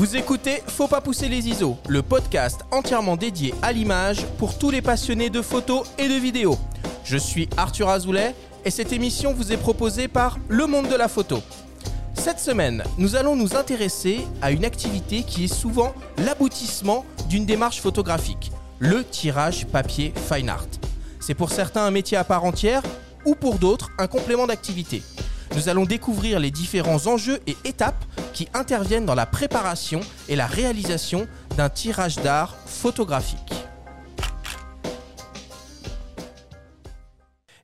Vous 0.00 0.16
écoutez 0.16 0.62
Faut 0.66 0.88
pas 0.88 1.02
pousser 1.02 1.28
les 1.28 1.46
ISO, 1.46 1.76
le 1.86 2.00
podcast 2.00 2.62
entièrement 2.70 3.18
dédié 3.18 3.52
à 3.60 3.70
l'image 3.70 4.24
pour 4.38 4.56
tous 4.56 4.70
les 4.70 4.80
passionnés 4.80 5.28
de 5.28 5.42
photos 5.42 5.86
et 5.98 6.08
de 6.08 6.14
vidéos. 6.14 6.56
Je 7.04 7.18
suis 7.18 7.50
Arthur 7.58 7.90
Azoulay 7.90 8.34
et 8.64 8.70
cette 8.70 8.94
émission 8.94 9.34
vous 9.34 9.52
est 9.52 9.58
proposée 9.58 10.08
par 10.08 10.38
Le 10.48 10.66
Monde 10.66 10.88
de 10.88 10.94
la 10.94 11.06
Photo. 11.06 11.42
Cette 12.14 12.38
semaine, 12.38 12.82
nous 12.96 13.14
allons 13.14 13.36
nous 13.36 13.56
intéresser 13.56 14.20
à 14.40 14.52
une 14.52 14.64
activité 14.64 15.22
qui 15.22 15.44
est 15.44 15.54
souvent 15.54 15.92
l'aboutissement 16.16 17.04
d'une 17.28 17.44
démarche 17.44 17.82
photographique, 17.82 18.52
le 18.78 19.04
tirage 19.04 19.66
papier 19.66 20.14
fine 20.16 20.48
art. 20.48 20.64
C'est 21.20 21.34
pour 21.34 21.50
certains 21.50 21.84
un 21.84 21.90
métier 21.90 22.16
à 22.16 22.24
part 22.24 22.46
entière 22.46 22.82
ou 23.26 23.34
pour 23.34 23.58
d'autres 23.58 23.90
un 23.98 24.06
complément 24.06 24.46
d'activité. 24.46 25.02
Nous 25.54 25.68
allons 25.68 25.84
découvrir 25.84 26.38
les 26.38 26.50
différents 26.50 27.06
enjeux 27.06 27.40
et 27.46 27.56
étapes 27.64 28.04
qui 28.32 28.48
interviennent 28.54 29.06
dans 29.06 29.14
la 29.14 29.26
préparation 29.26 30.00
et 30.28 30.36
la 30.36 30.46
réalisation 30.46 31.26
d'un 31.56 31.68
tirage 31.68 32.16
d'art 32.16 32.56
photographique. 32.66 33.52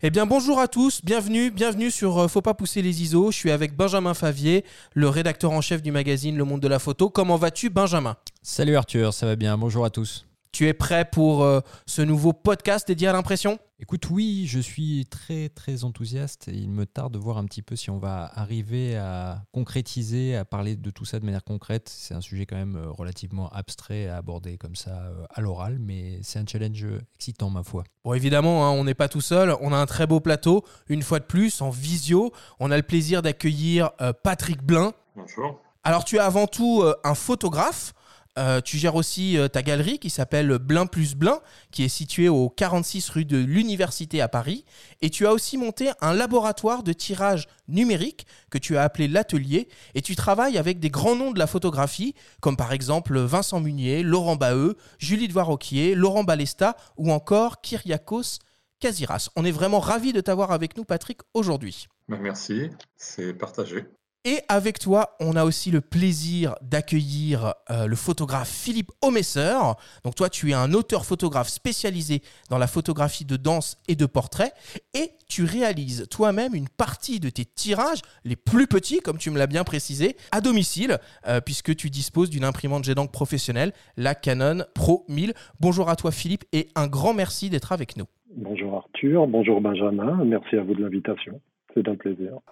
Eh 0.03 0.11
bien 0.11 0.27
bonjour 0.27 0.61
à 0.61 0.69
tous, 0.69 1.01
bienvenue, 1.03 1.51
bienvenue 1.51 1.91
sur 1.91 2.19
euh, 2.19 2.29
Faut 2.29 2.43
pas 2.43 2.55
pousser 2.55 2.83
les 2.83 3.03
ISO. 3.03 3.31
Je 3.31 3.37
suis 3.37 3.51
avec 3.51 3.75
Benjamin 3.75 4.13
Favier, 4.15 4.65
le 4.93 5.09
rédacteur 5.09 5.53
en 5.53 5.63
chef 5.63 5.81
du 5.81 5.91
magazine 5.91 6.37
Le 6.37 6.45
Monde 6.45 6.61
de 6.61 6.69
la 6.69 6.79
Photo. 6.79 7.09
Comment 7.09 7.37
vas-tu 7.37 7.71
Benjamin? 7.71 8.17
Salut 8.43 8.77
Arthur, 8.77 9.15
ça 9.15 9.27
va 9.27 9.37
bien, 9.37 9.57
bonjour 9.57 9.85
à 9.85 9.91
tous. 9.91 10.27
Tu 10.53 10.67
es 10.67 10.73
prêt 10.73 11.05
pour 11.05 11.43
euh, 11.43 11.61
ce 11.87 12.03
nouveau 12.03 12.33
podcast 12.33 12.89
dédié 12.89 13.09
à 13.09 13.13
l'impression? 13.13 13.59
Écoute, 13.79 14.09
oui, 14.09 14.47
je 14.47 14.59
suis 14.59 15.05
très 15.05 15.51
très 15.51 15.85
enthousiaste 15.85 16.49
et 16.49 16.55
il 16.55 16.71
me 16.71 16.87
tarde 16.87 17.13
de 17.13 17.19
voir 17.19 17.37
un 17.37 17.45
petit 17.45 17.61
peu 17.61 17.77
si 17.77 17.91
on 17.91 17.99
va 17.99 18.31
arriver 18.35 18.97
à 18.97 19.43
concrétiser, 19.53 20.35
à 20.35 20.47
parler 20.47 20.77
de 20.77 20.91
tout 20.91 21.05
ça 21.05 21.21
de 21.21 21.27
manière 21.27 21.45
concrète. 21.45 21.91
C'est 21.91 22.15
un 22.15 22.23
sujet 22.23 22.47
quand 22.47 22.57
même 22.57 22.77
euh, 22.77 22.91
relativement 22.91 23.51
abstrait 23.51 24.09
à 24.09 24.17
aborder 24.17 24.57
comme 24.57 24.77
ça 24.77 24.93
euh, 24.93 25.27
à 25.29 25.43
l'oral, 25.43 25.79
mais 25.79 26.21
c'est 26.23 26.39
un 26.39 26.47
challenge 26.47 26.87
excitant 27.17 27.51
ma 27.51 27.63
foi. 27.63 27.85
Bon, 28.03 28.15
évidemment, 28.15 28.67
hein, 28.67 28.71
on 28.71 28.85
n'est 28.85 28.95
pas 28.95 29.09
tout 29.09 29.21
seul. 29.21 29.55
On 29.61 29.75
a 29.75 29.77
un 29.77 29.87
très 29.87 30.07
beau 30.07 30.21
plateau, 30.21 30.65
une 30.89 31.03
fois 31.03 31.19
de 31.19 31.25
plus, 31.27 31.61
en 31.61 31.69
visio. 31.69 32.33
On 32.61 32.71
a 32.71 32.77
le 32.77 32.83
plaisir 32.83 33.21
d'accueillir 33.21 33.91
Patrick 34.23 34.63
Blin. 34.63 34.93
Bonjour. 35.17 35.61
Alors, 35.85 36.05
tu 36.05 36.17
es 36.17 36.21
avant 36.21 36.47
tout 36.47 36.83
un 37.05 37.15
photographe. 37.15 37.93
Euh, 38.39 38.61
tu 38.61 38.77
gères 38.77 38.97
aussi 38.97 39.39
euh, 39.39 39.49
ta 39.49 39.63
galerie 39.63 39.99
qui 39.99 40.11
s'appelle 40.11 40.59
Blin 40.59 40.87
plus 40.87 41.15
Blin, 41.15 41.41
qui 41.71 41.85
est 41.85 41.89
située 41.89 42.29
au 42.29 42.51
46 42.51 43.09
rue 43.11 43.25
de 43.25 43.39
l'Université 43.39 44.21
à 44.21 44.29
Paris. 44.29 44.65
Et 45.01 45.11
tu 45.11 45.27
as 45.27 45.33
aussi 45.33 45.57
monté 45.57 45.91
un 46.01 46.13
laboratoire 46.13 46.83
de 46.83 46.93
tirage 46.93 47.49
numérique 47.69 48.27
que 48.51 48.59
tu 48.59 48.77
as 48.77 48.83
appelé 48.83 49.09
l'Atelier. 49.09 49.69
Et 49.95 50.03
tu 50.03 50.17
travailles 50.17 50.59
avec 50.59 50.81
des 50.81 50.91
grands 50.91 51.17
noms 51.17 51.33
de 51.33 51.39
la 51.39 51.47
photographie, 51.47 52.15
comme 52.41 52.57
par 52.57 52.73
exemple 52.73 53.19
Vincent 53.19 53.61
Munier, 53.61 54.03
Laurent 54.03 54.37
Baheux, 54.37 54.77
Julie 54.99 55.29
de 55.29 55.33
Voiroquier, 55.33 55.95
Laurent 55.95 56.25
Balesta 56.25 56.77
ou 56.97 57.13
encore 57.13 57.61
Kyriakos 57.63 58.41
Kaziras. 58.81 59.31
On 59.37 59.45
est 59.45 59.51
vraiment 59.51 59.81
ravis 59.81 60.13
de 60.13 60.21
t'avoir 60.21 60.53
avec 60.53 60.77
nous, 60.77 60.85
Patrick, 60.85 61.21
aujourd'hui. 61.33 61.87
Ben, 62.09 62.19
merci, 62.21 62.71
c'est 62.97 63.33
partagé. 63.33 63.87
Et 64.29 64.41
avec 64.49 64.81
toi, 64.81 65.11
on 65.21 65.37
a 65.37 65.45
aussi 65.45 65.71
le 65.71 65.81
plaisir 65.81 66.57
d'accueillir 66.61 67.55
euh, 67.71 67.87
le 67.87 67.95
photographe 67.95 68.51
Philippe 68.51 68.91
Omesser. 69.01 69.57
Donc 70.03 70.17
toi, 70.17 70.29
tu 70.29 70.51
es 70.51 70.53
un 70.53 70.73
auteur-photographe 70.73 71.47
spécialisé 71.47 72.23
dans 72.51 72.59
la 72.59 72.67
photographie 72.67 73.25
de 73.25 73.37
danse 73.37 73.81
et 73.87 73.95
de 73.95 74.05
portrait. 74.05 74.51
Et 74.95 75.13
tu 75.29 75.45
réalises 75.45 76.09
toi-même 76.11 76.57
une 76.57 76.69
partie 76.69 77.21
de 77.21 77.29
tes 77.29 77.45
tirages, 77.45 78.01
les 78.25 78.35
plus 78.35 78.67
petits, 78.67 78.99
comme 78.99 79.19
tu 79.19 79.31
me 79.31 79.39
l'as 79.39 79.47
bien 79.47 79.63
précisé, 79.63 80.17
à 80.33 80.41
domicile, 80.41 80.99
euh, 81.29 81.41
puisque 81.41 81.77
tu 81.77 81.89
disposes 81.89 82.29
d'une 82.29 82.43
imprimante 82.43 82.91
d'encre 82.91 83.13
professionnelle, 83.13 83.71
la 83.97 84.17
Canon 84.17 84.65
Pro 84.75 85.05
1000. 85.09 85.35
Bonjour 85.61 85.89
à 85.89 85.95
toi 85.95 86.11
Philippe 86.11 86.43
et 86.53 86.67
un 86.75 86.89
grand 86.89 87.15
merci 87.15 87.49
d'être 87.49 87.71
avec 87.71 87.97
nous. 87.97 88.07
Bonjour 88.37 88.75
Arthur, 88.75 89.29
bonjour 89.29 89.61
Benjamin, 89.61 90.25
merci 90.25 90.57
à 90.57 90.65
vous 90.65 90.75
de 90.75 90.83
l'invitation. 90.83 91.41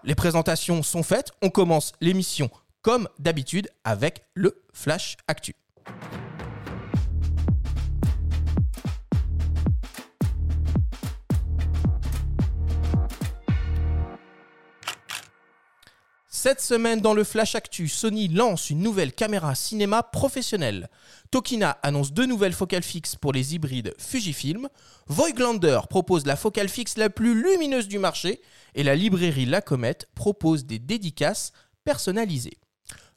Les 0.05 0.15
présentations 0.15 0.83
sont 0.83 1.03
faites. 1.03 1.33
On 1.43 1.51
commence 1.51 1.93
l'émission 2.01 2.51
comme 2.83 3.09
d'habitude 3.19 3.69
avec 3.85 4.27
le 4.35 4.63
Flash 4.73 5.17
Actu. 5.27 5.55
Cette 16.45 16.61
semaine, 16.61 17.01
dans 17.01 17.15
le 17.15 17.25
Flash 17.25 17.55
Actu, 17.55 17.89
Sony 17.89 18.29
lance 18.29 18.69
une 18.69 18.81
nouvelle 18.81 19.15
caméra 19.15 19.55
cinéma 19.55 20.03
professionnelle. 20.03 20.91
Tokina 21.31 21.71
annonce 21.83 22.13
deux 22.13 22.27
nouvelles 22.27 22.53
focales 22.53 22.83
fixes 22.83 23.17
pour 23.17 23.33
les 23.33 23.55
hybrides 23.55 23.95
Fujifilm. 23.97 24.69
Voigtlander 25.07 25.81
propose 25.89 26.27
la 26.27 26.37
focale 26.37 26.69
fixe 26.69 26.99
la 26.99 27.09
plus 27.09 27.43
lumineuse 27.43 27.89
du 27.89 27.99
marché. 27.99 28.43
Et 28.75 28.83
la 28.83 28.95
librairie 28.95 29.47
La 29.47 29.63
Comète 29.63 30.07
propose 30.15 30.67
des 30.67 30.79
dédicaces 30.79 31.53
personnalisées. 31.83 32.59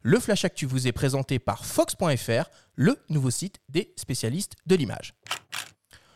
Le 0.04 0.22
Flash 0.22 0.46
Actu 0.46 0.66
vous 0.66 0.88
est 0.88 0.94
présenté 0.94 1.38
par 1.38 1.66
Fox.fr, 1.66 2.50
le 2.76 2.98
nouveau 3.10 3.30
site 3.30 3.60
des 3.68 3.94
spécialistes 3.98 4.54
de 4.68 4.76
l'image. 4.76 5.16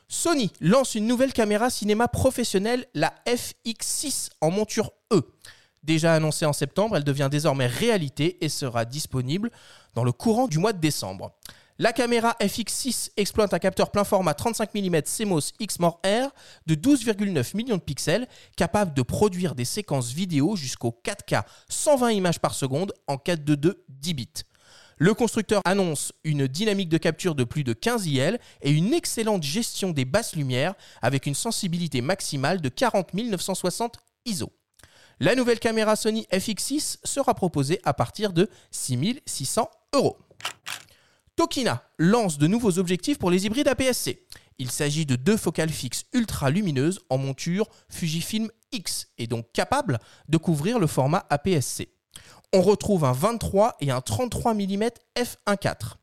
Sony 0.07 0.49
lance 0.61 0.95
une 0.95 1.07
nouvelle 1.07 1.33
caméra 1.33 1.69
cinéma 1.71 2.07
professionnelle, 2.07 2.87
la 2.93 3.13
FX6 3.27 4.29
en 4.39 4.49
monture 4.49 4.93
E. 5.11 5.23
Déjà 5.83 6.13
annoncée 6.13 6.45
en 6.45 6.53
septembre, 6.53 6.95
elle 6.95 7.03
devient 7.03 7.29
désormais 7.31 7.67
réalité 7.67 8.43
et 8.43 8.49
sera 8.49 8.85
disponible 8.85 9.49
dans 9.95 10.03
le 10.03 10.11
courant 10.11 10.47
du 10.47 10.59
mois 10.59 10.73
de 10.73 10.79
décembre. 10.79 11.31
La 11.79 11.93
caméra 11.93 12.35
FX6 12.39 13.09
exploite 13.17 13.55
un 13.55 13.59
capteur 13.59 13.89
plein 13.89 14.03
format 14.03 14.35
35 14.35 14.75
mm 14.75 15.01
CMOS 15.01 15.53
X-More 15.59 15.99
R 16.05 16.29
de 16.67 16.75
12,9 16.75 17.57
millions 17.57 17.77
de 17.77 17.81
pixels, 17.81 18.27
capable 18.55 18.93
de 18.93 19.01
produire 19.01 19.55
des 19.55 19.65
séquences 19.65 20.11
vidéo 20.11 20.55
jusqu'au 20.55 20.95
4K 21.03 21.41
120 21.69 22.11
images 22.11 22.39
par 22.39 22.53
seconde 22.53 22.93
en 23.07 23.15
4.2 23.15 23.77
10 23.89 24.13
bits. 24.13 24.27
Le 24.97 25.15
constructeur 25.15 25.63
annonce 25.65 26.13
une 26.23 26.45
dynamique 26.45 26.89
de 26.89 26.99
capture 26.99 27.33
de 27.33 27.43
plus 27.43 27.63
de 27.63 27.73
15 27.73 28.05
IL 28.05 28.39
et 28.61 28.69
une 28.69 28.93
excellente 28.93 29.41
gestion 29.41 29.89
des 29.89 30.05
basses 30.05 30.35
lumières 30.35 30.75
avec 31.01 31.25
une 31.25 31.33
sensibilité 31.33 32.01
maximale 32.01 32.61
de 32.61 32.69
40 32.69 33.15
960 33.15 33.97
ISO. 34.25 34.51
La 35.21 35.35
nouvelle 35.35 35.59
caméra 35.59 35.95
Sony 35.95 36.25
FX6 36.31 36.97
sera 37.03 37.35
proposée 37.35 37.79
à 37.83 37.93
partir 37.93 38.33
de 38.33 38.49
6600 38.71 39.69
euros. 39.93 40.17
Tokina 41.35 41.83
lance 41.99 42.39
de 42.39 42.47
nouveaux 42.47 42.79
objectifs 42.79 43.19
pour 43.19 43.29
les 43.29 43.45
hybrides 43.45 43.67
APS-C. 43.67 44.25
Il 44.57 44.71
s'agit 44.71 45.05
de 45.05 45.15
deux 45.15 45.37
focales 45.37 45.69
fixes 45.69 46.05
ultra 46.13 46.49
lumineuses 46.49 47.01
en 47.11 47.19
monture 47.19 47.67
Fujifilm 47.87 48.49
X 48.71 49.09
et 49.19 49.27
donc 49.27 49.45
capables 49.53 49.99
de 50.27 50.37
couvrir 50.37 50.79
le 50.79 50.87
format 50.87 51.27
APS-C. 51.29 51.93
On 52.51 52.63
retrouve 52.63 53.05
un 53.05 53.11
23 53.11 53.75
et 53.79 53.91
un 53.91 54.01
33 54.01 54.55
mm 54.55 54.89
f1.4. 55.15 55.97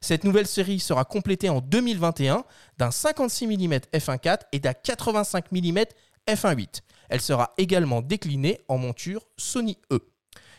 Cette 0.00 0.24
nouvelle 0.24 0.46
série 0.46 0.80
sera 0.80 1.04
complétée 1.04 1.50
en 1.50 1.60
2021 1.60 2.42
d'un 2.78 2.90
56 2.90 3.48
mm 3.48 3.74
f1.4 3.92 4.38
et 4.52 4.60
d'un 4.60 4.72
85 4.72 5.52
mm 5.52 5.78
f1.8. 6.26 6.80
Elle 7.12 7.20
sera 7.20 7.52
également 7.58 8.00
déclinée 8.00 8.58
en 8.68 8.78
monture 8.78 9.26
Sony 9.36 9.76
E. 9.92 10.00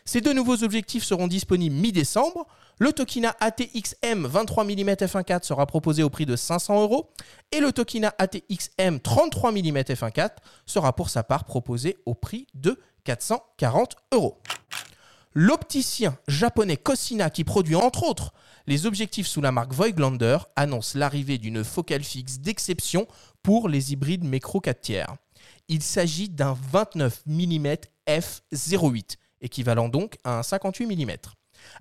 Ces 0.05 0.21
deux 0.21 0.33
nouveaux 0.33 0.63
objectifs 0.63 1.03
seront 1.03 1.27
disponibles 1.27 1.75
mi-décembre. 1.75 2.45
Le 2.77 2.93
Tokina 2.93 3.35
ATX-M 3.39 4.27
23 4.27 4.63
mm 4.63 4.89
f1.4 4.91 5.45
sera 5.45 5.65
proposé 5.65 6.03
au 6.03 6.11
prix 6.11 6.27
de 6.27 6.35
500 6.35 6.83
euros 6.83 7.09
et 7.51 7.59
le 7.59 7.71
Tokina 7.71 8.13
ATX-M 8.19 8.99
33 8.99 9.51
mm 9.51 9.79
f1.4 9.79 10.29
sera 10.67 10.93
pour 10.95 11.09
sa 11.09 11.23
part 11.23 11.45
proposé 11.45 11.97
au 12.05 12.13
prix 12.13 12.45
de 12.53 12.79
440 13.05 13.95
euros. 14.11 14.39
L'opticien 15.33 16.15
japonais 16.27 16.77
Cosina, 16.77 17.31
qui 17.31 17.43
produit 17.43 17.75
entre 17.75 18.03
autres 18.03 18.31
les 18.67 18.85
objectifs 18.85 19.25
sous 19.25 19.41
la 19.41 19.51
marque 19.51 19.73
Voigtlander, 19.73 20.37
annonce 20.55 20.93
l'arrivée 20.93 21.39
d'une 21.39 21.63
focale 21.63 22.03
fixe 22.03 22.37
d'exception 22.37 23.07
pour 23.41 23.69
les 23.69 23.91
hybrides 23.91 24.23
Micro 24.23 24.61
4 24.61 24.81
tiers. 24.81 25.15
Il 25.67 25.81
s'agit 25.81 26.29
d'un 26.29 26.57
29 26.71 27.23
mm 27.25 27.75
f08, 28.07 29.15
équivalent 29.41 29.89
donc 29.89 30.17
à 30.23 30.39
un 30.39 30.43
58 30.43 30.85
mm. 30.85 31.11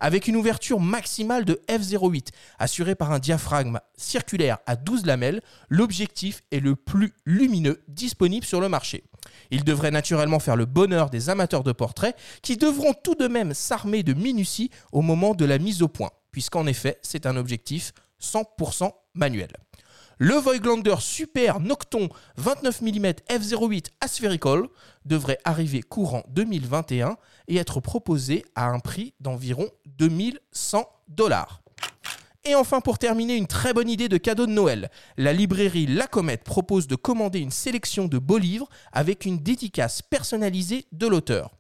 Avec 0.01 0.29
une 0.29 0.37
ouverture 0.37 0.81
maximale 0.81 1.45
de 1.45 1.61
f08 1.69 2.29
assurée 2.59 2.95
par 2.95 3.13
un 3.13 3.19
diaphragme 3.19 3.81
circulaire 3.97 4.59
à 4.67 4.77
12 4.77 5.07
lamelles, 5.07 5.43
l'objectif 5.69 6.43
est 6.51 6.61
le 6.61 6.77
plus 6.77 7.15
lumineux 7.25 7.83
disponible 7.89 8.47
sur 8.47 8.61
le 8.61 8.69
marché. 8.69 9.05
Il 9.51 9.65
devrait 9.65 9.91
naturellement 9.91 10.41
faire 10.41 10.57
le 10.57 10.67
bonheur 10.67 11.11
des 11.11 11.31
amateurs 11.31 11.63
de 11.63 11.73
portraits 11.73 12.17
qui 12.43 12.57
devront 12.57 12.95
tout 12.95 13.15
de 13.15 13.29
même 13.29 13.55
s'armer 13.55 14.03
de 14.03 14.15
minutie 14.15 14.71
au 14.93 15.03
moment 15.03 15.35
de 15.35 15.45
la 15.45 15.59
mise 15.59 15.83
au 15.83 15.89
point, 15.89 16.11
puisqu'en 16.31 16.67
effet 16.67 16.99
c'est 17.03 17.27
un 17.27 17.37
objectif 17.37 17.93
100% 18.21 18.91
manuel. 19.15 19.51
Le 20.25 20.37
Voigtlander 20.37 20.95
Super 21.01 21.59
Nocton 21.59 22.09
29 22.37 22.83
mm 22.83 23.07
f08 23.29 23.87
Aspherical 24.01 24.69
devrait 25.05 25.41
arriver 25.43 25.83
courant 25.83 26.23
2021 26.29 27.17
et 27.49 27.57
être 27.57 27.81
proposé 27.81 28.45
à 28.55 28.69
un 28.69 28.79
prix 28.79 29.15
d'environ 29.19 29.69
2100 29.99 30.89
dollars. 31.09 31.63
Et 32.45 32.55
enfin, 32.55 32.81
pour 32.81 32.99
terminer, 32.99 33.35
une 33.35 33.49
très 33.49 33.73
bonne 33.73 33.91
idée 33.91 34.09
de 34.09 34.17
cadeau 34.17 34.47
de 34.47 34.53
Noël. 34.53 34.93
La 35.17 35.33
librairie 35.33 35.87
La 35.87 36.07
Comète 36.07 36.45
propose 36.45 36.87
de 36.87 36.95
commander 36.95 37.41
une 37.41 37.51
sélection 37.51 38.07
de 38.07 38.19
beaux 38.19 38.39
livres 38.39 38.69
avec 38.93 39.25
une 39.25 39.39
dédicace 39.39 40.03
personnalisée 40.03 40.87
de 40.93 41.09
l'auteur. 41.09 41.51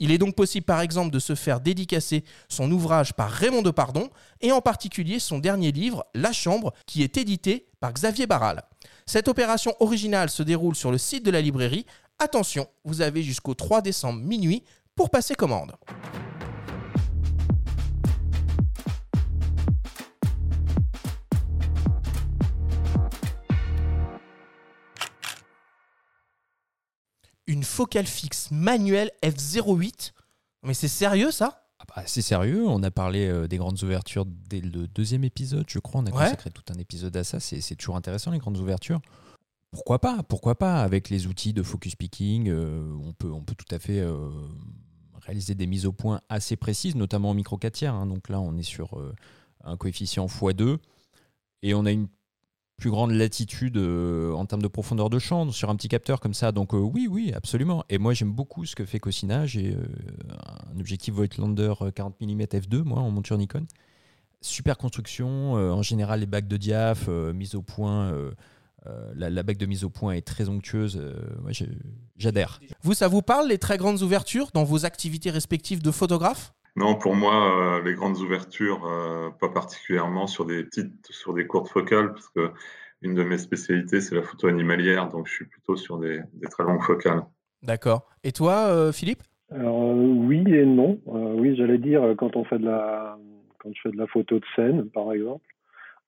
Il 0.00 0.10
est 0.10 0.18
donc 0.18 0.34
possible 0.34 0.66
par 0.66 0.80
exemple 0.80 1.10
de 1.10 1.18
se 1.18 1.34
faire 1.34 1.60
dédicacer 1.60 2.24
son 2.48 2.70
ouvrage 2.70 3.14
par 3.14 3.30
Raymond 3.30 3.62
Depardon 3.62 4.10
et 4.40 4.52
en 4.52 4.60
particulier 4.60 5.18
son 5.18 5.38
dernier 5.38 5.72
livre, 5.72 6.04
La 6.14 6.32
Chambre, 6.32 6.72
qui 6.86 7.02
est 7.02 7.16
édité 7.16 7.66
par 7.80 7.92
Xavier 7.92 8.26
Barral. 8.26 8.62
Cette 9.06 9.28
opération 9.28 9.74
originale 9.80 10.30
se 10.30 10.42
déroule 10.42 10.74
sur 10.74 10.90
le 10.90 10.98
site 10.98 11.24
de 11.24 11.30
la 11.30 11.40
librairie. 11.40 11.86
Attention, 12.18 12.66
vous 12.84 13.02
avez 13.02 13.22
jusqu'au 13.22 13.54
3 13.54 13.82
décembre 13.82 14.20
minuit 14.20 14.64
pour 14.96 15.10
passer 15.10 15.34
commande. 15.34 15.72
Une 27.46 27.64
focale 27.64 28.06
fixe 28.06 28.50
manuelle 28.50 29.10
f08. 29.22 30.12
Mais 30.62 30.74
c'est 30.74 30.88
sérieux 30.88 31.30
ça? 31.30 31.66
Ah 31.78 31.84
bah, 31.94 32.02
C'est 32.06 32.22
sérieux, 32.22 32.66
on 32.66 32.82
a 32.82 32.90
parlé 32.90 33.26
euh, 33.26 33.46
des 33.46 33.58
grandes 33.58 33.82
ouvertures 33.82 34.24
dès 34.26 34.60
le 34.60 34.86
deuxième 34.88 35.24
épisode, 35.24 35.66
je 35.68 35.78
crois. 35.78 36.00
On 36.00 36.06
a 36.06 36.10
consacré 36.10 36.50
tout 36.50 36.62
un 36.72 36.78
épisode 36.78 37.16
à 37.16 37.24
ça. 37.24 37.40
C'est 37.40 37.76
toujours 37.76 37.96
intéressant, 37.96 38.30
les 38.30 38.38
grandes 38.38 38.58
ouvertures. 38.58 39.00
Pourquoi 39.70 40.00
pas? 40.00 40.22
Pourquoi 40.22 40.54
pas? 40.56 40.82
Avec 40.82 41.10
les 41.10 41.26
outils 41.26 41.52
de 41.52 41.62
focus 41.62 41.96
picking, 41.96 42.48
euh, 42.48 42.96
on, 43.02 43.12
peut, 43.12 43.30
on 43.30 43.42
peut 43.42 43.56
tout 43.56 43.72
à 43.74 43.78
fait 43.78 43.98
euh, 43.98 44.30
réaliser 45.20 45.54
des 45.54 45.66
mises 45.66 45.84
au 45.84 45.92
point 45.92 46.20
assez 46.28 46.56
précises, 46.56 46.94
notamment 46.94 47.30
en 47.30 47.34
micro 47.34 47.58
4 47.58 47.72
tiers. 47.72 47.94
Hein. 47.94 48.06
Donc 48.06 48.28
là, 48.28 48.40
on 48.40 48.56
est 48.56 48.62
sur 48.62 48.96
un 49.64 49.76
coefficient 49.76 50.26
x2 50.26 50.78
et 51.62 51.74
on 51.74 51.84
a 51.86 51.90
une 51.90 52.08
plus 52.76 52.90
grande 52.90 53.12
latitude 53.12 53.76
euh, 53.76 54.32
en 54.32 54.46
termes 54.46 54.62
de 54.62 54.68
profondeur 54.68 55.10
de 55.10 55.18
champ 55.18 55.50
sur 55.50 55.70
un 55.70 55.76
petit 55.76 55.88
capteur 55.88 56.20
comme 56.20 56.34
ça. 56.34 56.52
Donc 56.52 56.74
euh, 56.74 56.78
oui, 56.78 57.06
oui, 57.10 57.32
absolument. 57.34 57.84
Et 57.88 57.98
moi 57.98 58.14
j'aime 58.14 58.32
beaucoup 58.32 58.64
ce 58.64 58.74
que 58.74 58.84
fait 58.84 58.98
Cosina. 58.98 59.46
J'ai 59.46 59.72
euh, 59.72 59.86
un 60.74 60.80
objectif 60.80 61.14
Voigtlander 61.14 61.72
40 61.94 62.20
mm 62.20 62.42
f2, 62.42 62.82
moi, 62.82 62.98
en 63.00 63.10
monture 63.10 63.38
Nikon. 63.38 63.66
Super 64.40 64.76
construction. 64.76 65.54
en 65.54 65.80
général, 65.80 66.20
les 66.20 66.26
bacs 66.26 66.46
de 66.46 66.58
diaph, 66.58 67.08
mise 67.08 67.54
au 67.54 67.62
point. 67.62 68.12
la, 69.14 69.30
la 69.30 69.42
bague 69.42 69.56
de 69.56 69.64
mise 69.64 69.84
au 69.84 69.88
point 69.88 70.12
est 70.12 70.20
très 70.20 70.50
onctueuse. 70.50 71.00
moi, 71.40 71.50
j'adhère. 72.18 72.60
Vous, 72.82 72.92
ça 72.92 73.08
vous 73.08 73.22
parle 73.22 73.48
les 73.48 73.56
très 73.56 73.78
grandes 73.78 74.02
ouvertures 74.02 74.50
dans 74.52 74.64
vos 74.64 74.84
activités 74.84 75.30
respectives 75.30 75.80
de 75.80 75.90
photographe? 75.90 76.52
Non, 76.76 76.96
pour 76.96 77.14
moi, 77.14 77.80
les 77.84 77.94
grandes 77.94 78.18
ouvertures, 78.18 78.88
pas 79.40 79.48
particulièrement 79.48 80.26
sur 80.26 80.44
des 80.44 80.64
petites, 80.64 81.06
sur 81.10 81.34
des 81.34 81.46
courtes 81.46 81.68
focales, 81.68 82.12
parce 82.12 82.28
que 82.28 82.50
une 83.02 83.14
de 83.14 83.22
mes 83.22 83.38
spécialités, 83.38 84.00
c'est 84.00 84.14
la 84.14 84.22
photo 84.22 84.48
animalière, 84.48 85.08
donc 85.08 85.28
je 85.28 85.34
suis 85.34 85.44
plutôt 85.44 85.76
sur 85.76 85.98
des, 85.98 86.22
très 86.50 86.64
longues 86.64 86.82
focales. 86.82 87.22
D'accord. 87.62 88.08
Et 88.24 88.32
toi, 88.32 88.92
Philippe? 88.92 89.22
Alors, 89.50 89.94
Oui 89.94 90.42
et 90.48 90.64
non. 90.64 90.98
oui, 91.06 91.54
j'allais 91.56 91.78
dire 91.78 92.14
quand 92.16 92.34
on 92.34 92.44
fait 92.44 92.58
de 92.58 92.66
la, 92.66 93.18
quand 93.58 93.70
je 93.74 93.80
fais 93.82 93.90
de 93.90 93.98
la 93.98 94.06
photo 94.06 94.38
de 94.38 94.44
scène, 94.56 94.88
par 94.90 95.12
exemple, 95.12 95.53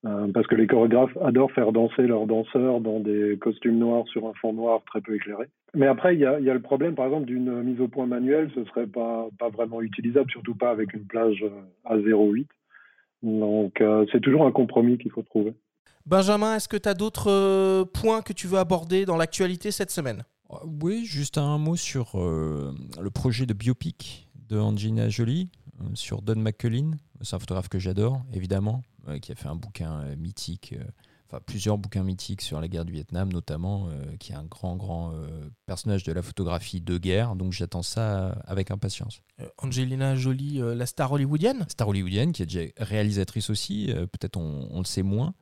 parce 0.02 0.46
que 0.46 0.54
les 0.54 0.66
chorégraphes 0.66 1.16
adorent 1.20 1.50
faire 1.52 1.72
danser 1.72 2.06
leurs 2.06 2.26
danseurs 2.26 2.80
dans 2.80 3.00
des 3.00 3.38
costumes 3.40 3.78
noirs 3.78 4.06
sur 4.08 4.26
un 4.26 4.32
fond 4.34 4.52
noir 4.52 4.82
très 4.86 5.00
peu 5.00 5.16
éclairé. 5.16 5.48
Mais 5.76 5.86
après, 5.86 6.14
il 6.14 6.20
y 6.20 6.24
a, 6.24 6.38
le 6.38 6.62
problème, 6.62 6.94
par 6.94 7.04
exemple, 7.04 7.26
d'une 7.26 7.62
mise 7.62 7.78
au 7.82 7.88
point 7.88 8.06
manuelle, 8.06 8.50
ce 8.54 8.60
ne 8.60 8.64
serait 8.64 8.86
pas, 8.86 9.28
pas 9.38 9.50
vraiment 9.50 9.82
utilisable, 9.82 10.30
surtout 10.30 10.54
pas 10.54 10.70
avec 10.70 10.94
une 10.94 11.04
plage 11.04 11.42
euh, 11.42 11.50
à 11.84 11.98
0,8. 11.98 12.46
Donc, 13.22 13.80
euh, 13.82 14.06
c'est 14.10 14.22
toujours 14.22 14.46
un 14.46 14.52
compromis 14.52 14.96
qu'il 14.96 15.10
faut 15.10 15.22
trouver. 15.22 15.54
Benjamin, 16.06 16.56
est-ce 16.56 16.68
que 16.68 16.78
tu 16.78 16.88
as 16.88 16.94
d'autres 16.94 17.30
euh, 17.30 17.84
points 17.84 18.22
que 18.22 18.32
tu 18.32 18.46
veux 18.46 18.58
aborder 18.58 19.04
dans 19.04 19.18
l'actualité 19.18 19.70
cette 19.70 19.90
semaine? 19.90 20.22
Oui, 20.82 21.04
juste 21.04 21.36
un 21.36 21.58
mot 21.58 21.76
sur 21.76 22.12
le 22.14 23.10
projet 23.10 23.46
de 23.46 23.52
biopic 23.52 24.28
de 24.48 24.56
Angelina 24.56 25.08
Jolie 25.08 25.50
sur 25.94 26.22
Don 26.22 26.36
McCullin. 26.36 26.92
C'est 27.20 27.34
un 27.34 27.40
photographe 27.40 27.68
que 27.68 27.80
j'adore, 27.80 28.22
évidemment, 28.32 28.82
qui 29.20 29.32
a 29.32 29.34
fait 29.34 29.48
un 29.48 29.56
bouquin 29.56 30.14
mythique 30.16 30.74
enfin 31.28 31.40
plusieurs 31.44 31.78
bouquins 31.78 32.02
mythiques 32.02 32.42
sur 32.42 32.60
la 32.60 32.68
guerre 32.68 32.84
du 32.84 32.92
Vietnam 32.92 33.32
notamment, 33.32 33.88
euh, 33.88 34.16
qui 34.18 34.32
est 34.32 34.36
un 34.36 34.44
grand 34.44 34.76
grand 34.76 35.12
euh, 35.12 35.50
personnage 35.66 36.04
de 36.04 36.12
la 36.12 36.22
photographie 36.22 36.80
de 36.80 36.98
guerre. 36.98 37.34
Donc 37.34 37.52
j'attends 37.52 37.82
ça 37.82 38.32
avec 38.46 38.70
impatience. 38.70 39.22
Euh, 39.40 39.48
Angelina 39.58 40.16
Jolie, 40.16 40.60
la 40.60 40.86
star 40.86 41.12
hollywoodienne? 41.12 41.66
Star 41.68 41.88
hollywoodienne 41.88 42.32
qui 42.32 42.42
est 42.42 42.46
déjà 42.46 42.68
réalisatrice 42.78 43.50
aussi. 43.50 43.92
Peut-être 44.12 44.36
on, 44.36 44.78
le 44.78 44.84
sait 44.84 45.02
moins, 45.02 45.34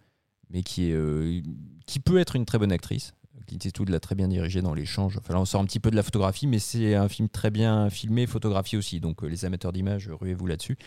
mais 0.51 0.63
qui 0.63 0.91
est 0.91 1.43
qui 1.87 2.01
peut 2.01 2.19
être 2.19 2.37
une 2.37 2.45
très 2.45 2.59
bonne 2.59 2.73
actrice. 2.73 3.15
Clint 3.47 3.59
Eastwood 3.63 3.91
l'a 3.91 4.01
très 4.01 4.15
bien 4.15 4.29
dirigé 4.29 4.63
dans 4.63 4.73
l'échange. 4.73 5.19
Enfin 5.19 5.35
là, 5.35 5.41
on 5.41 5.45
sort 5.45 5.61
un 5.61 5.67
petit 5.67 5.81
peu 5.81 5.91
de 5.91 5.97
la 5.97 6.03
photographie, 6.03 6.47
mais 6.47 6.59
c'est 6.59 6.95
un 6.95 7.09
film 7.11 7.29
très 7.29 7.51
bien 7.51 7.91
filmé, 7.91 8.27
photographié 8.27 8.79
aussi. 8.79 9.01
Donc 9.01 9.23
les 9.23 9.45
amateurs 9.45 9.73
d'images, 9.73 10.09
ruez-vous 10.09 10.47
là-dessus 10.47 10.79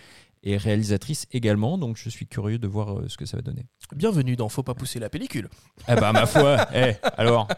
et 0.48 0.56
réalisatrice 0.56 1.28
également, 1.32 1.78
donc 1.78 1.98
je 1.98 2.10
suis 2.10 2.26
curieux 2.26 2.58
de 2.58 2.68
voir 2.68 3.00
euh, 3.00 3.10
ce 3.10 3.18
que 3.18 3.26
ça 3.26 3.36
va 3.36 3.44
donner. 3.44 3.68
Bienvenue 3.94 4.38
dans 4.38 4.48
Faut 4.48 4.64
pas 4.64 4.74
pousser 4.74 4.98
la 4.98 5.10
pellicule. 5.10 5.50
Eh 5.90 5.96
ben 5.96 6.14
ma 6.14 6.26
foi, 6.26 6.66
eh, 6.74 6.94
alors. 7.18 7.50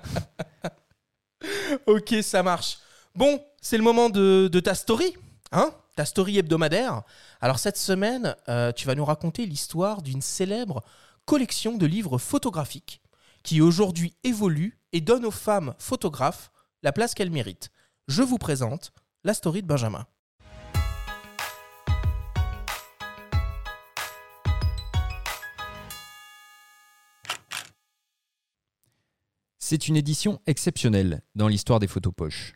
ok, 1.85 2.15
ça 2.23 2.41
marche. 2.41 2.79
Bon, 3.13 3.39
c'est 3.61 3.77
le 3.77 3.83
moment 3.83 4.09
de, 4.09 4.59
ta 4.59 4.73
story, 4.73 5.15
hein 5.51 5.71
Ta 5.95 6.05
story 6.05 6.39
hebdomadaire. 6.39 7.03
Alors 7.41 7.59
cette 7.59 7.77
semaine, 7.77 8.35
euh, 8.47 8.71
tu 8.71 8.87
vas 8.87 8.95
nous 8.95 9.05
raconter 9.05 9.45
l'histoire 9.45 10.01
d'une 10.01 10.23
célèbre 10.23 10.83
collection 11.25 11.77
de 11.77 11.85
livres 11.85 12.17
photographiques 12.17 13.01
qui 13.43 13.61
aujourd'hui 13.61 14.15
évolue 14.23 14.79
et 14.93 15.01
donne 15.01 15.25
aux 15.25 15.31
femmes 15.31 15.75
photographes 15.77 16.51
la 16.81 16.91
place 16.91 17.13
qu'elles 17.13 17.29
méritent. 17.29 17.69
Je 18.07 18.23
vous 18.23 18.39
présente 18.39 18.93
la 19.23 19.35
story 19.35 19.61
de 19.61 19.67
Benjamin. 19.67 20.07
C'est 29.69 29.87
une 29.87 29.97
édition 29.97 30.41
exceptionnelle 30.47 31.21
dans 31.35 31.47
l'histoire 31.47 31.77
des 31.77 31.85
photos 31.85 32.11
poches. 32.11 32.55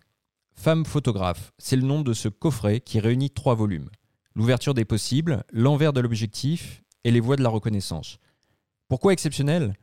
Femme 0.55 0.83
photographe, 0.83 1.53
c'est 1.59 1.75
le 1.75 1.83
nom 1.83 2.01
de 2.01 2.11
ce 2.11 2.27
coffret 2.27 2.79
qui 2.79 2.99
réunit 2.99 3.29
trois 3.29 3.53
volumes. 3.53 3.91
L'ouverture 4.33 4.73
des 4.73 4.83
possibles, 4.83 5.43
l'envers 5.51 5.93
de 5.93 6.01
l'objectif 6.01 6.81
et 7.03 7.11
les 7.11 7.19
voies 7.19 7.35
de 7.35 7.43
la 7.43 7.49
reconnaissance. 7.49 8.17
Pourquoi 8.87 9.13
exceptionnel? 9.13 9.75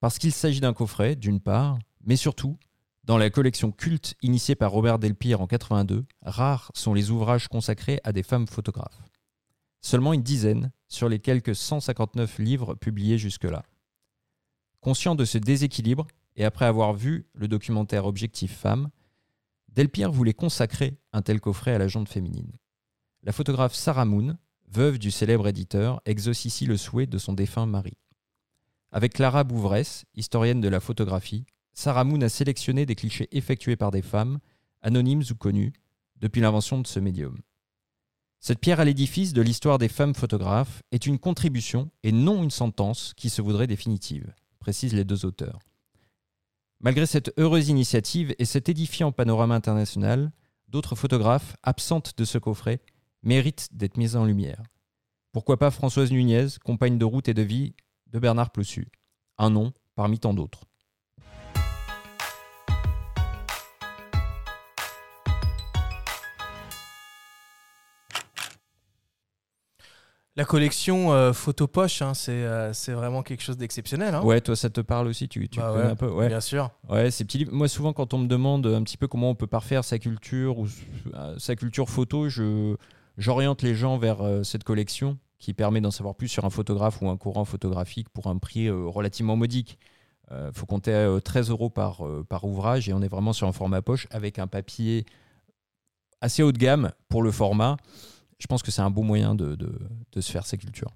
Parce 0.00 0.18
qu'il 0.18 0.30
s'agit 0.30 0.60
d'un 0.60 0.74
coffret, 0.74 1.16
d'une 1.16 1.40
part, 1.40 1.78
mais 2.04 2.16
surtout, 2.16 2.58
dans 3.02 3.16
la 3.16 3.30
collection 3.30 3.72
culte 3.72 4.16
initiée 4.20 4.54
par 4.54 4.70
Robert 4.70 4.98
Delpire 4.98 5.40
en 5.40 5.46
82, 5.46 6.04
rares 6.20 6.70
sont 6.74 6.92
les 6.92 7.10
ouvrages 7.10 7.48
consacrés 7.48 7.98
à 8.04 8.12
des 8.12 8.22
femmes 8.22 8.46
photographes. 8.46 9.08
Seulement 9.80 10.12
une 10.12 10.22
dizaine 10.22 10.70
sur 10.86 11.08
les 11.08 11.18
quelques 11.18 11.56
159 11.56 12.38
livres 12.38 12.74
publiés 12.74 13.16
jusque-là. 13.16 13.64
Conscient 14.80 15.14
de 15.14 15.24
ce 15.24 15.38
déséquilibre, 15.38 16.06
et 16.38 16.44
après 16.44 16.64
avoir 16.64 16.94
vu 16.94 17.26
le 17.34 17.48
documentaire 17.48 18.06
Objectif 18.06 18.56
Femme, 18.56 18.90
Delpierre 19.68 20.12
voulait 20.12 20.32
consacrer 20.32 20.96
un 21.12 21.20
tel 21.20 21.40
coffret 21.40 21.74
à 21.74 21.78
la 21.78 21.88
jante 21.88 22.08
féminine. 22.08 22.52
La 23.24 23.32
photographe 23.32 23.74
Sarah 23.74 24.04
Moon, 24.04 24.38
veuve 24.70 25.00
du 25.00 25.10
célèbre 25.10 25.48
éditeur, 25.48 26.00
exauce 26.06 26.44
ici 26.44 26.64
le 26.64 26.76
souhait 26.76 27.06
de 27.06 27.18
son 27.18 27.32
défunt 27.32 27.66
mari. 27.66 27.94
Avec 28.92 29.14
Clara 29.14 29.42
Bouvresse, 29.42 30.04
historienne 30.14 30.60
de 30.60 30.68
la 30.68 30.78
photographie, 30.78 31.44
Sarah 31.74 32.04
Moon 32.04 32.20
a 32.22 32.28
sélectionné 32.28 32.86
des 32.86 32.94
clichés 32.94 33.28
effectués 33.32 33.76
par 33.76 33.90
des 33.90 34.02
femmes, 34.02 34.38
anonymes 34.80 35.24
ou 35.30 35.34
connues, 35.34 35.72
depuis 36.16 36.40
l'invention 36.40 36.80
de 36.80 36.86
ce 36.86 37.00
médium. 37.00 37.36
Cette 38.38 38.60
pierre 38.60 38.78
à 38.78 38.84
l'édifice 38.84 39.32
de 39.32 39.42
l'histoire 39.42 39.78
des 39.78 39.88
femmes 39.88 40.14
photographes 40.14 40.84
est 40.92 41.06
une 41.06 41.18
contribution 41.18 41.90
et 42.04 42.12
non 42.12 42.44
une 42.44 42.52
sentence 42.52 43.12
qui 43.16 43.28
se 43.28 43.42
voudrait 43.42 43.66
définitive, 43.66 44.32
précisent 44.60 44.94
les 44.94 45.04
deux 45.04 45.24
auteurs. 45.24 45.58
Malgré 46.80 47.06
cette 47.06 47.32
heureuse 47.38 47.68
initiative 47.68 48.34
et 48.38 48.44
cet 48.44 48.68
édifiant 48.68 49.10
panorama 49.10 49.56
international, 49.56 50.30
d'autres 50.68 50.94
photographes, 50.94 51.56
absentes 51.64 52.16
de 52.16 52.24
ce 52.24 52.38
coffret, 52.38 52.80
méritent 53.22 53.68
d'être 53.72 53.96
mises 53.96 54.14
en 54.14 54.24
lumière. 54.24 54.62
Pourquoi 55.32 55.58
pas 55.58 55.72
Françoise 55.72 56.12
Nunez, 56.12 56.46
compagne 56.64 56.96
de 56.96 57.04
route 57.04 57.28
et 57.28 57.34
de 57.34 57.42
vie 57.42 57.74
de 58.06 58.20
Bernard 58.20 58.50
Plossu 58.50 58.88
Un 59.38 59.50
nom 59.50 59.72
parmi 59.96 60.20
tant 60.20 60.34
d'autres. 60.34 60.67
La 70.38 70.44
collection 70.44 71.12
euh, 71.12 71.32
photo 71.32 71.66
poche, 71.66 72.00
hein, 72.00 72.14
c'est 72.14 72.30
euh, 72.30 72.72
c'est 72.72 72.92
vraiment 72.92 73.24
quelque 73.24 73.42
chose 73.42 73.56
d'exceptionnel. 73.56 74.14
Hein. 74.14 74.22
Ouais, 74.22 74.40
toi, 74.40 74.54
ça 74.54 74.70
te 74.70 74.80
parle 74.80 75.08
aussi 75.08 75.28
Tu, 75.28 75.48
tu 75.48 75.58
Bah 75.58 75.72
connais 75.72 75.86
ouais, 75.86 75.90
un 75.90 75.96
peu 75.96 76.08
Ouais. 76.08 76.28
Bien 76.28 76.40
sûr. 76.40 76.70
Ouais, 76.88 77.10
ces 77.10 77.24
petits 77.24 77.38
livres. 77.38 77.52
Moi, 77.52 77.66
souvent, 77.66 77.92
quand 77.92 78.14
on 78.14 78.18
me 78.18 78.28
demande 78.28 78.64
un 78.68 78.84
petit 78.84 78.96
peu 78.96 79.08
comment 79.08 79.30
on 79.30 79.34
peut 79.34 79.48
parfaire 79.48 79.82
sa 79.82 79.98
culture 79.98 80.60
ou 80.60 80.68
euh, 81.14 81.34
sa 81.38 81.56
culture 81.56 81.90
photo, 81.90 82.28
je 82.28 82.76
j'oriente 83.16 83.62
les 83.62 83.74
gens 83.74 83.98
vers 83.98 84.18
cette 84.44 84.62
collection 84.62 85.18
qui 85.40 85.54
permet 85.54 85.80
d'en 85.80 85.90
savoir 85.90 86.14
plus 86.14 86.28
sur 86.28 86.44
un 86.44 86.50
photographe 86.50 87.02
ou 87.02 87.08
un 87.08 87.16
courant 87.16 87.44
photographique 87.44 88.08
pour 88.08 88.28
un 88.28 88.38
prix 88.38 88.70
relativement 88.70 89.34
modique. 89.34 89.76
Il 90.30 90.52
faut 90.54 90.66
compter 90.66 90.92
euh, 90.92 91.18
13 91.18 91.50
euros 91.50 91.68
par, 91.68 92.02
par 92.28 92.44
ouvrage 92.44 92.88
et 92.88 92.92
on 92.92 93.02
est 93.02 93.08
vraiment 93.08 93.32
sur 93.32 93.48
un 93.48 93.52
format 93.52 93.82
poche 93.82 94.06
avec 94.12 94.38
un 94.38 94.46
papier 94.46 95.04
assez 96.20 96.44
haut 96.44 96.52
de 96.52 96.58
gamme 96.58 96.92
pour 97.08 97.24
le 97.24 97.32
format. 97.32 97.76
Je 98.38 98.46
pense 98.46 98.62
que 98.62 98.70
c'est 98.70 98.82
un 98.82 98.90
bon 98.90 99.04
moyen 99.04 99.34
de, 99.34 99.54
de- 99.56 99.78
de 100.12 100.20
se 100.20 100.30
faire 100.30 100.46
sa 100.46 100.56
culture. 100.56 100.90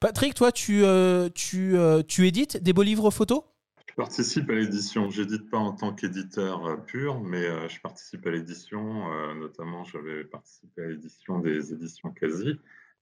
Patrick, 0.00 0.34
toi, 0.34 0.52
tu, 0.52 0.84
euh, 0.84 1.28
tu, 1.34 1.76
euh, 1.76 2.02
tu 2.02 2.26
édites 2.26 2.56
des 2.62 2.72
beaux 2.72 2.82
livres 2.82 3.10
photos 3.10 3.42
Je 3.88 3.94
participe 3.94 4.48
à 4.50 4.54
l'édition. 4.54 5.10
J'édite 5.10 5.48
pas 5.50 5.58
en 5.58 5.72
tant 5.72 5.94
qu'éditeur 5.94 6.66
euh, 6.66 6.76
pur, 6.76 7.20
mais 7.20 7.68
je 7.68 7.80
participe 7.80 8.26
à 8.26 8.30
l'édition. 8.30 9.34
Notamment, 9.34 9.84
j'avais 9.84 10.24
participé 10.24 10.82
à 10.82 10.86
l'édition 10.86 11.38
des 11.38 11.72
éditions 11.72 12.10
Quasi 12.10 12.58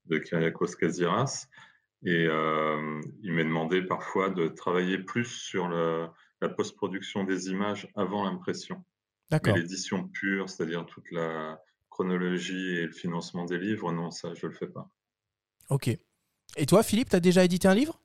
de 0.07 0.19
Kyriakos 0.19 0.77
Kaziras. 0.79 1.47
Et 2.05 2.27
euh, 2.29 3.01
il 3.23 3.33
m'est 3.33 3.45
demandé 3.45 3.83
parfois 3.83 4.31
de 4.31 4.47
travailler 4.47 4.99
plus 4.99 5.25
sur 5.25 5.67
le- 5.69 6.07
la 6.41 6.49
post-production 6.49 7.25
des 7.25 7.49
images 7.49 7.89
avant 7.97 8.25
l'impression. 8.25 8.85
D'accord. 9.31 9.57
l'édition 9.57 10.07
pure, 10.09 10.49
c'est-à-dire 10.49 10.87
toute 10.87 11.11
la 11.11 11.61
chronologie 11.99 12.77
et 12.77 12.87
le 12.87 12.93
financement 12.93 13.45
des 13.45 13.59
livres, 13.59 13.93
non, 13.93 14.13
ça, 14.13 14.33
je 14.35 14.47
le 14.47 14.53
fais 14.53 14.69
pas. 14.69 14.89
Ok. 15.69 15.89
Et 16.57 16.67
toi, 16.67 16.85
Philippe, 16.85 17.11
tu 17.11 17.17
as 17.17 17.21
déjà 17.21 17.45
édité 17.45 17.67
un 17.67 17.75
livre? 17.75 18.01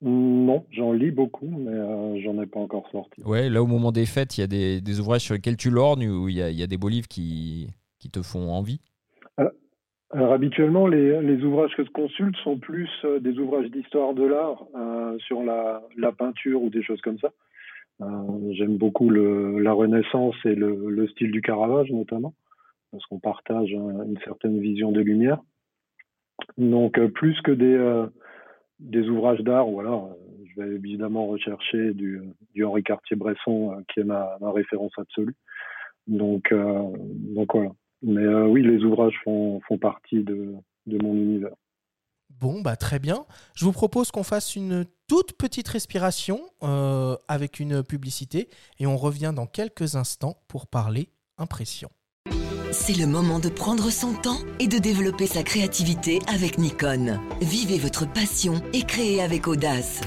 Non, 0.00 0.64
j'en 0.70 0.92
lis 0.94 1.10
beaucoup, 1.10 1.50
mais 1.50 1.72
euh, 1.72 2.18
j'en 2.22 2.40
ai 2.40 2.46
pas 2.46 2.60
encore 2.60 2.88
sorti. 2.90 3.22
Ouais, 3.22 3.50
là, 3.50 3.62
au 3.62 3.66
moment 3.66 3.92
des 3.92 4.06
fêtes, 4.06 4.38
il 4.38 4.40
y 4.40 4.44
a 4.44 4.46
des, 4.46 4.80
des 4.80 5.00
ouvrages 5.00 5.20
sur 5.20 5.34
lesquels 5.34 5.58
tu 5.58 5.68
lorgnes 5.68 6.08
où 6.08 6.30
il 6.30 6.36
y 6.36 6.42
a, 6.42 6.48
il 6.48 6.58
y 6.58 6.62
a 6.62 6.66
des 6.66 6.78
beaux 6.78 6.88
livres 6.88 7.08
qui, 7.08 7.68
qui 7.98 8.08
te 8.08 8.22
font 8.22 8.50
envie? 8.50 8.80
Alors 10.12 10.32
habituellement, 10.32 10.88
les, 10.88 11.20
les 11.20 11.44
ouvrages 11.44 11.76
que 11.76 11.84
je 11.84 11.90
consulte 11.90 12.36
sont 12.38 12.58
plus 12.58 12.88
euh, 13.04 13.20
des 13.20 13.38
ouvrages 13.38 13.70
d'histoire 13.70 14.12
de 14.14 14.24
l'art 14.24 14.64
euh, 14.74 15.16
sur 15.18 15.44
la, 15.44 15.82
la 15.96 16.10
peinture 16.10 16.62
ou 16.62 16.70
des 16.70 16.82
choses 16.82 17.00
comme 17.02 17.18
ça. 17.20 17.30
Euh, 18.02 18.52
J'aime 18.52 18.76
beaucoup 18.78 19.10
la 19.10 19.72
Renaissance 19.72 20.34
et 20.44 20.54
le, 20.54 20.90
le 20.90 21.08
style 21.08 21.30
du 21.30 21.42
Caravage 21.42 21.90
notamment, 21.90 22.34
parce 22.90 23.04
qu'on 23.06 23.18
partage 23.18 23.72
un- 23.74 24.04
une 24.04 24.18
certaine 24.24 24.60
vision 24.60 24.92
des 24.92 25.02
Lumières. 25.04 25.40
Donc 26.58 26.98
euh, 26.98 27.08
plus 27.08 27.40
que 27.42 27.52
des, 27.52 27.74
euh, 27.74 28.06
ouvrages 29.10 29.40
d'art, 29.40 29.66
voilà, 29.66 30.02
je 30.46 30.60
vais 30.62 30.74
évidemment 30.74 31.26
rechercher 31.26 31.92
du, 31.92 32.20
Henri 32.62 32.82
Cartier-Bresson, 32.82 33.84
qui 33.92 34.00
est 34.00 34.04
ma, 34.04 34.36
référence 34.42 34.92
absolue. 34.96 35.36
Donc, 36.06 36.52
donc 36.52 37.54
voilà. 37.54 37.70
Mais 38.02 38.26
oui, 38.26 38.62
les 38.62 38.82
ouvrages 38.82 39.18
font, 39.22 39.60
font 39.68 39.78
partie 39.78 40.24
de, 40.24 40.54
de 40.86 41.02
mon 41.02 41.14
univers. 41.14 41.54
Bon, 42.40 42.62
bah 42.62 42.76
très 42.76 42.98
bien. 42.98 43.26
Je 43.54 43.64
vous 43.64 43.72
propose 43.72 44.10
qu'on 44.10 44.22
fasse 44.22 44.56
une 44.56 44.86
toute 45.10 45.32
petite 45.32 45.66
respiration 45.66 46.40
euh, 46.62 47.16
avec 47.26 47.58
une 47.58 47.82
publicité 47.82 48.48
et 48.78 48.86
on 48.86 48.96
revient 48.96 49.32
dans 49.34 49.46
quelques 49.46 49.96
instants 49.96 50.36
pour 50.46 50.68
parler 50.68 51.08
impression. 51.36 51.90
C'est 52.70 52.94
le 52.94 53.08
moment 53.08 53.40
de 53.40 53.48
prendre 53.48 53.90
son 53.90 54.14
temps 54.14 54.38
et 54.60 54.68
de 54.68 54.78
développer 54.78 55.26
sa 55.26 55.42
créativité 55.42 56.20
avec 56.28 56.58
Nikon. 56.58 57.18
Vivez 57.40 57.78
votre 57.80 58.06
passion 58.06 58.62
et 58.72 58.84
créez 58.84 59.20
avec 59.20 59.48
audace. 59.48 60.00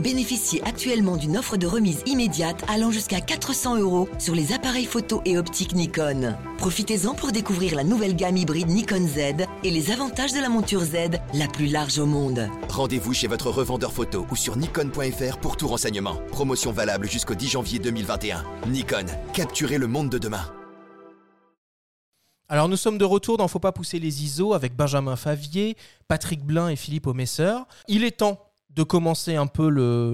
Bénéficiez 0.00 0.62
actuellement 0.64 1.16
d'une 1.16 1.36
offre 1.36 1.56
de 1.56 1.66
remise 1.66 2.02
immédiate 2.06 2.62
allant 2.68 2.90
jusqu'à 2.90 3.20
400 3.20 3.78
euros 3.78 4.08
sur 4.18 4.34
les 4.34 4.52
appareils 4.52 4.86
photo 4.86 5.22
et 5.24 5.38
optiques 5.38 5.74
Nikon. 5.74 6.34
Profitez-en 6.58 7.14
pour 7.14 7.32
découvrir 7.32 7.74
la 7.74 7.84
nouvelle 7.84 8.16
gamme 8.16 8.36
hybride 8.36 8.68
Nikon 8.68 9.06
Z 9.06 9.46
et 9.64 9.70
les 9.70 9.90
avantages 9.90 10.32
de 10.32 10.40
la 10.40 10.48
monture 10.48 10.82
Z, 10.82 11.18
la 11.34 11.46
plus 11.48 11.66
large 11.66 11.98
au 11.98 12.06
monde. 12.06 12.48
Rendez-vous 12.68 13.14
chez 13.14 13.26
votre 13.26 13.50
revendeur 13.50 13.92
photo 13.92 14.26
ou 14.30 14.36
sur 14.36 14.56
nikon.fr 14.56 15.38
pour 15.38 15.56
tout 15.56 15.68
renseignement. 15.68 16.16
Promotion 16.30 16.72
valable 16.72 17.08
jusqu'au 17.08 17.34
10 17.34 17.48
janvier 17.48 17.78
2021. 17.78 18.44
Nikon, 18.68 19.06
capturez 19.32 19.78
le 19.78 19.86
monde 19.86 20.10
de 20.10 20.18
demain. 20.18 20.44
Alors 22.48 22.68
nous 22.68 22.76
sommes 22.76 22.98
de 22.98 23.04
retour 23.06 23.38
dans 23.38 23.48
Faut 23.48 23.60
pas 23.60 23.72
pousser 23.72 23.98
les 23.98 24.24
ISO 24.24 24.52
avec 24.52 24.76
Benjamin 24.76 25.16
Favier, 25.16 25.74
Patrick 26.06 26.44
Blin 26.44 26.68
et 26.68 26.76
Philippe 26.76 27.06
Aumesseur. 27.06 27.66
Il 27.88 28.04
est 28.04 28.18
temps 28.18 28.51
de 28.74 28.82
commencer 28.82 29.36
un 29.36 29.46
peu 29.46 29.68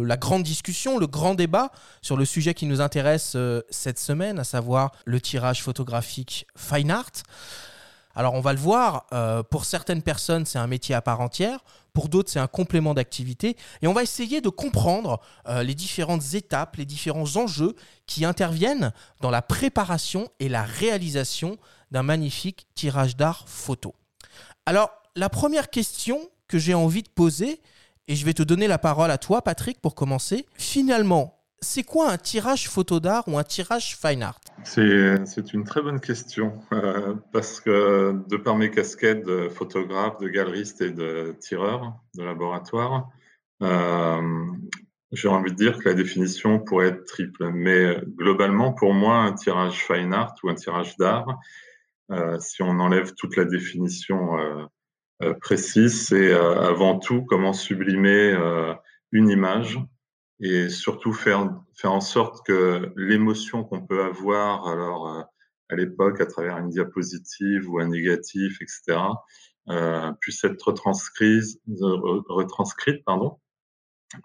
la 0.05 0.17
grande 0.17 0.43
discussion, 0.43 0.99
le 0.99 1.07
grand 1.07 1.35
débat 1.35 1.71
sur 2.03 2.17
le 2.17 2.25
sujet 2.25 2.55
qui 2.55 2.67
nous 2.67 2.81
intéresse 2.81 3.35
euh, 3.37 3.63
cette 3.71 3.99
semaine, 3.99 4.39
à 4.39 4.45
savoir 4.45 4.93
le 5.05 5.21
tirage 5.21 5.63
photographique 5.63 6.47
fine 6.57 6.91
art. 6.91 7.13
Alors 8.15 8.35
on 8.35 8.41
va 8.41 8.53
le 8.53 8.59
voir, 8.59 9.07
euh, 9.13 9.45
pour 9.45 9.65
certaines 9.65 10.03
personnes 10.03 10.45
c'est 10.45 10.59
un 10.59 10.67
métier 10.67 10.93
à 10.93 11.01
part 11.01 11.21
entière, 11.21 11.61
pour 11.93 12.09
d'autres 12.09 12.31
c'est 12.31 12.41
un 12.41 12.49
complément 12.49 12.95
d'activité, 12.95 13.57
et 13.81 13.87
on 13.87 13.93
va 13.93 14.03
essayer 14.03 14.41
de 14.41 14.49
comprendre 14.49 15.21
euh, 15.47 15.63
les 15.63 15.77
différentes 15.77 16.35
étapes, 16.35 16.77
les 16.77 16.85
différents 16.85 17.37
enjeux 17.37 17.77
qui 18.07 18.25
interviennent 18.25 18.93
dans 19.21 19.31
la 19.31 19.43
préparation 19.43 20.29
et 20.41 20.49
la 20.49 20.65
réalisation 20.65 21.59
d'un 21.93 22.03
magnifique 22.03 22.67
tirage 22.75 23.17
d'art 23.17 23.45
photo. 23.47 23.95
Alors 24.67 24.91
la 25.15 25.29
première 25.29 25.71
question 25.71 26.19
que 26.49 26.59
j'ai 26.59 26.75
envie 26.75 27.05
de 27.05 27.09
poser, 27.09 27.61
et 28.09 28.17
je 28.17 28.25
vais 28.25 28.35
te 28.35 28.43
donner 28.43 28.67
la 28.67 28.79
parole 28.79 29.11
à 29.11 29.19
toi 29.19 29.43
Patrick 29.43 29.81
pour 29.81 29.95
commencer, 29.95 30.47
finalement, 30.55 31.39
c'est 31.61 31.83
quoi 31.83 32.11
un 32.11 32.17
tirage 32.17 32.69
photo 32.69 33.01
d'art 33.01 33.25
ou 33.27 33.37
un 33.39 33.45
tirage 33.45 33.97
fine 33.97 34.23
art? 34.23 34.41
C'est 34.65 35.53
une 35.53 35.65
très 35.65 35.83
bonne 35.83 36.01
question 36.01 36.61
euh, 36.73 37.15
parce 37.33 37.61
que 37.61 38.15
de 38.29 38.37
par 38.37 38.57
mes 38.57 38.71
casquettes 38.71 39.25
de 39.25 39.49
photographe, 39.49 40.19
de 40.19 40.29
galeriste 40.29 40.81
et 40.81 40.91
de 40.91 41.37
tireur 41.41 41.95
de 42.15 42.25
laboratoire, 42.25 43.09
euh, 43.63 44.47
j'ai 45.13 45.29
envie 45.29 45.51
de 45.51 45.57
dire 45.57 45.79
que 45.79 45.89
la 45.89 45.95
définition 45.95 46.61
pourrait 46.61 46.89
être 46.89 47.05
triple. 47.07 47.51
Mais 47.53 48.01
globalement, 48.17 48.73
pour 48.73 48.95
moi, 48.95 49.17
un 49.17 49.33
tirage 49.33 49.85
fine 49.85 50.13
art 50.13 50.35
ou 50.45 50.51
un 50.51 50.55
tirage 50.55 50.97
d'art, 50.97 51.41
euh, 52.11 52.39
si 52.39 52.63
on 52.63 52.79
enlève 52.79 53.15
toute 53.15 53.37
la 53.37 53.45
définition 53.45 54.39
précise, 55.41 56.07
c'est 56.07 56.33
euh, 56.33 56.61
avant 56.61 56.99
tout 56.99 57.25
comment 57.25 57.53
sublimer 57.53 58.33
euh, 58.33 58.75
une 59.13 59.29
image 59.31 59.79
et 60.41 60.69
surtout 60.69 61.13
faire, 61.13 61.51
faire 61.75 61.93
en 61.93 62.01
sorte 62.01 62.47
que 62.47 62.93
l'émotion 62.97 63.65
qu'on 63.65 63.85
peut 63.85 64.05
avoir 64.05 64.69
alors 64.69 65.09
euh, 65.09 65.23
à 65.71 65.77
l'époque 65.77 66.21
à 66.21 66.27
travers 66.27 66.57
une 66.59 66.71
diapositive 66.71 67.69
ou 67.69 67.81
un 67.81 67.89
négatif, 67.89 68.63
etc., 68.63 68.99
euh, 69.71 70.13
puisse 70.21 70.43
être 70.45 70.63
retranscrite, 70.69 71.61
re- 71.69 72.23
retranscrite 72.29 73.05
pardon, 73.05 73.39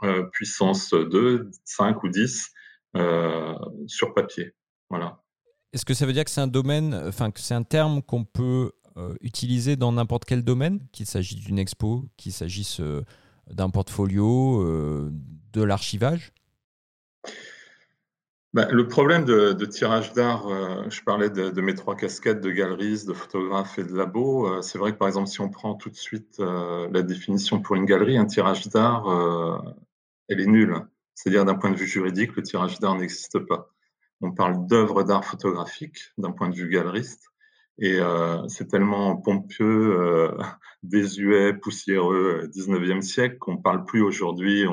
euh, 0.03 0.23
puissance 0.31 0.93
2, 0.93 1.49
5 1.65 2.03
ou 2.03 2.09
10 2.09 2.49
euh, 2.95 3.53
sur 3.87 4.13
papier. 4.13 4.53
Voilà. 4.89 5.21
Est-ce 5.73 5.85
que 5.85 5.95
ça 5.95 6.05
veut 6.05 6.13
dire 6.13 6.23
que 6.23 6.29
c'est 6.29 6.39
un 6.39 6.47
domaine, 6.47 6.93
enfin 7.07 7.31
que 7.31 7.39
c'est 7.39 7.55
un 7.55 7.63
terme 7.63 8.03
qu'on 8.03 8.23
peut 8.23 8.71
euh, 8.95 9.15
utiliser 9.21 9.75
dans 9.75 9.91
n'importe 9.91 10.25
quel 10.25 10.43
domaine, 10.43 10.79
qu'il 10.91 11.07
s'agisse 11.07 11.39
d'une 11.39 11.57
expo, 11.57 12.05
qu'il 12.15 12.31
s'agisse 12.31 12.79
euh, 12.79 13.01
d'un 13.49 13.71
portfolio, 13.71 14.61
euh, 14.61 15.09
de 15.51 15.63
l'archivage? 15.63 16.31
Ben, 18.53 18.67
le 18.69 18.87
problème 18.87 19.25
de, 19.25 19.65
tirage 19.65 20.13
d'art, 20.13 20.47
je 20.91 21.01
parlais 21.01 21.31
de, 21.31 21.59
mes 21.59 21.73
trois 21.73 21.95
casquettes 21.95 22.39
de 22.39 22.51
galeriste, 22.51 23.07
de 23.07 23.13
photographe 23.13 23.79
et 23.79 23.83
de 23.83 23.95
labo. 23.95 24.61
c'est 24.61 24.77
vrai 24.77 24.91
que 24.91 24.97
par 24.97 25.07
exemple, 25.07 25.27
si 25.27 25.41
on 25.41 25.49
prend 25.49 25.73
tout 25.73 25.89
de 25.89 25.95
suite 25.95 26.37
la 26.37 27.01
définition 27.01 27.63
pour 27.63 27.75
une 27.75 27.85
galerie, 27.85 28.15
un 28.15 28.27
tirage 28.27 28.67
d'art, 28.67 29.07
elle 30.29 30.39
est 30.39 30.45
nulle. 30.45 30.85
C'est-à-dire 31.15 31.45
d'un 31.45 31.55
point 31.55 31.71
de 31.71 31.75
vue 31.75 31.87
juridique, 31.87 32.35
le 32.35 32.43
tirage 32.43 32.79
d'art 32.79 32.95
n'existe 32.95 33.39
pas. 33.39 33.71
On 34.21 34.31
parle 34.31 34.67
d'œuvres 34.67 35.01
d'art 35.01 35.25
photographique 35.25 36.11
d'un 36.19 36.31
point 36.31 36.47
de 36.47 36.55
vue 36.55 36.69
galeriste. 36.69 37.32
Et 37.79 37.99
euh, 37.99 38.47
c'est 38.47 38.67
tellement 38.67 39.17
pompeux, 39.17 39.97
euh, 39.99 40.37
désuet, 40.83 41.53
poussiéreux, 41.53 42.49
19e 42.53 43.01
siècle 43.01 43.37
qu'on 43.39 43.57
parle 43.57 43.85
plus 43.85 44.01
aujourd'hui. 44.01 44.65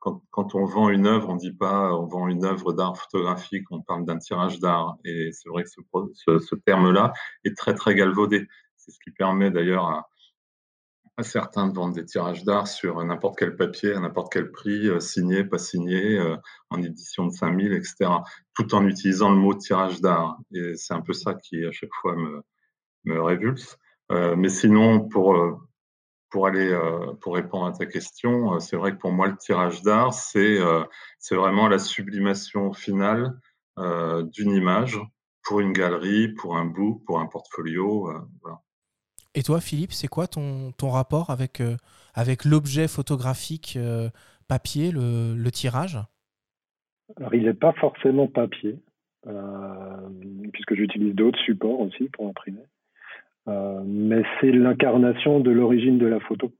Quand, 0.00 0.54
on 0.54 0.64
vend 0.64 0.88
une 0.88 1.06
œuvre, 1.06 1.28
on 1.28 1.36
dit 1.36 1.52
pas 1.52 1.94
on 1.94 2.06
vend 2.06 2.28
une 2.28 2.44
œuvre 2.44 2.72
d'art 2.72 2.96
photographique, 2.96 3.70
on 3.70 3.82
parle 3.82 4.04
d'un 4.04 4.18
tirage 4.18 4.58
d'art. 4.58 4.96
Et 5.04 5.30
c'est 5.32 5.48
vrai 5.48 5.62
que 5.62 5.68
ce, 5.68 6.38
ce, 6.38 6.54
terme-là 6.56 7.12
est 7.44 7.56
très 7.56 7.74
très 7.74 7.94
galvaudé. 7.94 8.48
C'est 8.76 8.90
ce 8.90 8.98
qui 8.98 9.10
permet 9.10 9.50
d'ailleurs 9.50 9.84
à 9.84 10.09
certains 11.22 11.66
de 11.68 11.74
vendre 11.74 11.94
des 11.94 12.04
tirages 12.04 12.44
d'art 12.44 12.68
sur 12.68 13.02
n'importe 13.04 13.38
quel 13.38 13.56
papier, 13.56 13.94
à 13.94 14.00
n'importe 14.00 14.32
quel 14.32 14.50
prix, 14.50 14.88
euh, 14.88 15.00
signé, 15.00 15.44
pas 15.44 15.58
signé, 15.58 16.18
euh, 16.18 16.36
en 16.70 16.82
édition 16.82 17.26
de 17.26 17.32
5000, 17.32 17.72
etc. 17.72 18.10
Tout 18.54 18.74
en 18.74 18.86
utilisant 18.86 19.30
le 19.30 19.36
mot 19.36 19.54
tirage 19.54 20.00
d'art. 20.00 20.38
Et 20.54 20.76
c'est 20.76 20.94
un 20.94 21.00
peu 21.00 21.12
ça 21.12 21.34
qui 21.34 21.64
à 21.64 21.72
chaque 21.72 21.92
fois 22.00 22.16
me, 22.16 22.42
révulse. 23.20 23.78
mais 24.10 24.48
sinon, 24.50 25.08
pour, 25.08 25.36
pour, 26.30 26.46
aller, 26.46 26.78
pour 27.22 27.34
répondre 27.34 27.66
à 27.66 27.72
ta 27.72 27.86
question, 27.86 28.60
c'est 28.60 28.76
vrai 28.76 28.92
que 28.92 28.98
pour 28.98 29.12
moi, 29.12 29.28
le 29.28 29.36
tirage 29.36 29.82
d'art, 29.82 30.12
c'est 30.12 30.58
c'est 31.18 31.34
vraiment 31.34 31.68
la 31.68 31.78
sublimation 31.78 32.72
finale 32.74 33.38
d'une 33.78 34.52
image 34.52 35.00
pour 35.44 35.60
une 35.60 35.72
galerie, 35.72 36.28
pour 36.28 36.56
un 36.56 36.66
book, 36.66 37.02
pour 37.06 37.20
un 37.20 37.26
portfolio. 37.26 38.12
voilà. 38.42 38.60
Et 39.34 39.42
toi, 39.42 39.60
Philippe, 39.60 39.92
c'est 39.92 40.08
quoi 40.08 40.26
ton, 40.26 40.72
rapport 40.90 41.30
avec, 41.30 41.60
euh, 41.60 41.76
avec 42.14 42.44
l'objet 42.44 42.88
photographique 42.88 43.74
euh, 43.76 44.08
papier, 44.48 44.90
le, 44.92 45.48
tirage? 45.50 45.98
Alors, 47.16 47.34
il 47.34 47.44
n'est 47.44 47.54
pas 47.54 47.72
forcément 47.74 48.26
papier, 48.26 48.76
euh, 49.28 50.08
puisque 50.52 50.74
j'utilise 50.74 51.14
d'autres 51.14 51.38
supports 51.40 51.80
aussi 51.80 52.08
pour 52.08 52.28
imprimer. 52.28 52.64
mais 53.46 54.22
c'est 54.40 54.50
l'incarnation 54.50 55.40
de 55.40 55.50
l'origine 55.50 55.98
de 55.98 56.06
la 56.06 56.20
photo. 56.20 56.52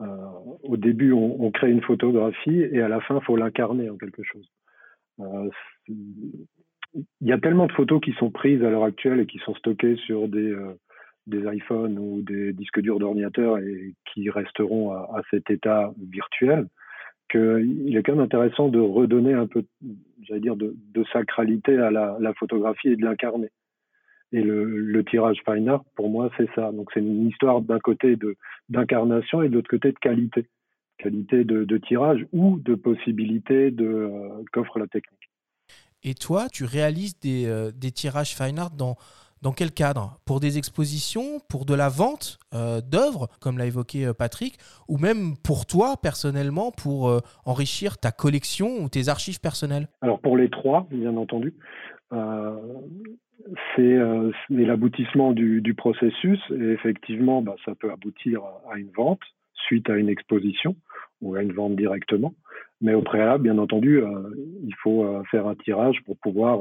au 0.00 0.76
début, 0.76 1.12
on, 1.12 1.44
on, 1.44 1.50
crée 1.50 1.70
une 1.70 1.82
photographie 1.82 2.60
et 2.60 2.82
à 2.82 2.88
la 2.88 3.00
fin, 3.00 3.20
il 3.20 3.24
faut 3.24 3.36
l'incarner 3.36 3.88
en 3.88 3.96
quelque 3.96 4.22
chose. 4.22 4.50
il 5.18 6.46
y 7.22 7.32
a 7.32 7.38
tellement 7.38 7.66
de 7.66 7.72
photos 7.72 8.02
qui 8.02 8.12
sont 8.12 8.30
prises 8.30 8.62
à 8.62 8.68
l'heure 8.68 8.84
actuelle 8.84 9.20
et 9.20 9.26
qui 9.26 9.38
sont 9.38 9.54
stockées 9.54 9.96
sur 10.06 10.28
des 10.28 10.54
des 11.26 11.42
iPhones 11.52 11.98
ou 11.98 12.22
des 12.22 12.52
disques 12.52 12.80
durs 12.80 12.98
d'ordinateur 12.98 13.58
et 13.58 13.94
qui 14.12 14.30
resteront 14.30 14.92
à, 14.92 15.22
cet 15.30 15.50
état 15.50 15.92
virtuel, 16.10 16.68
qu'il 17.30 17.96
est 17.96 18.02
quand 18.02 18.14
même 18.14 18.24
intéressant 18.24 18.68
de 18.68 18.78
redonner 18.78 19.34
un 19.34 19.46
peu, 19.46 19.64
j'allais 20.22 20.40
dire, 20.40 20.56
de, 20.56 20.74
sacralité 21.12 21.76
à 21.78 21.90
la, 21.90 22.34
photographie 22.34 22.88
et 22.88 22.96
de 22.96 23.04
l'incarner. 23.04 23.50
Et 24.32 24.42
le, 24.42 25.04
tirage 25.04 25.38
fine 25.44 25.68
art, 25.68 25.84
pour 25.94 26.10
moi, 26.10 26.30
c'est 26.36 26.48
ça. 26.54 26.70
Donc 26.72 26.90
c'est 26.92 27.00
une 27.00 27.28
histoire 27.28 27.60
d'un 27.60 27.78
côté 27.78 28.16
d'incarnation 28.68 29.42
et 29.42 29.48
de 29.48 29.54
l'autre 29.54 29.70
côté 29.70 29.92
de 29.92 29.98
qualité. 29.98 30.46
Qualité 30.98 31.44
de, 31.44 31.78
tirage 31.78 32.24
ou 32.32 32.58
de 32.58 32.74
possibilité 32.74 33.70
de, 33.70 33.84
euh, 33.84 34.44
qu'offre 34.52 34.78
la 34.78 34.86
technique. 34.86 35.30
Et 36.02 36.14
toi, 36.14 36.48
tu 36.50 36.64
réalises 36.64 37.18
des, 37.18 37.46
euh, 37.46 37.70
des 37.72 37.90
tirages 37.90 38.34
fine 38.34 38.58
art 38.58 38.70
dans, 38.70 38.96
dans 39.42 39.52
quel 39.52 39.72
cadre? 39.72 40.18
Pour 40.24 40.40
des 40.40 40.58
expositions, 40.58 41.40
pour 41.48 41.64
de 41.66 41.74
la 41.74 41.88
vente 41.88 42.38
euh, 42.54 42.80
d'œuvres, 42.80 43.28
comme 43.40 43.58
l'a 43.58 43.66
évoqué 43.66 44.06
euh, 44.06 44.12
Patrick, 44.12 44.58
ou 44.88 44.98
même 44.98 45.36
pour 45.44 45.66
toi 45.66 45.96
personnellement, 46.00 46.70
pour 46.70 47.08
euh, 47.08 47.20
enrichir 47.44 47.98
ta 47.98 48.12
collection 48.12 48.78
ou 48.80 48.88
tes 48.88 49.08
archives 49.08 49.40
personnelles? 49.40 49.88
Alors 50.00 50.20
pour 50.20 50.36
les 50.36 50.48
trois, 50.48 50.86
bien 50.90 51.16
entendu, 51.16 51.54
c'est 53.74 53.98
l'aboutissement 54.48 55.32
du, 55.32 55.74
processus 55.76 56.40
et 56.50 56.70
effectivement, 56.70 57.42
bah, 57.42 57.56
ça 57.64 57.74
peut 57.74 57.90
aboutir 57.90 58.40
à 58.70 58.78
une 58.78 58.90
vente 58.96 59.20
suite 59.54 59.90
à 59.90 59.96
une 59.96 60.08
exposition 60.08 60.76
ou 61.20 61.34
à 61.34 61.42
une 61.42 61.52
vente 61.52 61.74
directement. 61.76 62.34
Mais 62.80 62.94
au 62.94 63.02
préalable, 63.02 63.44
bien 63.44 63.58
entendu, 63.58 64.02
il 64.62 64.74
faut 64.82 65.22
faire 65.30 65.46
un 65.46 65.56
tirage 65.56 65.96
pour 66.04 66.16
pouvoir 66.18 66.60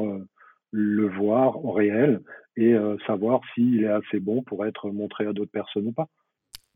le 0.71 1.07
voir 1.07 1.63
au 1.63 1.71
réel 1.71 2.21
et 2.57 2.73
euh, 2.73 2.97
savoir 3.05 3.41
s'il 3.53 3.83
est 3.83 3.87
assez 3.87 4.19
bon 4.19 4.41
pour 4.43 4.65
être 4.65 4.89
montré 4.89 5.25
à 5.25 5.33
d'autres 5.33 5.51
personnes 5.51 5.87
ou 5.87 5.91
pas. 5.91 6.07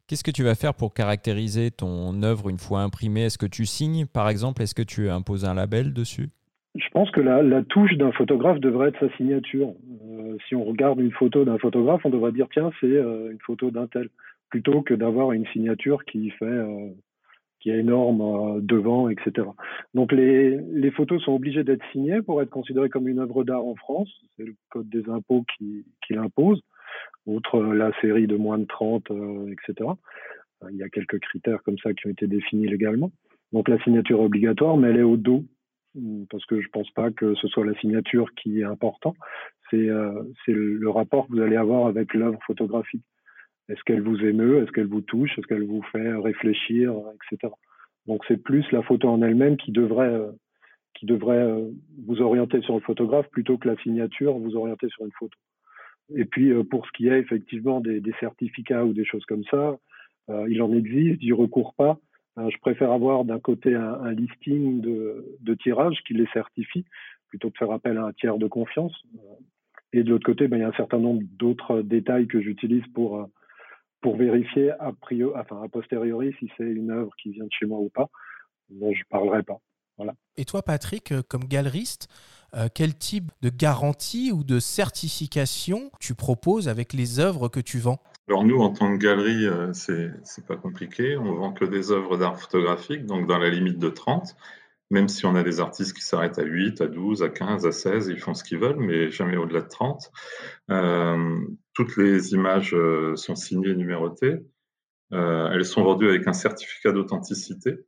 Qu'est-ce 0.08 0.24
que 0.24 0.32
tu 0.32 0.44
vas 0.44 0.56
faire 0.56 0.74
pour 0.74 0.94
caractériser 0.94 1.70
ton 1.70 2.24
œuvre 2.24 2.50
une 2.50 2.58
fois 2.58 2.82
imprimée? 2.82 3.26
Est-ce 3.26 3.38
que 3.38 3.46
tu 3.46 3.66
signes, 3.66 4.08
par 4.08 4.28
exemple? 4.28 4.64
Est-ce 4.64 4.74
que 4.74 4.82
tu 4.82 5.10
imposes 5.10 5.46
un 5.46 5.54
label 5.54 5.94
dessus? 5.94 6.30
Je 6.76 6.88
pense 6.94 7.12
que 7.12 7.22
la, 7.22 7.64
touche 7.64 7.96
d'un 7.96 8.12
photographe 8.12 8.60
devrait 8.60 8.90
être 8.90 9.00
sa 9.00 9.16
signature. 9.18 9.74
Euh, 10.04 10.38
si 10.48 10.56
on 10.56 10.64
regarde 10.64 11.00
une 11.00 11.12
photo 11.12 11.46
d'un 11.46 11.58
photographe, 11.58 12.02
on 12.06 12.10
devrait 12.10 12.32
dire 12.32 12.48
tiens, 12.52 12.72
c'est 12.80 12.88
euh, 12.88 13.32
une 13.32 13.40
photo 13.40 13.70
d'un 13.70 13.88
tel, 13.88 14.10
plutôt 14.50 14.82
que 14.82 14.94
d'avoir 14.94 15.32
une 15.32 15.46
signature 15.48 16.04
qui 16.06 16.32
fait 16.32 16.46
qui 17.60 17.70
est 17.70 17.80
énorme 17.80 18.22
euh, 18.22 18.60
devant, 18.62 19.10
etc. 19.10 19.48
Donc 19.94 20.12
les, 20.12 20.92
photos 20.92 21.22
sont 21.24 21.34
obligées 21.34 21.64
d'être 21.64 21.84
signées 21.92 22.22
pour 22.22 22.42
être 22.42 22.50
considérées 22.50 22.90
comme 22.90 23.08
une 23.08 23.20
œuvre 23.20 23.44
d'art 23.44 23.66
en 23.66 23.76
France. 23.76 24.10
C'est 24.38 24.46
le 24.46 24.56
code 24.70 24.90
des 24.90 25.08
impôts 25.10 25.46
qui, 25.58 25.86
l'impose, 26.10 26.62
outre 27.26 27.62
la 27.62 27.92
série 28.02 28.28
de 28.28 28.36
moins 28.36 28.58
de 28.58 28.66
30, 28.66 29.12
euh, 29.12 29.52
etc. 29.52 29.92
Il 30.70 30.78
y 30.78 30.84
a 30.84 30.90
quelques 30.90 31.20
critères 31.20 31.64
comme 31.64 31.78
ça 31.78 31.94
qui 31.94 32.08
ont 32.08 32.10
été 32.10 32.28
définis 32.28 32.68
légalement. 32.68 33.12
Donc 33.54 33.70
la 33.70 33.82
signature 33.84 34.20
est 34.20 34.26
obligatoire, 34.26 34.78
mais 34.78 34.90
elle 34.90 34.98
est 34.98 35.04
au 35.04 35.18
dos, 35.18 35.46
parce 36.30 36.46
que 36.46 36.60
je 36.60 36.68
ne 36.68 36.72
pense 36.72 36.90
pas 36.92 37.12
que 37.12 37.34
ce 37.36 37.48
soit 37.48 37.66
la 37.66 37.80
signature 37.80 38.34
qui 38.36 38.60
est 38.60 38.66
important. 38.66 39.16
C'est 39.70 39.90
euh, 39.90 40.24
le 40.48 40.90
rapport 40.90 41.28
que 41.28 41.34
vous 41.34 41.42
allez 41.42 41.56
avoir 41.56 41.88
avec 41.88 42.14
l'œuvre 42.14 42.40
photographique. 42.46 43.04
Est-ce 43.70 43.84
qu'elle 43.84 44.02
vous 44.02 44.20
émeut? 44.26 44.64
Est-ce 44.64 44.72
qu'elle 44.72 44.88
vous 44.88 45.02
touche? 45.02 45.38
Est-ce 45.38 45.48
qu'elle 45.48 45.66
vous 45.66 45.84
fait 45.92 46.12
réfléchir, 46.16 46.94
etc. 47.32 47.54
Donc 48.08 48.24
c'est 48.28 48.42
plus 48.42 48.70
la 48.72 48.82
photo 48.82 49.08
en 49.08 49.22
elle-même 49.22 49.56
qui 49.56 49.72
devrait, 49.72 50.14
euh, 50.14 50.32
qui 50.96 51.06
devrait 51.06 51.38
euh, 51.38 51.70
vous 52.08 52.22
orienter 52.22 52.62
sur 52.62 52.74
le 52.74 52.82
photographe 52.82 53.30
plutôt 53.30 53.58
que 53.58 53.68
la 53.68 53.78
signature 53.78 54.38
vous 54.38 54.56
orienter 54.56 54.90
sur 54.90 55.06
une 55.06 55.12
photo. 55.12 55.38
Et 56.16 56.26
puis 56.26 56.50
euh, 56.50 56.64
pour 56.64 56.88
ce 56.88 56.92
qui 56.94 57.08
est 57.08 57.20
effectivement 57.20 57.80
des, 57.80 58.02
certificats 58.20 58.84
ou 58.84 58.94
des 58.94 59.06
choses 59.06 59.26
comme 59.26 59.44
ça, 59.46 59.78
il 60.48 60.62
en 60.62 60.72
existe, 60.72 61.22
j'y 61.22 61.32
recours 61.32 61.74
pas. 61.74 61.98
je 62.38 62.58
préfère 62.62 62.92
avoir 62.92 63.26
d'un 63.26 63.40
côté 63.40 63.74
un, 63.74 64.12
listing 64.12 64.80
de, 64.80 65.26
de 65.42 65.54
tirages 65.56 65.98
qui 66.06 66.14
les 66.14 66.28
certifie 66.28 66.86
plutôt 67.30 67.50
que 67.50 67.58
faire 67.58 67.72
appel 67.72 67.98
à 67.98 68.06
un 68.06 68.14
tiers 68.14 68.38
de 68.38 68.46
confiance. 68.46 68.94
Et 69.92 70.04
de 70.04 70.12
l'autre 70.12 70.28
côté, 70.28 70.48
ben, 70.48 70.58
il 70.58 70.60
y 70.60 70.64
a 70.64 70.68
un 70.68 70.74
certain 70.74 71.00
nombre 71.00 71.24
d'autres 71.40 71.82
détails 71.82 72.28
que 72.28 72.42
j'utilise 72.42 72.86
pour 72.94 73.28
pour 74.02 74.18
vérifier 74.18 74.72
a, 74.80 74.92
priori, 74.94 75.34
enfin, 75.40 75.62
a 75.64 75.68
posteriori 75.68 76.34
si 76.40 76.50
c'est 76.58 76.64
une 76.64 76.92
œuvre 76.92 77.12
qui 77.22 77.32
vient 77.32 77.46
de 77.46 77.52
chez 77.52 77.66
moi 77.66 77.80
ou 77.80 77.90
pas. 77.90 78.10
dont 78.70 78.94
je 78.94 79.00
ne 79.00 79.10
parlerai 79.10 79.44
pas. 79.44 79.60
Voilà. 79.98 80.14
Et 80.38 80.46
toi, 80.46 80.62
Patrick, 80.62 81.12
euh, 81.12 81.22
comme 81.28 81.44
galeriste, 81.44 82.08
euh, 82.56 82.70
quel 82.74 82.96
type 82.96 83.32
de 83.42 83.50
garantie 83.50 84.32
ou 84.32 84.44
de 84.44 84.60
certification 84.60 85.92
tu 86.00 86.16
proposes 86.16 86.70
avec 86.70 86.94
les 86.94 87.20
œuvres 87.20 87.50
que 87.50 87.60
tu 87.60 87.80
vends? 87.80 88.00
Alors 88.30 88.46
nous, 88.46 88.60
en 88.60 88.70
tant 88.70 88.92
que 88.94 88.98
galerie, 88.98 89.46
euh, 89.46 89.74
c'est 89.74 90.12
c'est 90.24 90.46
pas 90.46 90.56
compliqué. 90.56 91.18
On 91.18 91.34
vend 91.36 91.52
que 91.52 91.66
des 91.66 91.92
œuvres 91.92 92.18
d'art 92.18 92.40
photographique, 92.40 93.06
donc 93.06 93.28
dans 93.28 93.38
la 93.38 93.50
limite 93.50 93.78
de 93.78 93.90
30 93.90 94.36
même 94.90 95.08
si 95.08 95.26
on 95.26 95.36
a 95.36 95.44
des 95.44 95.60
artistes 95.60 95.96
qui 95.96 96.04
s'arrêtent 96.04 96.40
à 96.40 96.44
8, 96.44 96.82
à 96.82 96.88
12, 96.88 97.24
à 97.24 97.30
15, 97.30 97.66
à 97.66 97.72
16, 97.72 98.08
ils 98.08 98.20
font 98.20 98.34
ce 98.34 98.44
qu'ils 98.44 98.58
veulent, 98.58 98.80
mais 98.80 99.10
jamais 99.12 99.38
au-delà 99.38 99.62
de 99.62 99.68
30. 99.68 100.12
Euh, 100.72 101.40
toutes 101.74 101.96
les 101.98 102.34
images 102.34 102.74
euh, 102.74 103.16
sont 103.16 103.36
signées 103.36 103.70
et 103.70 103.76
numérotées. 103.76 104.40
Euh, 105.14 105.50
elles 105.52 105.66
sont 105.66 105.84
vendues 105.84 106.10
avec 106.10 106.28
un 106.28 106.34
certificat 106.34 106.92
d'authenticité. 106.92 107.86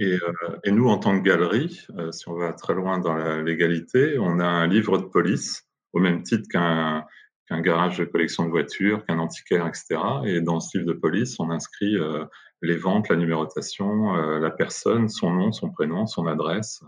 Et, 0.00 0.16
et, 0.62 0.70
nous, 0.70 0.88
en 0.88 0.98
tant 0.98 1.18
que 1.18 1.24
galerie, 1.24 1.84
si 2.12 2.28
on 2.28 2.34
va 2.34 2.52
très 2.52 2.72
loin 2.72 2.98
dans 2.98 3.14
la 3.14 3.42
légalité, 3.42 4.16
on 4.20 4.38
a 4.38 4.46
un 4.46 4.68
livre 4.68 4.96
de 4.98 5.02
police, 5.02 5.66
au 5.92 5.98
même 5.98 6.22
titre 6.22 6.48
qu'un 6.48 7.04
qu'un 7.48 7.60
garage 7.60 7.98
de 7.98 8.04
collection 8.04 8.44
de 8.44 8.50
voitures, 8.50 9.04
qu'un 9.06 9.18
antiquaire, 9.18 9.66
etc. 9.66 9.98
Et 10.24 10.40
dans 10.40 10.60
ce 10.60 10.78
livre 10.78 10.92
de 10.92 10.98
police, 10.98 11.38
on 11.40 11.50
inscrit 11.50 11.96
les 12.62 12.76
ventes, 12.76 13.08
la 13.08 13.16
numérotation, 13.16 14.16
euh, 14.16 14.38
la 14.38 14.50
personne, 14.50 15.08
son 15.08 15.30
nom, 15.30 15.52
son 15.52 15.70
prénom, 15.70 16.06
son 16.06 16.26
adresse. 16.26 16.82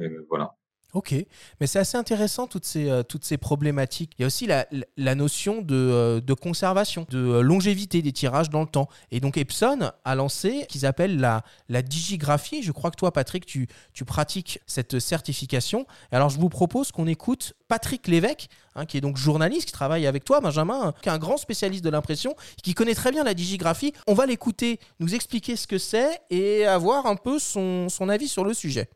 Et 0.00 0.08
voilà. 0.28 0.56
Ok, 0.94 1.12
mais 1.60 1.66
c'est 1.66 1.80
assez 1.80 1.96
intéressant 1.98 2.46
toutes 2.46 2.64
ces, 2.64 2.88
euh, 2.88 3.02
toutes 3.02 3.24
ces 3.24 3.36
problématiques. 3.36 4.12
Il 4.16 4.22
y 4.22 4.24
a 4.24 4.28
aussi 4.28 4.46
la, 4.46 4.68
la 4.96 5.16
notion 5.16 5.60
de, 5.60 5.74
euh, 5.74 6.20
de, 6.20 6.34
conservation, 6.34 7.04
de 7.10 7.18
euh, 7.18 7.42
longévité 7.42 8.00
des 8.00 8.12
tirages 8.12 8.48
dans 8.48 8.60
le 8.60 8.68
temps. 8.68 8.88
Et 9.10 9.18
donc 9.18 9.36
Epson 9.36 9.90
a 10.04 10.14
lancé 10.14 10.66
qu'ils 10.68 10.86
appellent 10.86 11.18
la, 11.18 11.42
la 11.68 11.82
digigraphie. 11.82 12.62
Je 12.62 12.70
crois 12.70 12.92
que 12.92 12.96
toi, 12.96 13.12
Patrick, 13.12 13.44
tu, 13.44 13.66
tu 13.92 14.04
pratiques 14.04 14.60
cette 14.68 15.00
certification. 15.00 15.84
Alors 16.12 16.28
je 16.28 16.38
vous 16.38 16.48
propose 16.48 16.92
qu'on 16.92 17.08
écoute 17.08 17.54
Patrick 17.66 18.06
Lévesque, 18.06 18.46
hein, 18.76 18.86
qui 18.86 18.96
est 18.96 19.00
donc 19.00 19.16
journaliste, 19.16 19.66
qui 19.66 19.72
travaille 19.72 20.06
avec 20.06 20.24
toi, 20.24 20.40
Benjamin, 20.40 20.94
qui 21.02 21.08
est 21.08 21.12
un 21.12 21.18
grand 21.18 21.38
spécialiste 21.38 21.82
de 21.82 21.90
l'impression, 21.90 22.36
qui 22.62 22.72
connaît 22.72 22.94
très 22.94 23.10
bien 23.10 23.24
la 23.24 23.34
digigraphie. 23.34 23.92
On 24.06 24.14
va 24.14 24.26
l'écouter, 24.26 24.78
nous 25.00 25.12
expliquer 25.12 25.56
ce 25.56 25.66
que 25.66 25.78
c'est 25.78 26.20
et 26.30 26.66
avoir 26.66 27.06
un 27.06 27.16
peu 27.16 27.40
son, 27.40 27.88
son 27.88 28.08
avis 28.08 28.28
sur 28.28 28.44
le 28.44 28.54
sujet 28.54 28.88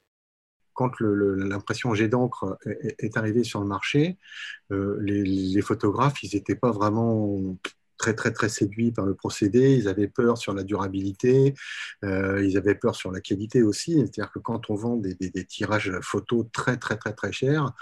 quand 0.79 1.01
l'impression 1.01 1.93
jet 1.93 2.07
d'encre 2.07 2.57
est, 3.01 3.17
arrivée 3.17 3.43
sur 3.43 3.61
le 3.61 3.67
marché, 3.67 4.17
euh, 4.71 4.97
les, 5.01 5.61
photographes, 5.61 6.23
ils 6.23 6.37
n'étaient 6.37 6.55
pas 6.55 6.71
vraiment 6.71 7.59
très 7.97 8.15
très 8.15 8.31
très 8.31 8.49
séduits 8.49 8.93
par 8.93 9.05
le 9.05 9.17
procédé, 9.17 9.75
ils 9.75 9.89
avaient 9.89 10.07
peur 10.07 10.39
sur 10.39 10.55
la 10.55 10.63
durabilité, 10.63 11.55
euh, 12.05 12.47
ils 12.47 12.57
avaient 12.57 12.77
peur 12.77 12.95
sur 12.95 13.11
la 13.11 13.21
qualité 13.21 13.65
aussi, 13.65 13.95
c'est-à-dire 13.95 14.31
que 14.31 14.39
quand 14.39 14.71
on 14.71 14.77
vend 14.77 14.95
des, 14.95 15.17
tirages 15.47 15.99
photos 16.01 16.47
très 16.53 16.77
très 16.77 16.97
très 16.97 17.13
très 17.13 17.33
chers, 17.33 17.73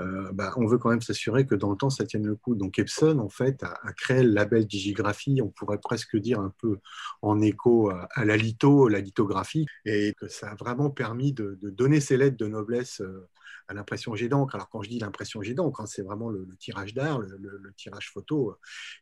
euh, 0.00 0.32
bah, 0.32 0.52
on 0.56 0.66
veut 0.66 0.78
quand 0.78 0.90
même 0.90 1.02
s'assurer 1.02 1.46
que 1.46 1.54
dans 1.54 1.70
le 1.70 1.76
temps, 1.76 1.90
ça 1.90 2.04
tienne 2.04 2.26
le 2.26 2.36
coup. 2.36 2.54
Donc 2.54 2.78
Epson, 2.78 3.18
en 3.18 3.28
fait, 3.28 3.62
a, 3.62 3.92
créé 3.92 4.22
le 4.22 4.30
label 4.30 4.66
Digigraphie, 4.66 5.40
on 5.42 5.48
pourrait 5.48 5.78
presque 5.78 6.16
dire 6.16 6.40
un 6.40 6.52
peu 6.58 6.78
en 7.22 7.40
écho 7.40 7.90
à, 7.90 8.24
la 8.24 8.36
litho, 8.36 8.88
la 8.88 9.00
lithographie, 9.00 9.66
et 9.84 10.14
que 10.14 10.28
ça 10.28 10.50
a 10.50 10.54
vraiment 10.56 10.90
permis 10.90 11.32
de, 11.32 11.58
donner 11.62 12.00
ces 12.00 12.16
lettres 12.16 12.36
de 12.36 12.46
noblesse 12.46 13.00
euh, 13.00 13.28
à 13.68 13.74
l'impression 13.74 14.14
jet 14.14 14.28
d'encre. 14.28 14.54
Alors 14.54 14.68
quand 14.68 14.82
je 14.82 14.90
dis 14.90 14.98
l'impression 14.98 15.42
jet 15.42 15.54
d'encre, 15.54 15.80
hein, 15.80 15.86
c'est 15.86 16.02
vraiment 16.02 16.30
le, 16.30 16.46
tirage 16.58 16.94
d'art, 16.94 17.20
le, 17.20 17.72
tirage 17.76 18.10
photo. 18.10 18.56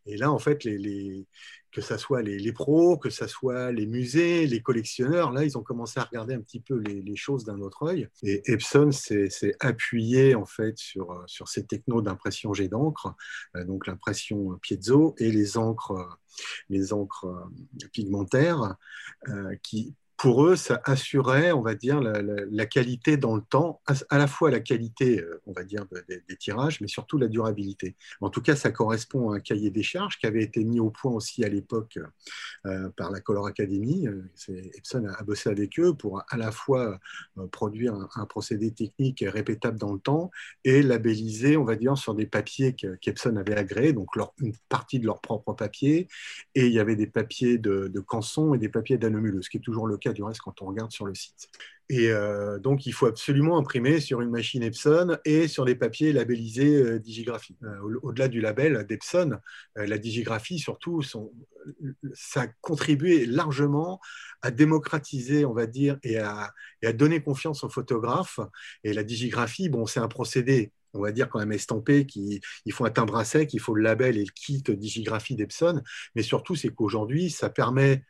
Et 0.06 0.16
là, 0.16 0.30
en 0.30 0.38
fait, 0.38 0.64
les, 0.64 1.26
que 1.72 1.80
ce 1.80 1.96
soit 1.96 2.20
les, 2.22 2.52
pros, 2.52 2.98
que 2.98 3.08
ce 3.08 3.26
soit 3.26 3.72
les 3.72 3.86
musées, 3.86 4.46
les 4.46 4.60
collectionneurs, 4.60 5.32
là, 5.32 5.42
ils 5.42 5.56
ont 5.56 5.62
commencé 5.62 5.98
à 5.98 6.04
regarder 6.04 6.34
un 6.34 6.40
petit 6.40 6.60
peu 6.60 6.78
les, 6.78 7.16
choses 7.16 7.44
d'un 7.44 7.60
autre 7.60 7.84
œil. 7.84 8.08
Et 8.22 8.42
Epson 8.52 8.90
s'est 8.90 9.28
appuyé 9.60 10.34
en 10.34 10.44
fait 10.44 10.76
sur, 10.76 11.22
sur 11.26 11.48
ces 11.48 11.64
technos 11.64 12.02
d'impression 12.02 12.52
jet 12.52 12.68
d'encre, 12.68 13.14
euh, 13.56 13.64
donc 13.64 13.86
l'impression 13.86 14.58
piezo 14.60 15.14
et 15.18 15.30
les 15.30 15.56
encres, 15.56 16.18
les 16.68 16.92
encres 16.92 17.26
euh, 17.26 17.88
pigmentaires, 17.92 18.76
euh, 19.28 19.54
qui 19.62 19.94
pour 20.22 20.46
eux, 20.46 20.54
ça 20.54 20.80
assurait, 20.84 21.50
on 21.50 21.62
va 21.62 21.74
dire, 21.74 22.00
la, 22.00 22.66
qualité 22.66 23.16
dans 23.16 23.34
le 23.34 23.42
temps, 23.42 23.80
à, 24.08 24.18
la 24.18 24.28
fois 24.28 24.52
la 24.52 24.60
qualité, 24.60 25.20
euh, 25.20 25.42
on 25.48 25.52
va 25.52 25.64
dire, 25.64 25.84
des, 26.08 26.36
tirages, 26.36 26.80
mais 26.80 26.86
surtout 26.86 27.18
la 27.18 27.26
durabilité. 27.26 27.96
En 28.20 28.30
tout 28.30 28.40
cas, 28.40 28.54
ça 28.54 28.70
correspond 28.70 29.32
à 29.32 29.38
un 29.38 29.40
cahier 29.40 29.70
des 29.70 29.82
charges 29.82 30.18
qui 30.20 30.26
avait 30.26 30.44
été 30.44 30.62
mis 30.62 30.78
au 30.78 30.90
point 30.90 31.10
aussi 31.10 31.44
à 31.44 31.48
l'époque 31.48 31.98
euh, 32.66 32.88
par 32.90 33.10
la 33.10 33.18
Color 33.18 33.48
Academy. 33.48 34.06
Euh, 34.06 34.70
Epson 34.76 35.04
a, 35.06 35.24
bossé 35.24 35.50
avec 35.50 35.80
eux 35.80 35.92
pour 35.92 36.22
à 36.28 36.36
la 36.36 36.52
fois 36.52 37.00
produire 37.50 37.96
un, 38.14 38.26
procédé 38.26 38.70
technique 38.70 39.24
répétable 39.26 39.76
dans 39.76 39.92
le 39.92 39.98
temps 39.98 40.30
et 40.62 40.84
labelliser, 40.84 41.56
on 41.56 41.64
va 41.64 41.74
dire, 41.74 41.98
sur 41.98 42.14
des 42.14 42.26
papiers 42.26 42.74
qu'Epson 42.74 43.34
avait 43.34 43.56
agréés, 43.56 43.92
donc 43.92 44.10
une 44.40 44.54
partie 44.68 45.00
de 45.00 45.06
leur 45.06 45.20
propre 45.20 45.52
papier, 45.52 46.06
et 46.54 46.68
il 46.68 46.72
y 46.72 46.78
avait 46.78 46.94
des 46.94 47.08
papiers 47.08 47.58
de, 47.58 47.88
de 47.88 48.00
Canson 48.00 48.54
et 48.54 48.58
des 48.58 48.68
papiers 48.68 48.98
d'Anomuleux, 48.98 49.42
ce 49.42 49.50
qui 49.50 49.56
est 49.56 49.60
toujours 49.60 49.88
le 49.88 49.96
cas 49.96 50.11
du 50.12 50.22
reste 50.22 50.40
quand 50.40 50.62
on 50.62 50.66
regarde 50.66 50.90
sur 50.92 51.06
le 51.06 51.14
site. 51.14 51.48
Et 51.88 52.10
euh, 52.10 52.58
donc, 52.58 52.86
il 52.86 52.92
faut 52.92 53.06
absolument 53.06 53.58
imprimer 53.58 54.00
sur 54.00 54.22
une 54.22 54.30
machine 54.30 54.62
Epson 54.62 55.18
et 55.26 55.46
sur 55.46 55.64
les 55.64 55.74
papiers 55.74 56.12
labellisés 56.12 56.76
euh, 56.76 56.98
digigraphie. 56.98 57.56
Euh, 57.64 57.98
au-delà 58.02 58.28
du 58.28 58.40
label 58.40 58.86
d'Epson, 58.86 59.38
la 59.76 59.98
digigraphie, 59.98 60.58
surtout, 60.58 61.02
ça 61.02 62.40
a 62.40 62.46
contribué 62.62 63.26
largement 63.26 64.00
à 64.40 64.50
démocratiser, 64.50 65.44
on 65.44 65.52
va 65.52 65.66
dire, 65.66 65.98
et 66.02 66.18
à, 66.18 66.52
à 66.82 66.92
donner 66.92 67.20
confiance 67.20 67.62
aux 67.62 67.68
photographes. 67.68 68.40
Et 68.84 68.94
la 68.94 69.04
digigraphie, 69.04 69.68
bon, 69.68 69.84
c'est 69.86 70.00
un 70.00 70.08
procédé 70.08 70.72
on 70.94 71.00
va 71.00 71.12
dire 71.12 71.28
quand 71.28 71.38
même 71.38 71.52
estampé, 71.52 72.06
qui, 72.06 72.40
il 72.66 72.72
faut 72.72 72.84
un 72.84 72.90
timbre 72.90 73.16
à 73.16 73.24
sec, 73.24 73.54
il 73.54 73.60
faut 73.60 73.74
le 73.74 73.82
label 73.82 74.18
et 74.18 74.24
le 74.24 74.30
kit 74.30 74.62
digigraphie 74.62 75.36
d'Epson, 75.36 75.82
mais 76.14 76.22
surtout 76.22 76.54
c'est 76.54 76.68
qu'aujourd'hui 76.68 77.30
ça 77.30 77.48
permet 77.48 78.04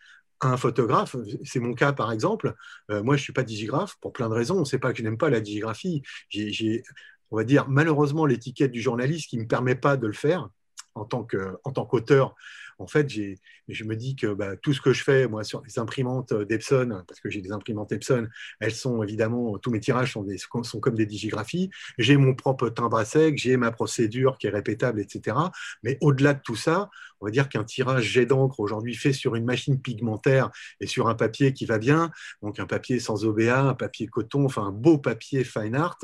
un 0.49 0.57
photographe, 0.57 1.17
c'est 1.45 1.61
mon 1.61 1.75
cas 1.75 1.93
par 1.93 2.13
exemple, 2.13 2.55
euh, 2.91 3.03
moi 3.03 3.17
je 3.17 3.21
ne 3.21 3.25
suis 3.25 3.33
pas 3.33 3.43
digigraphe 3.43 3.97
pour 4.01 4.13
plein 4.13 4.29
de 4.29 4.35
raisons, 4.35 4.59
on 4.59 4.65
sait 4.65 4.79
pas 4.79 4.93
que 4.93 4.99
je 4.99 5.03
n'aime 5.03 5.19
pas 5.19 5.31
la 5.31 5.41
digigraphie, 5.41 6.03
j'ai, 6.29 6.83
on 7.31 7.37
va 7.37 7.45
dire 7.45 7.69
malheureusement 7.69 8.27
l'étiquette 8.27 8.73
du 8.73 8.81
journaliste 8.81 9.31
qui 9.31 9.37
ne 9.37 9.43
me 9.43 9.49
permet 9.49 9.75
pas 9.75 9.97
de 9.97 10.07
le 10.07 10.13
faire 10.13 10.49
en 10.95 11.05
tant, 11.05 11.25
qu'auteur, 11.25 12.35
en 12.79 12.87
fait, 12.87 13.09
je 13.09 13.85
me 13.85 13.97
dis 13.97 14.17
que 14.17 14.35
bah, 14.35 14.57
tout 14.57 14.73
ce 14.73 14.81
que 14.81 14.93
je 14.93 15.03
fais, 15.03 15.27
moi, 15.27 15.45
sur 15.45 15.63
les 15.63 15.79
imprimantes 15.79 16.33
d'Epson, 16.35 17.03
parce 17.07 17.21
que 17.21 17.31
j'ai 17.31 17.41
des 17.41 17.53
imprimantes 17.53 17.93
Epson, 17.93 18.29
elles 18.61 18.75
sont 18.75 19.03
évidemment, 19.03 19.59
tous 19.59 19.71
mes 19.71 19.81
tirages 19.81 20.13
sont 20.13 20.81
comme 20.81 20.95
des 20.95 21.07
digigraphies. 21.07 21.71
J'ai 21.99 22.17
mon 22.17 22.35
propre 22.35 22.69
timbre 22.69 22.97
à 22.97 23.05
sec, 23.05 23.39
j'ai 23.39 23.57
ma 23.57 23.71
procédure 23.71 24.39
qui 24.39 24.47
est 24.47 24.51
répétable, 24.51 25.01
etc. 25.01 25.37
Mais 25.83 25.99
au-delà 26.01 26.35
de 26.35 26.41
tout 26.41 26.57
ça, 26.57 26.91
on 27.21 27.27
va 27.27 27.31
dire 27.31 27.49
qu'un 27.49 27.65
tirage 27.65 28.05
jet 28.05 28.27
d'encre 28.27 28.61
aujourd'hui 28.61 28.95
fait 28.95 29.13
sur 29.13 29.37
une 29.37 29.45
machine 29.45 29.81
pigmentaire 29.81 30.51
et 30.81 30.87
sur 30.87 31.09
un 31.09 31.15
papier 31.15 31.53
qui 31.53 31.67
va 31.67 31.79
bien, 31.79 32.11
donc 32.43 32.59
un 32.59 32.67
papier 32.67 32.99
sans 32.99 33.25
OBA, 33.25 33.61
un 33.61 33.75
papier 33.75 34.09
coton, 34.09 34.45
enfin 34.45 34.67
un 34.67 34.73
beau 34.73 34.99
papier 34.99 35.45
fine 35.45 35.77
art, 35.77 35.99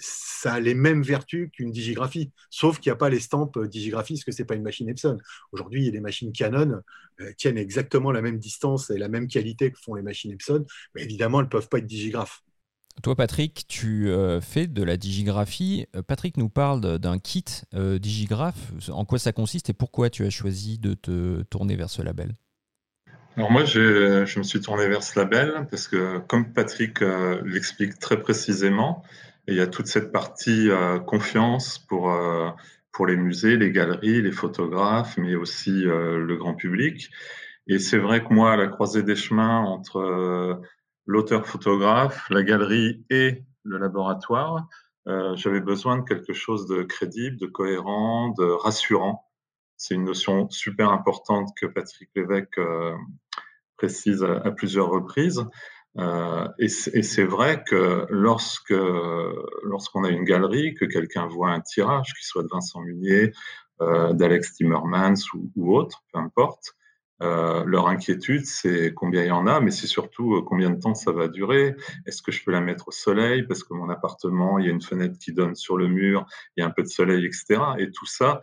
ça 0.00 0.54
a 0.54 0.60
les 0.60 0.74
mêmes 0.74 1.02
vertus 1.02 1.50
qu'une 1.52 1.70
digigraphie, 1.70 2.30
sauf 2.50 2.78
qu'il 2.78 2.90
n'y 2.90 2.94
a 2.94 2.96
pas 2.96 3.10
l'estampes 3.10 3.58
digigraphie, 3.66 4.14
parce 4.14 4.24
que 4.24 4.32
ce 4.32 4.42
n'est 4.42 4.46
pas 4.46 4.54
une 4.54 4.62
machine 4.62 4.88
Epson. 4.88 5.18
Aujourd'hui, 5.52 5.90
les 5.90 6.00
machines 6.00 6.32
Canon 6.32 6.80
euh, 7.20 7.32
tiennent 7.36 7.58
exactement 7.58 8.10
la 8.10 8.22
même 8.22 8.38
distance 8.38 8.90
et 8.90 8.98
la 8.98 9.08
même 9.08 9.28
qualité 9.28 9.70
que 9.70 9.78
font 9.78 9.94
les 9.94 10.02
machines 10.02 10.32
Epson, 10.32 10.64
mais 10.94 11.02
évidemment, 11.02 11.40
elles 11.40 11.46
ne 11.46 11.50
peuvent 11.50 11.68
pas 11.68 11.78
être 11.78 11.86
digigraphes. 11.86 12.42
Toi, 13.02 13.16
Patrick, 13.16 13.64
tu 13.66 14.08
euh, 14.08 14.40
fais 14.40 14.68
de 14.68 14.82
la 14.82 14.96
digigraphie. 14.96 15.86
Euh, 15.96 16.02
Patrick 16.02 16.36
nous 16.36 16.48
parle 16.48 16.98
d'un 16.98 17.18
kit 17.18 17.44
digigraphe. 17.72 18.72
En 18.88 19.04
quoi 19.04 19.18
ça 19.18 19.32
consiste 19.32 19.68
et 19.70 19.72
pourquoi 19.72 20.10
tu 20.10 20.24
as 20.24 20.30
choisi 20.30 20.78
de 20.78 20.94
te 20.94 21.42
tourner 21.44 21.76
vers 21.76 21.90
ce 21.90 22.02
label? 22.02 22.34
Alors 23.36 23.50
moi, 23.50 23.64
je 23.64 24.38
me 24.38 24.44
suis 24.44 24.60
tourné 24.60 24.86
vers 24.86 25.02
ce 25.02 25.18
label 25.18 25.66
parce 25.68 25.88
que, 25.88 26.18
comme 26.18 26.52
Patrick 26.52 27.00
l'explique 27.00 27.98
très 27.98 28.20
précisément, 28.20 29.02
il 29.46 29.56
y 29.56 29.60
a 29.60 29.66
toute 29.66 29.86
cette 29.86 30.12
partie 30.12 30.70
euh, 30.70 30.98
confiance 30.98 31.78
pour, 31.78 32.10
euh, 32.10 32.50
pour 32.92 33.06
les 33.06 33.16
musées, 33.16 33.56
les 33.56 33.70
galeries, 33.70 34.22
les 34.22 34.32
photographes, 34.32 35.16
mais 35.18 35.34
aussi 35.34 35.86
euh, 35.86 36.18
le 36.18 36.36
grand 36.36 36.54
public. 36.54 37.10
Et 37.66 37.78
c'est 37.78 37.98
vrai 37.98 38.24
que 38.24 38.32
moi, 38.32 38.52
à 38.52 38.56
la 38.56 38.68
croisée 38.68 39.02
des 39.02 39.16
chemins 39.16 39.60
entre 39.60 40.60
l'auteur-photographe, 41.06 42.28
la 42.28 42.42
galerie 42.42 43.04
et 43.08 43.42
le 43.62 43.78
laboratoire, 43.78 44.68
j'avais 45.06 45.60
besoin 45.60 45.96
de 45.96 46.02
quelque 46.02 46.34
chose 46.34 46.66
de 46.66 46.82
crédible, 46.82 47.38
de 47.38 47.46
cohérent, 47.46 48.34
de 48.36 48.44
rassurant. 48.44 49.24
C'est 49.78 49.94
une 49.94 50.04
notion 50.04 50.50
super 50.50 50.90
importante 50.90 51.56
que 51.56 51.64
Patrick 51.64 52.10
Lévesque 52.14 52.60
précise 53.78 54.22
à 54.22 54.50
plusieurs 54.50 54.90
reprises. 54.90 55.46
Euh, 55.98 56.48
et 56.58 56.68
c'est 56.68 57.24
vrai 57.24 57.62
que 57.64 58.06
lorsque 58.10 58.74
lorsqu'on 59.62 60.04
a 60.04 60.10
une 60.10 60.24
galerie, 60.24 60.74
que 60.74 60.84
quelqu'un 60.84 61.26
voit 61.26 61.50
un 61.50 61.60
tirage, 61.60 62.12
qui 62.14 62.26
soit 62.26 62.42
de 62.42 62.48
Vincent 62.50 62.80
Munier, 62.80 63.32
euh, 63.80 64.12
d'Alex 64.12 64.54
Timmermans 64.54 65.14
ou, 65.56 65.76
autre, 65.76 66.02
peu 66.12 66.18
importe, 66.18 66.74
euh, 67.22 67.62
leur 67.64 67.86
inquiétude, 67.86 68.44
c'est 68.44 68.92
combien 68.92 69.22
il 69.22 69.28
y 69.28 69.32
en 69.32 69.46
a, 69.46 69.60
mais 69.60 69.70
c'est 69.70 69.86
surtout 69.86 70.42
combien 70.42 70.70
de 70.70 70.80
temps 70.80 70.94
ça 70.94 71.12
va 71.12 71.28
durer. 71.28 71.76
Est-ce 72.06 72.22
que 72.22 72.32
je 72.32 72.44
peux 72.44 72.50
la 72.50 72.60
mettre 72.60 72.88
au 72.88 72.92
soleil 72.92 73.44
parce 73.44 73.62
que 73.62 73.72
mon 73.72 73.88
appartement, 73.88 74.58
il 74.58 74.66
y 74.66 74.68
a 74.68 74.72
une 74.72 74.82
fenêtre 74.82 75.16
qui 75.18 75.32
donne 75.32 75.54
sur 75.54 75.76
le 75.76 75.86
mur, 75.86 76.26
il 76.56 76.60
y 76.60 76.64
a 76.64 76.66
un 76.66 76.70
peu 76.70 76.82
de 76.82 76.88
soleil, 76.88 77.24
etc. 77.24 77.60
Et 77.78 77.92
tout 77.92 78.06
ça, 78.06 78.40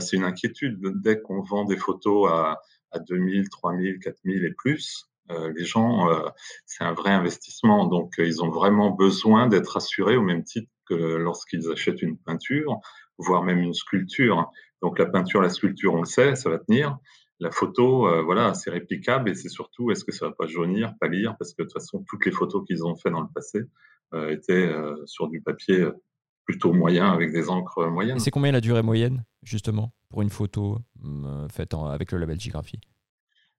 c'est 0.00 0.16
une 0.16 0.24
inquiétude. 0.24 0.80
Dès 1.00 1.20
qu'on 1.20 1.42
vend 1.42 1.64
des 1.64 1.76
photos 1.76 2.28
à, 2.30 2.60
à 2.90 2.98
2000, 2.98 3.48
3000, 3.48 4.00
4000 4.00 4.44
et 4.44 4.52
plus, 4.52 5.08
les 5.54 5.64
gens, 5.64 6.10
euh, 6.10 6.28
c'est 6.66 6.84
un 6.84 6.92
vrai 6.92 7.10
investissement. 7.10 7.86
Donc, 7.86 8.18
euh, 8.18 8.26
ils 8.26 8.42
ont 8.42 8.50
vraiment 8.50 8.90
besoin 8.90 9.46
d'être 9.46 9.76
assurés 9.76 10.16
au 10.16 10.22
même 10.22 10.44
titre 10.44 10.70
que 10.86 10.94
lorsqu'ils 10.94 11.70
achètent 11.70 12.02
une 12.02 12.16
peinture, 12.18 12.78
voire 13.18 13.42
même 13.42 13.58
une 13.58 13.74
sculpture. 13.74 14.50
Donc, 14.82 14.98
la 14.98 15.06
peinture, 15.06 15.40
la 15.40 15.50
sculpture, 15.50 15.94
on 15.94 16.00
le 16.00 16.06
sait, 16.06 16.34
ça 16.34 16.50
va 16.50 16.58
tenir. 16.58 16.98
La 17.40 17.50
photo, 17.50 18.08
voilà, 18.24 18.52
c'est 18.54 18.70
réplicable 18.70 19.30
et 19.30 19.34
c'est 19.34 19.48
surtout, 19.48 19.92
est-ce 19.92 20.04
que 20.04 20.10
ça 20.10 20.26
va 20.26 20.32
pas 20.32 20.48
jaunir, 20.48 20.94
pâlir? 21.00 21.36
Parce 21.38 21.54
que 21.54 21.62
de 21.62 21.68
toute 21.68 21.72
façon, 21.72 22.04
toutes 22.08 22.26
les 22.26 22.32
photos 22.32 22.64
qu'ils 22.66 22.84
ont 22.84 22.96
fait 22.96 23.10
dans 23.10 23.20
le 23.20 23.28
passé 23.32 23.60
étaient 24.28 24.72
sur 25.04 25.28
du 25.28 25.40
papier 25.40 25.86
plutôt 26.46 26.72
moyen 26.72 27.12
avec 27.12 27.30
des 27.30 27.48
encres 27.48 27.88
moyennes. 27.88 28.18
c'est 28.18 28.32
combien 28.32 28.50
la 28.50 28.60
durée 28.60 28.82
moyenne, 28.82 29.24
justement, 29.44 29.92
pour 30.08 30.22
une 30.22 30.30
photo 30.30 30.78
faite 31.48 31.74
avec 31.74 32.10
le 32.10 32.18
label 32.18 32.40
Gigraphie? 32.40 32.80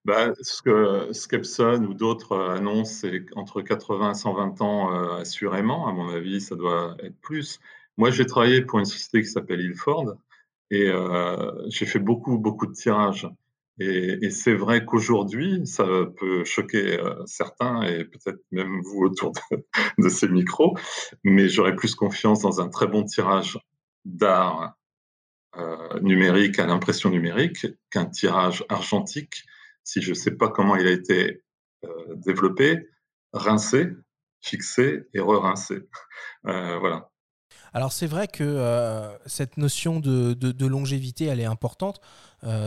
Bah, 0.06 0.34
ce 0.42 0.62
que 0.62 1.12
Skepson 1.12 1.86
ou 1.90 1.94
d'autres 1.94 2.32
euh, 2.32 2.56
annoncent, 2.56 2.94
c'est 3.02 3.26
entre 3.36 3.62
80 3.62 4.12
et 4.12 4.16
120 4.16 4.62
ans 4.62 4.94
euh, 4.94 5.22
assurément. 5.22 5.88
À 5.88 5.92
mon 5.92 6.10
avis, 6.10 6.42
ça 6.42 6.56
doit 6.56 6.96
être 7.04 7.20
plus. 7.22 7.60
Moi, 7.98 8.10
j'ai 8.10 8.26
travaillé 8.26 8.62
pour 8.62 8.80
une 8.80 8.86
société 8.86 9.22
qui 9.22 9.28
s'appelle 9.28 9.60
Ilford 9.62 10.16
et 10.72 10.88
euh, 10.88 11.52
j'ai 11.70 11.86
fait 11.86 12.00
beaucoup, 12.00 12.38
beaucoup 12.38 12.66
de 12.66 12.74
tirages. 12.74 13.28
Et, 13.82 14.30
c'est 14.30 14.56
vrai 14.56 14.84
qu'aujourd'hui, 14.84 15.66
ça 15.66 15.86
peut 16.18 16.44
choquer 16.44 16.98
certains 17.26 17.84
et 17.84 18.04
peut-être 18.04 18.42
même 18.52 18.82
vous 18.82 19.04
autour 19.04 19.32
de, 19.32 19.66
de 20.04 20.10
ces 20.10 20.28
micros, 20.28 20.76
mais 21.24 21.48
j'aurais 21.48 21.78
plus 21.78 21.96
confiance 21.96 22.42
dans 22.42 22.60
un 22.60 22.68
très 22.68 22.88
bon 22.88 23.06
tirage 23.06 23.58
d'art 24.04 24.76
numérique 26.02 26.60
à 26.60 26.68
l'impression 26.68 27.10
numérique 27.10 27.68
qu'un 27.90 28.06
tirage 28.06 28.66
argentique 28.68 29.46
si 29.90 30.02
je 30.02 30.12
ne 30.12 30.16
sais 30.16 30.32
pas 30.32 30.50
comment 30.50 30.76
il 30.76 30.86
a 30.86 30.92
été 30.92 31.44
euh, 31.84 32.16
développé, 32.16 32.90
rincé, 33.34 33.88
fixé 34.42 35.08
et 35.14 35.20
re-rincé. 35.20 35.82
Euh, 36.48 36.80
voilà. 36.80 37.12
Alors 37.74 37.92
c'est 37.92 38.08
vrai 38.08 38.30
que 38.30 38.46
euh, 38.46 39.14
cette 39.26 39.58
notion 39.58 40.00
de, 40.00 40.66
longévité, 40.66 41.26
elle 41.26 41.42
est 41.42 41.46
importante. 41.46 42.00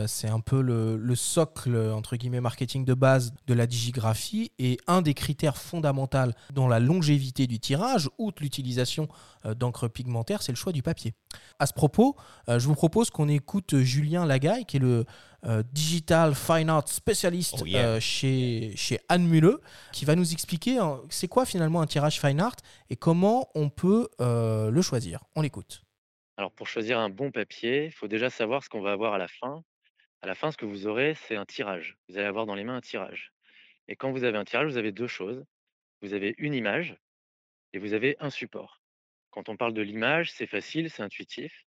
c'est 0.05 0.29
un 0.29 0.41
peu 0.41 0.61
le, 0.61 1.15
socle, 1.15 1.75
entre 1.75 2.15
guillemets, 2.15 2.39
marketing 2.39 2.85
de 2.85 2.93
base 2.93 3.33
de 3.47 3.55
la 3.55 3.65
digigraphie. 3.65 4.51
Et 4.59 4.77
un 4.85 5.01
des 5.01 5.15
critères 5.15 5.57
fondamentaux 5.57 6.31
dans 6.53 6.67
la 6.67 6.79
longévité 6.79 7.47
du 7.47 7.59
tirage, 7.59 8.11
outre 8.19 8.43
l'utilisation 8.43 9.07
d'encre 9.43 9.87
pigmentaire, 9.87 10.43
c'est 10.43 10.51
le 10.51 10.57
choix 10.57 10.71
du 10.71 10.83
papier. 10.83 11.15
À 11.57 11.65
ce 11.65 11.73
propos, 11.73 12.15
je 12.47 12.67
vous 12.67 12.75
propose 12.75 13.09
qu'on 13.09 13.27
écoute 13.27 13.79
Julien 13.79 14.27
Lagaille, 14.27 14.65
qui 14.65 14.77
est 14.77 14.81
le 14.81 15.05
digital 15.71 16.35
fine 16.35 16.69
art 16.69 16.87
spécialiste 16.87 17.63
Oh, 17.63 17.99
chez, 17.99 18.73
chez 18.75 18.99
Anne 19.09 19.27
Muleux, 19.27 19.61
qui 19.91 20.05
va 20.05 20.15
nous 20.15 20.33
expliquer 20.33 20.77
hein, 20.77 21.01
c'est 21.09 21.27
quoi 21.27 21.45
finalement 21.45 21.81
un 21.81 21.87
tirage 21.87 22.19
fine 22.19 22.39
art 22.39 22.55
et 22.89 22.95
comment 22.95 23.49
on 23.55 23.69
peut 23.69 24.07
le 24.19 24.81
choisir. 24.81 25.19
On 25.35 25.41
l'écoute. 25.41 25.83
Alors 26.37 26.51
pour 26.51 26.67
choisir 26.67 26.99
un 26.99 27.09
bon 27.09 27.31
papier, 27.31 27.85
il 27.85 27.91
faut 27.91 28.07
déjà 28.07 28.29
savoir 28.29 28.63
ce 28.63 28.69
qu'on 28.69 28.81
va 28.81 28.91
avoir 28.91 29.13
à 29.13 29.17
la 29.17 29.27
fin. 29.27 29.63
À 30.21 30.27
la 30.27 30.35
fin, 30.35 30.51
ce 30.51 30.57
que 30.57 30.65
vous 30.65 30.87
aurez, 30.87 31.15
c'est 31.27 31.35
un 31.35 31.45
tirage. 31.45 31.97
Vous 32.07 32.17
allez 32.17 32.25
avoir 32.25 32.45
dans 32.45 32.55
les 32.55 32.63
mains 32.63 32.77
un 32.77 32.81
tirage. 32.81 33.33
Et 33.87 33.95
quand 33.95 34.11
vous 34.11 34.23
avez 34.23 34.37
un 34.37 34.45
tirage, 34.45 34.71
vous 34.71 34.77
avez 34.77 34.91
deux 34.91 35.07
choses. 35.07 35.43
Vous 36.01 36.13
avez 36.13 36.33
une 36.37 36.53
image 36.53 36.95
et 37.73 37.79
vous 37.79 37.93
avez 37.93 38.15
un 38.19 38.29
support. 38.29 38.81
Quand 39.31 39.49
on 39.49 39.57
parle 39.57 39.73
de 39.73 39.81
l'image, 39.81 40.31
c'est 40.31 40.47
facile, 40.47 40.89
c'est 40.89 41.03
intuitif. 41.03 41.65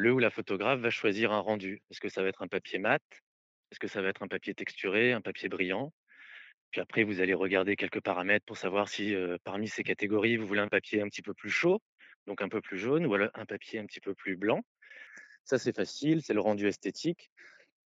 Le 0.00 0.12
ou 0.12 0.20
la 0.20 0.30
photographe 0.30 0.78
va 0.78 0.90
choisir 0.90 1.32
un 1.32 1.40
rendu. 1.40 1.82
Est-ce 1.90 2.00
que 2.00 2.08
ça 2.08 2.22
va 2.22 2.28
être 2.28 2.42
un 2.42 2.46
papier 2.46 2.78
mat? 2.78 3.02
Est-ce 3.72 3.80
que 3.80 3.88
ça 3.88 4.00
va 4.00 4.10
être 4.10 4.22
un 4.22 4.28
papier 4.28 4.54
texturé, 4.54 5.12
un 5.12 5.20
papier 5.20 5.48
brillant? 5.48 5.92
Puis 6.70 6.80
après, 6.80 7.02
vous 7.02 7.20
allez 7.20 7.34
regarder 7.34 7.74
quelques 7.74 8.00
paramètres 8.00 8.46
pour 8.46 8.56
savoir 8.56 8.88
si 8.88 9.16
parmi 9.42 9.66
ces 9.66 9.82
catégories, 9.82 10.36
vous 10.36 10.46
voulez 10.46 10.60
un 10.60 10.68
papier 10.68 11.00
un 11.00 11.08
petit 11.08 11.20
peu 11.20 11.34
plus 11.34 11.50
chaud, 11.50 11.82
donc 12.28 12.42
un 12.42 12.48
peu 12.48 12.60
plus 12.60 12.78
jaune, 12.78 13.06
ou 13.06 13.14
alors 13.14 13.30
un 13.34 13.44
papier 13.44 13.80
un 13.80 13.86
petit 13.86 13.98
peu 13.98 14.14
plus 14.14 14.36
blanc. 14.36 14.60
Ça, 15.42 15.58
c'est 15.58 15.74
facile, 15.74 16.22
c'est 16.22 16.32
le 16.32 16.40
rendu 16.40 16.68
esthétique. 16.68 17.32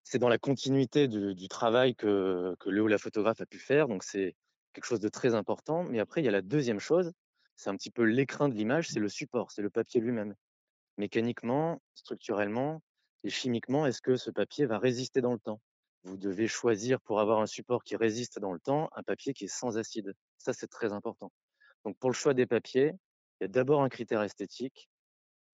C'est 0.04 0.20
dans 0.20 0.28
la 0.28 0.38
continuité 0.38 1.08
du, 1.08 1.34
du 1.34 1.48
travail 1.48 1.96
que, 1.96 2.58
que 2.60 2.70
le 2.70 2.82
ou 2.82 2.88
la 2.88 2.98
photographe 2.98 3.40
a 3.40 3.46
pu 3.46 3.58
faire, 3.58 3.88
donc 3.88 4.04
c'est 4.04 4.36
quelque 4.74 4.86
chose 4.86 5.00
de 5.00 5.08
très 5.08 5.34
important. 5.34 5.86
Mais 5.86 6.02
après, 6.02 6.22
il 6.22 6.26
y 6.26 6.28
a 6.28 6.32
la 6.32 6.42
deuxième 6.42 6.80
chose, 6.80 7.14
c'est 7.56 7.70
un 7.70 7.78
petit 7.78 7.90
peu 7.92 8.04
l'écrin 8.04 8.50
de 8.50 8.56
l'image, 8.56 8.90
c'est 8.90 9.00
le 9.00 9.08
support, 9.08 9.52
c'est 9.52 9.62
le 9.62 9.70
papier 9.70 10.02
lui-même. 10.02 10.36
Mécaniquement, 11.02 11.82
structurellement 11.96 12.84
et 13.24 13.32
chimiquement, 13.32 13.88
est-ce 13.88 14.04
que 14.04 14.18
ce 14.18 14.30
papier 14.30 14.68
va 14.68 14.78
résister 14.78 15.20
dans 15.20 15.34
le 15.34 15.40
temps? 15.40 15.60
Vous 16.04 16.16
devez 16.16 16.48
choisir 16.48 17.02
pour 17.02 17.20
avoir 17.20 17.40
un 17.40 17.48
support 17.48 17.84
qui 17.84 17.96
résiste 17.96 18.38
dans 18.38 18.54
le 18.54 18.60
temps, 18.60 18.88
un 18.96 19.02
papier 19.02 19.34
qui 19.34 19.46
est 19.46 19.56
sans 19.60 19.80
acide. 19.80 20.14
Ça, 20.38 20.54
c'est 20.54 20.68
très 20.68 20.94
important. 20.94 21.32
Donc 21.86 21.98
pour 21.98 22.12
le 22.12 22.14
choix 22.14 22.36
des 22.36 22.46
papiers, 22.46 22.92
il 23.40 23.44
y 23.44 23.46
a 23.46 23.48
d'abord 23.48 23.82
un 23.82 23.90
critère 23.90 24.22
esthétique 24.22 24.90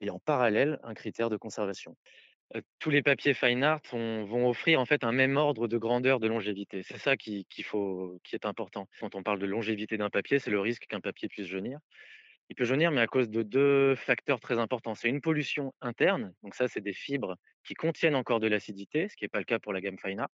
et 0.01 0.09
en 0.09 0.19
parallèle 0.19 0.81
un 0.83 0.93
critère 0.93 1.29
de 1.29 1.37
conservation. 1.37 1.95
Tous 2.79 2.89
les 2.89 3.01
papiers 3.01 3.33
fine 3.33 3.63
art 3.63 3.79
vont, 3.89 4.49
offrir 4.49 4.81
en 4.81 4.85
fait 4.85 5.05
un 5.05 5.13
même 5.13 5.37
ordre 5.37 5.69
de 5.69 5.77
grandeur 5.77 6.19
de 6.19 6.27
longévité. 6.27 6.83
C'est 6.83 6.97
ça 6.97 7.15
qui, 7.15 7.47
qui 7.49 7.63
est 8.33 8.45
important. 8.45 8.89
Quand 8.99 9.15
on 9.15 9.23
parle 9.23 9.39
de 9.39 9.45
longévité 9.45 9.95
d'un 9.95 10.09
papier, 10.09 10.39
c'est 10.39 10.51
le 10.51 10.59
risque 10.59 10.87
qu'un 10.87 10.99
papier 10.99 11.29
puisse 11.29 11.47
jaunir. 11.47 11.79
Il 12.49 12.55
peut 12.55 12.63
jaunir, 12.63 12.91
mais 12.91 13.01
à 13.01 13.07
cause 13.07 13.29
de 13.29 13.43
deux 13.43 13.95
facteurs 13.95 14.39
très 14.39 14.57
importants. 14.57 14.95
C'est 14.95 15.09
une 15.09 15.21
pollution 15.21 15.73
interne, 15.81 16.33
donc 16.43 16.55
ça, 16.55 16.67
c'est 16.67 16.81
des 16.81 16.93
fibres 16.93 17.35
qui 17.65 17.73
contiennent 17.73 18.15
encore 18.15 18.39
de 18.39 18.47
l'acidité, 18.47 19.09
ce 19.09 19.17
qui 19.17 19.25
n'est 19.25 19.29
pas 19.29 19.39
le 19.39 19.45
cas 19.45 19.59
pour 19.59 19.73
la 19.73 19.81
gamme 19.81 19.97
fine 19.99 20.21
art, 20.21 20.29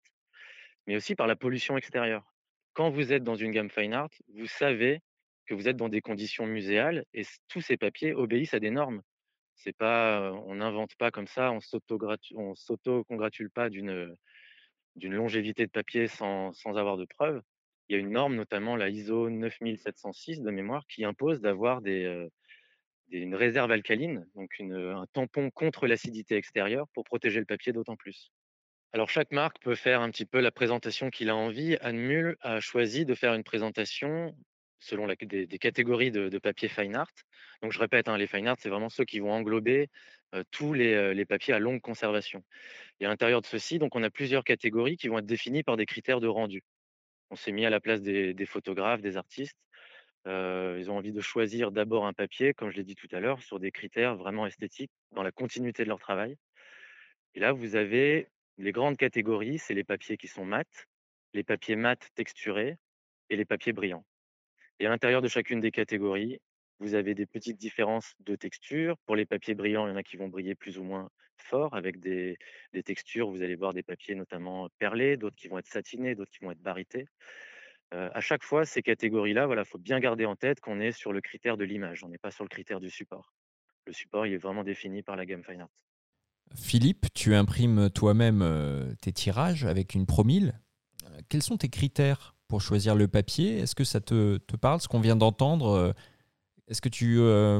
mais 0.88 0.95
aussi 0.97 1.15
par 1.15 1.28
la 1.28 1.36
pollution 1.38 1.78
extérieure. 1.78 2.24
Quand 2.74 2.89
vous 2.89 3.13
êtes 3.13 3.24
dans 3.24 3.36
une 3.36 3.52
gamme 3.52 3.69
fine 3.69 3.93
art, 3.93 4.10
vous 4.36 4.47
savez 4.47 5.00
que 5.45 5.54
vous 5.54 5.67
êtes 5.67 5.78
dans 5.78 5.89
des 5.89 6.02
conditions 6.02 6.45
muséales 6.45 7.06
et 7.13 7.24
tous 7.47 7.62
ces 7.62 7.78
papiers 7.78 8.13
obéissent 8.13 8.54
à 8.54 8.60
des 8.60 8.71
normes. 8.71 9.02
C'est 9.56 9.76
pas, 9.76 10.32
on 10.45 10.56
n'invente 10.56 10.95
pas 10.95 11.12
comme 11.12 11.28
ça, 11.28 11.52
on 11.52 11.60
s'auto-congratule 11.60 13.50
pas 13.52 13.69
d'une 13.69 14.17
longévité 14.95 15.65
de 15.65 15.71
papier 15.71 16.08
sans, 16.08 16.52
sans 16.54 16.78
avoir 16.78 16.97
de 16.97 17.06
preuves. 17.06 17.41
Il 17.91 17.95
y 17.95 17.97
a 17.97 17.99
une 17.99 18.12
norme, 18.12 18.36
notamment 18.36 18.77
la 18.77 18.88
ISO 18.88 19.30
9706 19.30 20.39
de 20.39 20.49
mémoire, 20.49 20.88
qui 20.88 21.04
impose 21.04 21.41
d'avoir 21.41 21.82
une 21.86 23.36
réserve 23.36 23.69
alcaline, 23.69 24.25
donc 24.34 24.49
un 24.62 25.06
tampon 25.12 25.51
contre 25.51 25.88
l'acidité 25.88 26.38
extérieure 26.38 26.88
pour 26.93 27.04
protéger 27.04 27.41
le 27.41 27.45
papier 27.45 27.73
d'autant 27.73 27.97
plus. 27.97 28.32
Alors 28.93 29.10
chaque 29.10 29.34
marque 29.34 29.60
peut 29.60 29.75
faire 29.75 29.99
un 29.99 30.10
petit 30.10 30.25
peu 30.25 30.39
la 30.39 30.51
présentation 30.51 31.10
qu'il 31.10 31.30
a 31.30 31.36
envie. 31.36 31.75
Anne 31.82 31.97
Mule 31.97 32.38
a 32.39 32.62
choisi 32.62 33.04
de 33.04 33.13
faire 33.13 33.34
une 33.34 33.43
présentation 33.43 34.34
selon 34.80 35.06
des, 35.08 35.47
catégories 35.60 36.12
de, 36.12 36.38
papier 36.38 36.69
fine 36.69 36.95
art. 36.95 37.12
Donc 37.62 37.73
je 37.73 37.80
répète, 37.80 38.08
hein, 38.08 38.17
les 38.17 38.27
fine 38.27 38.47
art, 38.47 38.56
c'est 38.58 38.69
vraiment 38.69 38.88
ceux 38.88 39.04
qui 39.04 39.19
vont 39.19 39.34
englober 39.34 39.89
tous 40.51 40.71
les, 40.71 41.13
les, 41.13 41.25
papiers 41.25 41.54
à 41.54 41.60
longue 41.60 41.82
conservation. 41.82 42.41
Et 43.01 43.06
à 43.06 43.10
l'intérieur 43.10 43.41
de 43.41 43.47
ceux-ci, 43.47 43.80
donc 43.80 43.97
on 43.97 44.04
a 44.04 44.10
plusieurs 44.10 44.45
catégories 44.45 44.95
qui 44.95 45.10
vont 45.10 45.17
être 45.17 45.25
définies 45.25 45.63
par 45.63 45.75
des 45.75 45.86
critères 45.86 46.21
de 46.21 46.27
rendu. 46.27 46.63
On 47.32 47.36
s'est 47.36 47.54
mis 47.54 47.65
à 47.65 47.70
la 47.70 47.80
place 47.80 48.02
des, 48.02 48.46
photographes, 48.46 49.02
des 49.02 49.15
artistes. 49.15 49.58
Euh, 50.28 50.76
ils 50.78 50.91
ont 50.91 50.98
envie 50.98 51.13
de 51.13 51.22
choisir 51.22 51.72
d'abord 51.72 52.06
un 52.06 52.12
papier, 52.12 52.54
comme 52.54 52.70
je 52.70 52.76
l'ai 52.76 52.84
dit 52.84 52.96
tout 52.96 53.08
à 53.12 53.22
l'heure, 53.22 53.41
sur 53.41 53.58
des 53.58 53.72
critères 53.72 54.17
vraiment 54.17 54.46
esthétiques, 54.46 54.91
dans 55.13 55.24
la 55.24 55.32
continuité 55.32 55.84
de 55.84 55.88
leur 55.88 55.98
travail. 55.98 56.36
Et 57.34 57.39
là, 57.39 57.54
vous 57.54 57.78
avez 57.78 58.28
les 58.58 58.74
grandes 58.74 58.98
catégories, 58.98 59.60
c'est 59.60 59.74
les 59.74 59.86
papiers 59.86 60.17
qui 60.17 60.28
sont 60.28 60.44
mat, 60.44 60.67
les 61.34 61.44
papiers 61.46 61.78
mat 61.78 62.10
texturés 62.15 62.78
et 63.30 63.38
les 63.38 63.46
papiers 63.46 63.72
brillants. 63.72 64.06
Et 64.80 64.86
à 64.86 64.89
l'intérieur 64.89 65.22
de 65.22 65.30
chacune 65.30 65.62
des 65.62 65.72
catégories, 65.72 66.41
vous 66.82 66.96
avez 66.96 67.13
des 67.13 67.28
petites 67.28 67.58
différences 67.58 68.15
de 68.22 68.36
texture. 68.36 68.98
Pour 69.06 69.15
les 69.15 69.28
papiers 69.28 69.54
brillants, 69.54 69.86
il 69.86 69.91
y 69.91 69.94
en 69.94 69.98
a 69.98 70.04
qui 70.04 70.17
vont 70.17 70.28
briller 70.28 70.56
plus 70.56 70.80
ou 70.80 70.84
moins 70.84 71.10
fort 71.38 71.76
avec 71.76 72.00
des, 72.00 72.39
textures. 72.84 73.30
Vous 73.30 73.44
allez 73.44 73.56
voir 73.56 73.74
des 73.74 73.84
papiers 73.84 74.15
notamment 74.15 74.67
perlés, 74.80 75.15
d'autres 75.15 75.36
qui 75.36 75.48
vont 75.48 75.60
être 75.60 75.67
satinés, 75.67 76.15
d'autres 76.15 76.32
qui 76.32 76.44
vont 76.44 76.52
être 76.52 76.62
barités. 76.62 77.06
Euh, 77.94 78.10
à 78.13 78.20
chaque 78.20 78.44
fois, 78.44 78.65
ces 78.65 78.82
catégories-là, 78.82 79.46
voilà, 79.46 79.63
faut 79.63 79.78
bien 79.78 80.00
garder 80.00 80.26
en 80.26 80.36
tête 80.36 80.60
qu'on 80.60 80.80
est 80.80 80.91
sur 80.91 81.13
le 81.13 81.22
critère 81.22 81.56
de 81.56 81.65
l'image, 81.65 82.04
on 82.04 82.10
n'est 82.10 82.17
pas 82.17 82.32
sur 82.32 82.44
le 82.44 82.50
critère 82.50 82.80
du 82.80 82.89
support. 82.89 83.32
Le 83.86 83.94
support, 83.94 84.26
il 84.26 84.34
est 84.34 84.38
vraiment 84.38 84.63
défini 84.63 85.04
par 85.04 85.15
la 85.15 85.26
gamme 85.26 85.44
Fine 85.44 85.62
Art. 85.62 85.70
Philippe, 86.56 87.08
tu 87.13 87.36
imprimes 87.36 87.89
toi-même 87.91 88.41
euh, 88.41 88.91
tes 89.02 89.12
tirages 89.12 89.65
avec 89.65 89.94
une 89.94 90.08
promille. 90.08 90.52
Quels 91.30 91.44
sont 91.44 91.58
tes 91.58 91.70
critères 91.70 92.36
pour 92.48 92.62
choisir 92.62 92.96
le 92.96 93.08
papier? 93.08 93.60
Est-ce 93.60 93.76
que 93.76 93.84
ça 93.84 94.00
te, 94.00 94.38
te 94.38 94.56
parle, 94.56 94.82
ce 94.82 94.88
qu'on 94.88 95.00
vient 95.00 95.15
d'entendre 95.15 95.94
Est-ce 96.67 96.82
que, 96.82 96.89
tu, 96.89 97.17
euh, 97.19 97.60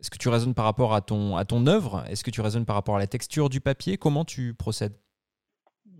est-ce 0.00 0.10
que 0.10 0.18
tu 0.18 0.28
raisonnes 0.28 0.54
par 0.54 0.64
rapport 0.64 0.94
à 0.94 1.00
ton, 1.00 1.36
à 1.36 1.44
œuvre? 1.68 2.04
Est-ce 2.08 2.24
que 2.24 2.30
tu 2.30 2.40
raisonnes 2.40 2.64
par 2.64 2.74
rapport 2.74 2.96
à 2.96 2.98
la 2.98 3.06
texture 3.06 3.48
du 3.48 3.60
papier? 3.60 3.96
Comment 3.96 4.24
tu 4.24 4.54
procèdes? 4.54 4.94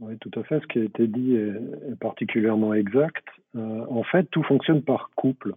Oui, 0.01 0.19
tout 0.19 0.31
à 0.39 0.43
fait. 0.43 0.61
Ce 0.61 0.67
qui 0.67 0.81
a 0.81 0.85
été 0.85 1.07
dit 1.07 1.37
est, 1.37 1.99
particulièrement 2.01 2.75
exact. 2.75 3.25
Euh, 3.55 3.85
en 3.89 4.03
fait, 4.03 4.25
tout 4.31 4.43
fonctionne 4.43 4.83
par 4.83 5.11
couple. 5.15 5.55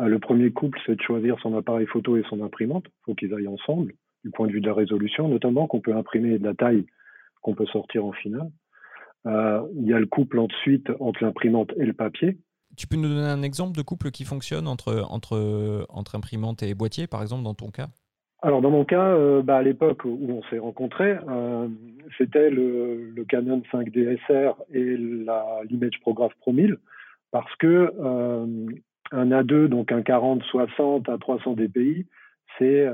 Euh, 0.00 0.06
le 0.06 0.18
premier 0.18 0.50
couple, 0.50 0.80
c'est 0.84 0.96
de 0.96 1.02
choisir 1.02 1.38
son 1.40 1.56
appareil 1.56 1.86
photo 1.86 2.16
et 2.16 2.24
son 2.28 2.42
imprimante. 2.42 2.86
Il 2.88 3.04
faut 3.04 3.14
qu'ils 3.14 3.32
aillent 3.34 3.46
ensemble, 3.46 3.92
du 4.24 4.30
point 4.30 4.48
de 4.48 4.52
vue 4.52 4.60
de 4.60 4.66
la 4.66 4.74
résolution, 4.74 5.28
notamment 5.28 5.68
qu'on 5.68 5.80
peut 5.80 5.94
imprimer 5.94 6.38
de 6.38 6.44
la 6.44 6.54
taille 6.54 6.86
qu'on 7.40 7.54
peut 7.54 7.66
sortir 7.66 8.04
en 8.04 8.12
finale. 8.12 8.50
Il 9.26 9.84
y 9.84 9.92
a 9.92 10.00
le 10.00 10.06
couple 10.06 10.38
ensuite 10.38 10.90
entre 10.98 11.22
l'imprimante 11.22 11.72
et 11.76 11.84
le 11.84 11.92
papier. 11.92 12.38
Tu 12.78 12.86
peux 12.86 12.96
nous 12.96 13.08
donner 13.08 13.26
un 13.26 13.42
exemple 13.42 13.76
de 13.76 13.82
couple 13.82 14.12
qui 14.12 14.24
fonctionne 14.24 14.68
entre, 14.68 15.04
entre, 15.10 15.84
entre 15.88 16.14
imprimante 16.14 16.62
et 16.62 16.74
boîtier, 16.74 17.08
par 17.08 17.22
exemple, 17.22 17.42
dans 17.42 17.54
ton 17.54 17.70
cas? 17.70 17.88
Alors, 18.40 18.62
dans 18.62 18.70
mon 18.70 18.84
cas, 18.84 19.08
euh, 19.08 19.42
bah, 19.42 19.56
à 19.56 19.62
l'époque 19.62 20.04
où 20.04 20.30
on 20.30 20.42
s'est 20.44 20.60
rencontrés, 20.60 21.16
euh, 21.28 21.66
c'était 22.16 22.50
le, 22.50 23.12
Canon 23.28 23.62
5D 23.72 24.16
SR 24.26 24.54
et 24.72 24.96
l'Image 24.96 25.98
Prograph 26.02 26.32
Pro 26.40 26.52
1000, 26.52 26.76
parce 27.32 27.52
que 27.56 27.92
un 29.10 29.30
A2, 29.30 29.66
donc 29.66 29.90
un 29.90 30.02
40-60 30.02 31.10
à 31.12 31.18
300 31.18 31.54
dpi, 31.54 32.06
c'est 32.58 32.86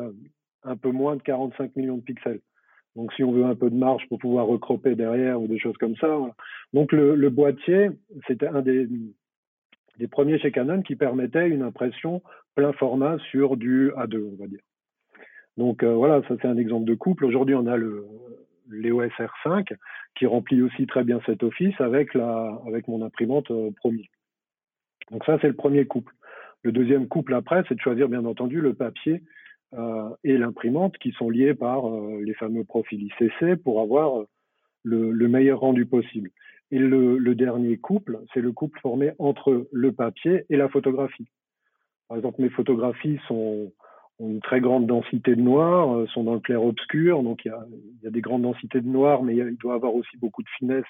un 0.62 0.76
peu 0.76 0.92
moins 0.92 1.16
de 1.16 1.22
45 1.22 1.76
millions 1.76 1.98
de 1.98 2.02
pixels. 2.02 2.40
Donc, 2.96 3.12
si 3.12 3.22
on 3.22 3.32
veut 3.32 3.44
un 3.44 3.54
peu 3.54 3.68
de 3.68 3.76
marge 3.76 4.08
pour 4.08 4.18
pouvoir 4.18 4.46
recroper 4.46 4.94
derrière 4.94 5.42
ou 5.42 5.46
des 5.46 5.58
choses 5.58 5.76
comme 5.76 5.96
ça. 5.96 6.16
Donc, 6.72 6.92
le 6.92 7.28
boîtier, 7.28 7.90
c'était 8.26 8.48
un 8.48 8.62
des, 8.62 8.88
des, 9.98 10.08
premiers 10.08 10.38
chez 10.38 10.52
Canon 10.52 10.82
qui 10.82 10.96
permettait 10.96 11.48
une 11.48 11.62
impression 11.62 12.22
plein 12.54 12.72
format 12.72 13.18
sur 13.30 13.56
du 13.56 13.90
A2, 13.90 14.32
on 14.32 14.36
va 14.36 14.46
dire. 14.46 14.60
Donc, 15.56 15.82
euh, 15.82 15.94
voilà, 15.94 16.22
ça 16.28 16.34
c'est 16.40 16.48
un 16.48 16.56
exemple 16.56 16.84
de 16.84 16.94
couple. 16.94 17.24
Aujourd'hui, 17.24 17.54
on 17.54 17.66
a 17.66 17.76
le 17.76 18.06
l'EOS 18.70 19.10
R5 19.18 19.76
qui 20.14 20.24
remplit 20.26 20.62
aussi 20.62 20.86
très 20.86 21.04
bien 21.04 21.20
cet 21.26 21.42
office 21.42 21.78
avec, 21.80 22.14
la, 22.14 22.58
avec 22.66 22.88
mon 22.88 23.02
imprimante 23.02 23.50
euh, 23.50 23.70
Pro 23.76 23.90
1000. 23.90 24.06
Donc, 25.10 25.24
ça, 25.26 25.38
c'est 25.40 25.48
le 25.48 25.54
premier 25.54 25.84
couple. 25.84 26.14
Le 26.62 26.72
deuxième 26.72 27.08
couple 27.08 27.34
après, 27.34 27.62
c'est 27.68 27.74
de 27.74 27.80
choisir, 27.80 28.08
bien 28.08 28.24
entendu, 28.24 28.60
le 28.60 28.72
papier 28.72 29.22
euh, 29.74 30.08
et 30.24 30.38
l'imprimante 30.38 30.96
qui 30.98 31.12
sont 31.12 31.28
liés 31.28 31.54
par 31.54 31.88
euh, 31.88 32.20
les 32.22 32.34
fameux 32.34 32.64
profils 32.64 33.02
ICC 33.02 33.56
pour 33.62 33.80
avoir 33.80 34.20
euh, 34.20 34.28
le, 34.82 35.10
le 35.10 35.28
meilleur 35.28 35.60
rendu 35.60 35.84
possible. 35.84 36.30
Et 36.70 36.78
le, 36.78 37.18
le 37.18 37.34
dernier 37.34 37.76
couple, 37.76 38.18
c'est 38.32 38.40
le 38.40 38.52
couple 38.52 38.80
formé 38.80 39.12
entre 39.18 39.68
le 39.70 39.92
papier 39.92 40.44
et 40.50 40.56
la 40.56 40.68
photographie. 40.68 41.28
Par 42.08 42.16
exemple, 42.16 42.42
mes 42.42 42.50
photographies 42.50 43.20
sont, 43.28 43.72
ont 44.18 44.28
une 44.28 44.40
très 44.40 44.60
grande 44.60 44.86
densité 44.86 45.36
de 45.36 45.40
noir, 45.40 46.08
sont 46.10 46.24
dans 46.24 46.34
le 46.34 46.40
clair-obscur, 46.40 47.22
donc 47.22 47.44
il 47.44 47.48
y, 47.48 47.50
a, 47.50 47.64
il 47.70 48.04
y 48.04 48.06
a, 48.06 48.10
des 48.10 48.20
grandes 48.20 48.42
densités 48.42 48.80
de 48.80 48.88
noir, 48.88 49.22
mais 49.22 49.36
il 49.36 49.56
doit 49.56 49.74
avoir 49.74 49.94
aussi 49.94 50.16
beaucoup 50.18 50.42
de 50.42 50.48
finesse 50.58 50.84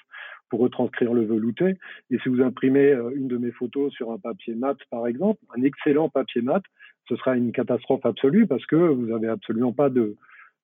pour 0.49 0.59
retranscrire 0.59 1.13
le 1.13 1.25
velouté. 1.25 1.75
Et 2.11 2.17
si 2.19 2.29
vous 2.29 2.41
imprimez 2.41 2.91
une 3.15 3.27
de 3.27 3.37
mes 3.37 3.51
photos 3.51 3.91
sur 3.93 4.11
un 4.11 4.17
papier 4.17 4.55
mat, 4.55 4.77
par 4.89 5.07
exemple, 5.07 5.39
un 5.57 5.63
excellent 5.63 6.09
papier 6.09 6.41
mat, 6.41 6.63
ce 7.07 7.15
sera 7.15 7.35
une 7.35 7.51
catastrophe 7.51 8.05
absolue 8.05 8.47
parce 8.47 8.65
que 8.65 8.75
vous 8.75 9.07
n'avez 9.07 9.27
absolument 9.27 9.73
pas 9.73 9.89
de, 9.89 10.15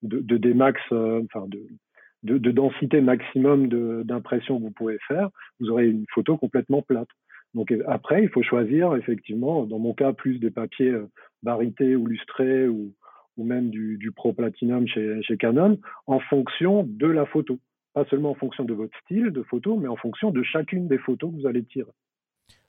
de, 0.04 0.20
de 0.20 0.38
démax, 0.38 0.80
euh, 0.92 1.22
enfin 1.26 1.48
de, 1.48 1.60
de, 2.24 2.38
de, 2.38 2.52
densité 2.52 3.02
maximum 3.02 3.68
d'impression 4.04 4.58
que 4.58 4.64
vous 4.64 4.72
pouvez 4.72 5.00
faire. 5.08 5.30
Vous 5.60 5.70
aurez 5.70 5.88
une 5.88 6.06
photo 6.14 6.38
complètement 6.38 6.82
plate. 6.82 7.10
Donc 7.54 7.74
après, 7.88 8.24
il 8.24 8.30
faut 8.30 8.44
choisir 8.44 8.96
effectivement, 8.96 9.66
dans 9.66 9.80
mon 9.80 9.94
cas, 9.94 10.14
plus 10.14 10.40
des 10.40 10.52
papiers 10.52 10.92
euh, 10.92 11.10
barités 11.44 11.96
ou 11.96 12.08
lustrés 12.08 12.68
ou, 12.68 12.94
ou 13.38 13.44
même 13.44 13.70
du, 13.70 14.12
Pro 14.16 14.34
Platinum 14.34 14.88
chez, 14.88 15.38
Canon, 15.38 15.80
en 16.08 16.20
fonction 16.20 16.84
de 16.88 17.08
la 17.08 17.26
photo. 17.26 17.60
Pas 17.94 18.06
seulement 18.06 18.32
en 18.32 18.36
fonction 18.36 18.64
de 18.64 18.74
votre 18.74 18.98
style 19.04 19.32
de 19.32 19.44
photo, 19.44 19.78
mais 19.78 19.90
en 19.90 19.98
fonction 19.98 20.32
de 20.32 20.44
chacune 20.44 20.88
des 20.88 20.98
photos 20.98 21.32
que 21.32 21.42
vous 21.42 21.48
allez 21.48 21.64
tirer. 21.64 21.92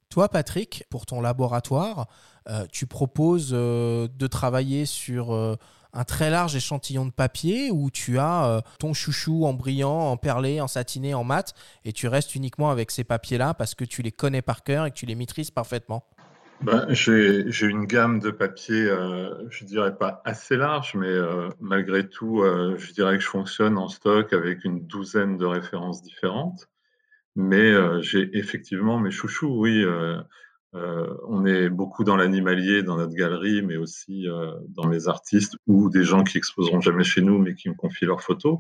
Toi, 0.09 0.29
Patrick, 0.29 0.85
pour 0.91 1.07
ton 1.07 1.21
laboratoire, 1.21 2.07
euh, 2.49 2.67
tu 2.71 2.87
proposes 2.87 3.53
euh, 3.55 4.09
de 4.19 4.27
travailler 4.27 4.85
sur 4.85 5.33
un 5.93 6.05
très 6.05 6.31
large 6.31 6.57
échantillon 6.57 7.07
de 7.07 7.11
papier 7.11 7.71
où 7.71 7.91
tu 7.91 8.19
as 8.19 8.63
ton 8.79 8.95
chouchou 8.95 9.45
en 9.45 9.53
brillant, 9.53 9.91
en 9.91 10.17
perlé, 10.17 10.61
en 10.61 10.69
satiné, 10.69 11.15
en 11.15 11.25
mat, 11.25 11.55
et 11.85 11.93
tu 11.93 12.09
restes 12.09 12.35
uniquement 12.35 12.71
avec 12.71 12.91
ces 12.91 13.05
papiers-là 13.05 13.55
parce 13.55 13.75
que 13.75 13.85
tu 13.85 14.03
les 14.03 14.13
connais 14.13 14.43
par 14.43 14.65
cœur 14.65 14.87
et 14.87 14.91
que 14.91 14.97
tu 14.97 15.07
les 15.07 15.15
maîtrises 15.15 15.51
parfaitement. 15.51 16.05
Ben, 16.63 16.87
j'ai 16.91 17.67
une 17.67 17.87
gamme 17.87 18.21
de 18.21 18.31
papiers, 18.31 18.89
je 19.51 19.65
dirais 19.65 19.97
pas 19.97 20.23
assez 20.25 20.57
large, 20.57 20.95
mais 20.95 21.13
malgré 21.61 22.09
tout, 22.09 22.43
je 22.45 22.93
dirais 22.93 23.17
que 23.17 23.23
je 23.23 23.29
fonctionne 23.29 23.77
en 23.77 23.89
stock 23.89 24.33
avec 24.33 24.65
une 24.65 24.87
douzaine 24.87 25.37
de 25.37 25.45
références 25.45 26.03
différentes. 26.03 26.69
Mais 27.37 27.73
euh, 27.73 28.03
j'ai 28.03 28.37
effectivement 28.37 28.99
mes 28.99 29.11
chouchous, 29.11 29.55
oui. 29.59 29.85
Euh, 30.75 30.79
euh, 30.79 31.17
on 31.29 31.45
est 31.45 31.69
beaucoup 31.69 32.05
dans 32.05 32.17
l'animalier, 32.17 32.83
dans 32.83 32.97
notre 32.97 33.15
galerie, 33.15 33.63
mais 33.63 33.77
aussi 33.77 34.27
dans 34.69 34.87
mes 34.87 35.09
artistes 35.09 35.57
ou 35.67 35.91
des 35.91 36.05
gens 36.05 36.25
qui 36.25 36.39
exposeront 36.39 36.81
jamais 36.81 37.05
chez 37.05 37.21
nous, 37.21 37.39
mais 37.39 37.55
qui 37.55 37.69
me 37.69 37.75
confient 37.75 38.07
leurs 38.07 38.23
photos. 38.23 38.59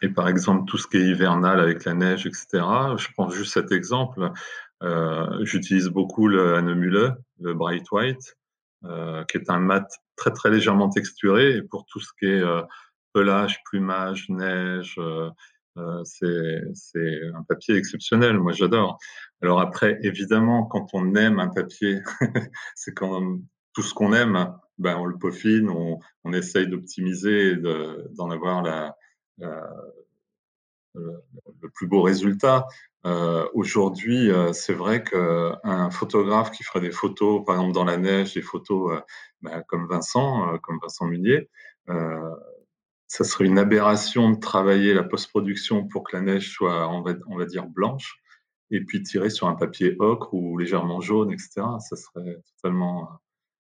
Et 0.00 0.08
par 0.08 0.28
exemple, 0.28 0.64
tout 0.66 0.78
ce 0.78 0.86
qui 0.86 0.96
est 0.96 1.06
hivernal 1.08 1.60
avec 1.60 1.84
la 1.84 1.94
neige, 1.94 2.26
etc. 2.26 2.46
Je 2.96 3.08
prends 3.14 3.30
juste 3.30 3.54
cet 3.54 3.72
exemple. 3.72 4.30
Euh, 4.82 5.44
J'utilise 5.44 5.88
beaucoup 5.88 6.28
le 6.28 6.54
Hanemule, 6.54 7.16
le 7.40 7.54
Bright 7.54 7.90
White, 7.90 8.36
euh, 8.84 9.24
qui 9.24 9.38
est 9.38 9.50
un 9.50 9.58
mat 9.58 9.88
très 10.16 10.30
très 10.30 10.50
légèrement 10.50 10.88
texturé. 10.88 11.62
Pour 11.62 11.84
tout 11.86 12.00
ce 12.00 12.12
qui 12.18 12.26
est 12.26 12.40
euh, 12.40 12.62
pelage, 13.12 13.60
plumage, 13.64 14.28
neige, 14.28 14.94
euh, 14.98 15.30
c'est 16.04 17.30
un 17.34 17.42
papier 17.42 17.76
exceptionnel, 17.76 18.38
moi 18.38 18.52
j'adore. 18.52 18.98
Alors 19.42 19.60
après, 19.60 19.98
évidemment, 20.02 20.64
quand 20.64 20.88
on 20.94 21.14
aime 21.14 21.38
un 21.38 21.48
papier, 21.48 22.00
c'est 22.74 22.92
quand 22.94 23.38
tout 23.72 23.82
ce 23.82 23.94
qu'on 23.94 24.12
aime, 24.12 24.52
ben, 24.78 24.96
on 24.96 25.04
le 25.04 25.16
peaufine, 25.16 25.68
on, 25.70 26.00
on 26.24 26.32
essaye 26.32 26.66
d'optimiser, 26.66 27.56
d'en 27.56 28.30
avoir 28.30 28.62
la, 28.62 28.96
le 30.94 31.68
plus 31.74 31.86
beau 31.86 32.02
résultat. 32.02 32.66
Euh, 33.06 33.46
Aujourd'hui, 33.54 34.30
euh, 34.30 34.52
c'est 34.52 34.74
vrai 34.74 35.02
qu'un 35.04 35.90
photographe 35.90 36.50
qui 36.50 36.64
ferait 36.64 36.80
des 36.80 36.90
photos, 36.90 37.44
par 37.44 37.56
exemple 37.56 37.74
dans 37.74 37.84
la 37.84 37.96
neige, 37.96 38.34
des 38.34 38.42
photos 38.42 38.92
euh, 38.92 39.00
ben, 39.42 39.62
comme 39.68 39.86
Vincent, 39.88 40.52
euh, 40.52 40.58
comme 40.58 40.78
Vincent 40.82 41.06
Munier, 41.06 41.48
ça 43.10 43.24
serait 43.24 43.46
une 43.46 43.58
aberration 43.58 44.30
de 44.30 44.38
travailler 44.38 44.92
la 44.92 45.02
post-production 45.02 45.88
pour 45.88 46.04
que 46.04 46.14
la 46.14 46.22
neige 46.22 46.52
soit, 46.52 46.86
on 46.90 47.00
va, 47.00 47.14
on 47.26 47.38
va 47.38 47.46
dire, 47.46 47.64
blanche, 47.64 48.20
et 48.70 48.80
puis 48.80 49.02
tirer 49.02 49.30
sur 49.30 49.48
un 49.48 49.54
papier 49.54 49.96
ocre 49.98 50.34
ou 50.34 50.58
légèrement 50.58 51.00
jaune, 51.00 51.32
etc. 51.32 51.62
Ça 51.80 51.96
serait 51.96 52.40
totalement 52.56 53.08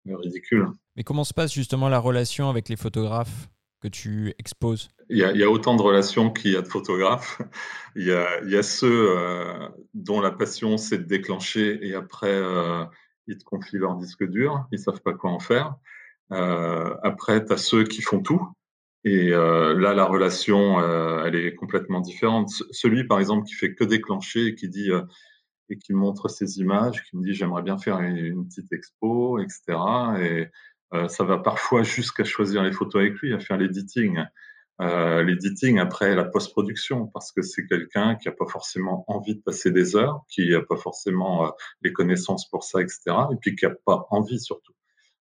euh, 0.07 0.15
ridicule. 0.17 0.67
Mais 0.95 1.03
comment 1.03 1.23
se 1.23 1.33
passe 1.33 1.53
justement 1.53 1.89
la 1.89 1.99
relation 1.99 2.49
avec 2.49 2.69
les 2.69 2.75
photographes 2.75 3.49
que 3.81 3.87
tu 3.87 4.33
exposes? 4.37 4.89
Il 5.09 5.17
y, 5.17 5.23
a, 5.23 5.31
il 5.31 5.37
y, 5.37 5.43
a, 5.43 5.49
autant 5.49 5.75
de 5.75 5.81
relations 5.81 6.31
qu'il 6.31 6.51
y 6.51 6.55
a 6.55 6.61
de 6.61 6.67
photographes. 6.67 7.41
Il 7.97 8.05
y 8.05 8.13
a, 8.13 8.41
il 8.41 8.49
y 8.49 8.55
a 8.55 8.63
ceux 8.63 9.09
euh, 9.17 9.67
dont 9.93 10.21
la 10.21 10.31
passion 10.31 10.77
c'est 10.77 10.99
de 10.99 11.03
déclencher 11.03 11.85
et 11.85 11.93
après 11.93 12.31
euh, 12.31 12.85
ils 13.27 13.37
te 13.37 13.43
confient 13.43 13.79
leur 13.79 13.95
disque 13.95 14.23
dur, 14.23 14.65
ils 14.71 14.79
savent 14.79 15.01
pas 15.01 15.11
quoi 15.11 15.31
en 15.31 15.39
faire. 15.39 15.75
Euh, 16.31 16.95
après, 17.03 17.43
tu 17.45 17.51
as 17.53 17.57
ceux 17.57 17.83
qui 17.83 18.01
font 18.01 18.21
tout, 18.21 18.47
et 19.03 19.33
euh, 19.33 19.73
là, 19.79 19.93
la 19.93 20.05
relation, 20.05 20.79
euh, 20.79 21.23
elle 21.25 21.35
est 21.35 21.55
complètement 21.55 22.01
différente. 22.01 22.51
Celui, 22.71 23.07
par 23.07 23.19
exemple, 23.19 23.47
qui 23.47 23.55
fait 23.55 23.73
que 23.73 23.83
déclencher 23.83 24.47
et 24.47 24.55
qui 24.55 24.69
dit 24.69 24.91
euh, 24.91 25.01
et 25.69 25.77
qui 25.77 25.93
montre 25.93 26.29
ses 26.29 26.59
images, 26.59 27.03
qui 27.03 27.17
me 27.17 27.23
dit 27.23 27.33
j'aimerais 27.33 27.63
bien 27.63 27.77
faire 27.77 27.99
une, 28.01 28.45
petite 28.47 28.71
expo, 28.73 29.39
etc. 29.39 29.61
Et 30.19 30.47
euh, 30.93 31.07
ça 31.07 31.23
va 31.23 31.37
parfois 31.39 31.83
jusqu'à 31.83 32.23
choisir 32.23 32.63
les 32.63 32.71
photos 32.71 33.01
avec 33.01 33.15
lui, 33.19 33.33
à 33.33 33.39
faire 33.39 33.57
l'editing. 33.57 34.19
Euh, 34.81 35.23
l'editing 35.23 35.79
après 35.79 36.15
la 36.15 36.25
post-production, 36.25 37.07
parce 37.07 37.31
que 37.31 37.41
c'est 37.41 37.65
quelqu'un 37.67 38.15
qui 38.15 38.27
a 38.27 38.31
pas 38.31 38.47
forcément 38.47 39.05
envie 39.07 39.35
de 39.35 39.41
passer 39.41 39.71
des 39.71 39.95
heures, 39.95 40.21
qui 40.29 40.53
a 40.53 40.61
pas 40.61 40.77
forcément 40.77 41.51
les 41.81 41.93
connaissances 41.93 42.49
pour 42.49 42.63
ça, 42.63 42.81
etc. 42.81 42.99
Et 43.31 43.35
puis 43.39 43.55
qui 43.55 43.65
a 43.65 43.73
pas 43.85 44.07
envie 44.09 44.39
surtout. 44.39 44.73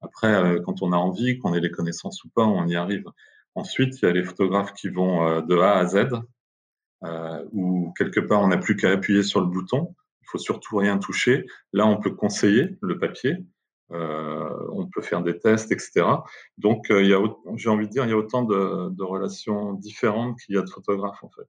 Après, 0.01 0.57
quand 0.65 0.81
on 0.81 0.91
a 0.91 0.97
envie, 0.97 1.39
qu'on 1.39 1.53
ait 1.55 1.61
les 1.61 1.71
connaissances 1.71 2.23
ou 2.23 2.29
pas, 2.29 2.43
on 2.43 2.67
y 2.67 2.75
arrive. 2.75 3.05
Ensuite, 3.55 4.01
il 4.01 4.05
y 4.05 4.07
a 4.07 4.11
les 4.11 4.23
photographes 4.23 4.73
qui 4.73 4.89
vont 4.89 5.27
euh, 5.27 5.41
de 5.41 5.57
A 5.57 5.77
à 5.77 5.85
Z, 5.85 6.09
euh, 7.03 7.45
où 7.51 7.93
quelque 7.97 8.19
part 8.19 8.41
on 8.41 8.49
n'a 8.49 8.57
plus 8.57 8.75
qu'à 8.75 8.91
appuyer 8.91 9.23
sur 9.23 9.39
le 9.39 9.47
bouton. 9.47 9.95
Il 10.21 10.27
faut 10.27 10.37
surtout 10.37 10.77
rien 10.77 10.97
toucher. 10.97 11.45
Là, 11.71 11.87
on 11.87 11.97
peut 11.97 12.11
conseiller 12.11 12.77
le 12.81 12.99
papier. 12.99 13.45
Euh, 13.91 14.49
on 14.71 14.87
peut 14.87 15.01
faire 15.01 15.21
des 15.21 15.37
tests, 15.37 15.71
etc. 15.71 16.05
Donc, 16.57 16.87
j'ai 16.89 17.69
envie 17.69 17.87
de 17.87 17.91
dire, 17.91 18.03
il 18.03 18.09
y 18.09 18.13
a 18.13 18.17
autant 18.17 18.43
de, 18.43 19.03
relations 19.03 19.73
différentes 19.73 20.39
qu'il 20.39 20.55
y 20.55 20.57
a 20.57 20.61
de 20.61 20.69
photographes 20.69 21.23
en 21.23 21.29
fait. 21.29 21.47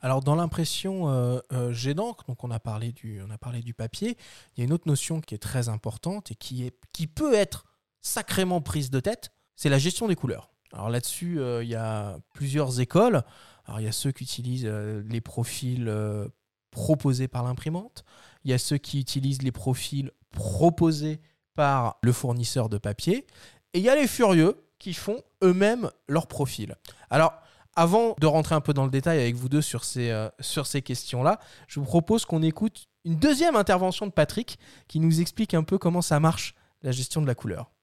Alors 0.00 0.20
dans 0.20 0.34
l'impression 0.34 1.06
d'encre, 1.50 2.24
donc 2.26 2.44
on 2.44 2.50
a 2.50 2.58
parlé 2.58 2.92
du, 2.92 3.22
on 3.26 3.30
a 3.30 3.38
parlé 3.38 3.62
du 3.62 3.72
papier. 3.72 4.18
Il 4.54 4.60
y 4.60 4.62
a 4.62 4.64
une 4.66 4.72
autre 4.72 4.88
notion 4.88 5.20
qui 5.20 5.34
est 5.34 5.38
très 5.38 5.68
importante 5.70 6.32
et 6.32 6.34
qui 6.34 6.66
est, 6.66 6.76
qui 6.92 7.06
peut 7.06 7.32
être 7.32 7.64
sacrément 8.02 8.60
prise 8.60 8.90
de 8.90 9.00
tête, 9.00 9.30
c'est 9.56 9.70
la 9.70 9.78
gestion 9.78 10.08
des 10.08 10.16
couleurs. 10.16 10.53
Alors 10.74 10.88
là-dessus, 10.88 11.40
euh, 11.40 11.62
il 11.62 11.70
y 11.70 11.76
a 11.76 12.18
plusieurs 12.34 12.80
écoles. 12.80 13.22
Alors 13.66 13.80
il 13.80 13.84
y 13.84 13.88
a 13.88 13.92
ceux 13.92 14.10
qui 14.10 14.24
utilisent 14.24 14.66
euh, 14.66 15.02
les 15.08 15.20
profils 15.20 15.88
euh, 15.88 16.26
proposés 16.72 17.28
par 17.28 17.44
l'imprimante. 17.44 18.04
Il 18.44 18.50
y 18.50 18.54
a 18.54 18.58
ceux 18.58 18.76
qui 18.76 18.98
utilisent 19.00 19.42
les 19.42 19.52
profils 19.52 20.10
proposés 20.32 21.20
par 21.54 21.98
le 22.02 22.12
fournisseur 22.12 22.68
de 22.68 22.78
papier. 22.78 23.26
Et 23.72 23.78
il 23.78 23.84
y 23.84 23.88
a 23.88 23.94
les 23.94 24.08
furieux 24.08 24.56
qui 24.80 24.94
font 24.94 25.22
eux-mêmes 25.42 25.90
leur 26.08 26.26
profil. 26.26 26.74
Alors, 27.08 27.32
avant 27.76 28.16
de 28.20 28.26
rentrer 28.26 28.56
un 28.56 28.60
peu 28.60 28.74
dans 28.74 28.84
le 28.84 28.90
détail 28.90 29.20
avec 29.20 29.36
vous 29.36 29.48
deux 29.48 29.62
sur 29.62 29.84
ces, 29.84 30.28
sur 30.40 30.66
ces 30.66 30.82
questions-là, 30.82 31.40
je 31.66 31.80
vous 31.80 31.86
propose 31.86 32.24
qu'on 32.24 32.42
écoute 32.42 32.88
une 33.04 33.16
deuxième 33.16 33.56
intervention 33.56 34.06
de 34.06 34.12
Patrick 34.12 34.58
qui 34.86 35.00
nous 35.00 35.20
explique 35.20 35.54
un 35.54 35.64
peu 35.64 35.78
comment 35.78 36.02
ça 36.02 36.20
marche, 36.20 36.54
la 36.82 36.92
gestion 36.92 37.22
de 37.22 37.26
la 37.26 37.34
couleur 37.34 37.73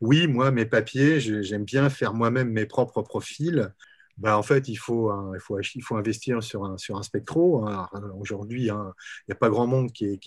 oui, 0.00 0.26
moi, 0.26 0.50
mes 0.50 0.64
papiers, 0.66 1.20
j'aime 1.20 1.64
bien 1.64 1.90
faire 1.90 2.14
moi-même 2.14 2.50
mes 2.50 2.66
propres 2.66 3.02
profils. 3.02 3.72
Bah, 4.20 4.36
en 4.36 4.42
fait, 4.42 4.68
il 4.68 4.76
faut, 4.76 5.10
il 5.74 5.82
faut, 5.82 5.96
investir 5.96 6.42
sur 6.42 6.64
un, 6.64 6.76
sur 6.76 6.98
un 6.98 7.02
spectro. 7.02 7.66
Hein. 7.66 7.88
Aujourd'hui, 8.18 8.68
hein, 8.68 8.92
il 9.20 9.30
n'y 9.30 9.32
a 9.32 9.36
pas 9.36 9.48
grand 9.48 9.66
monde 9.66 9.92
qui, 9.92 10.18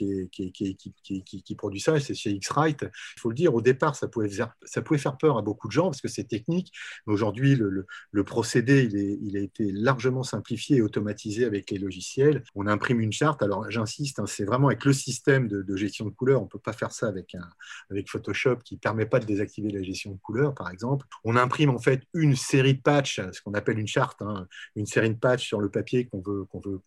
produit 1.55 1.79
ça, 1.79 1.99
c'est 1.99 2.15
chez 2.15 2.31
X-Rite. 2.31 2.85
Il 3.17 3.19
faut 3.19 3.29
le 3.29 3.35
dire, 3.35 3.53
au 3.53 3.61
départ, 3.61 3.95
ça 3.95 4.07
pouvait, 4.07 4.29
ça 4.29 4.81
pouvait 4.81 4.99
faire 4.99 5.15
peur 5.17 5.37
à 5.37 5.43
beaucoup 5.43 5.67
de 5.67 5.73
gens 5.73 5.85
parce 5.85 6.01
que 6.01 6.07
c'est 6.07 6.23
technique. 6.23 6.73
Mais 7.05 7.13
aujourd'hui, 7.13 7.55
le, 7.55 7.85
le, 8.11 8.23
procédé, 8.23 8.83
il, 8.83 8.97
est, 8.97 9.19
il, 9.21 9.37
a 9.37 9.41
été 9.41 9.71
largement 9.71 10.23
simplifié 10.23 10.77
et 10.77 10.81
automatisé 10.81 11.45
avec 11.45 11.69
les 11.69 11.77
logiciels. 11.77 12.43
On 12.55 12.65
imprime 12.65 12.99
une 12.99 13.11
charte. 13.11 13.43
Alors, 13.43 13.69
j'insiste, 13.69 14.19
hein, 14.19 14.25
c'est 14.25 14.45
vraiment 14.45 14.69
avec 14.69 14.85
le 14.85 14.93
système 14.93 15.47
de, 15.47 15.61
de 15.61 15.75
gestion 15.75 16.05
de 16.05 16.11
couleurs. 16.11 16.41
On 16.41 16.45
ne 16.45 16.49
peut 16.49 16.57
pas 16.57 16.73
faire 16.73 16.91
ça 16.91 17.07
avec, 17.07 17.35
un, 17.35 17.47
avec 17.91 18.09
Photoshop 18.09 18.57
qui 18.65 18.73
ne 18.73 18.79
permet 18.79 19.05
pas 19.05 19.19
de 19.19 19.25
désactiver 19.25 19.69
la 19.69 19.83
gestion 19.83 20.13
de 20.13 20.17
couleurs, 20.17 20.55
par 20.55 20.71
exemple. 20.71 21.05
On 21.23 21.35
imprime 21.35 21.69
en 21.69 21.79
fait 21.79 22.01
une 22.15 22.35
série 22.35 22.73
de 22.73 22.81
patchs, 22.81 23.21
ce 23.31 23.41
qu'on 23.41 23.53
appelle 23.53 23.77
une 23.77 23.82
une 23.83 23.87
charte, 23.87 24.21
hein, 24.21 24.47
une 24.77 24.85
série 24.85 25.09
de 25.09 25.19
patchs 25.19 25.45
sur 25.45 25.59
le 25.59 25.69
papier 25.69 26.05
qu'on 26.05 26.21
veut, 26.21 26.45
qu'on 26.45 26.61
veut 26.61 26.79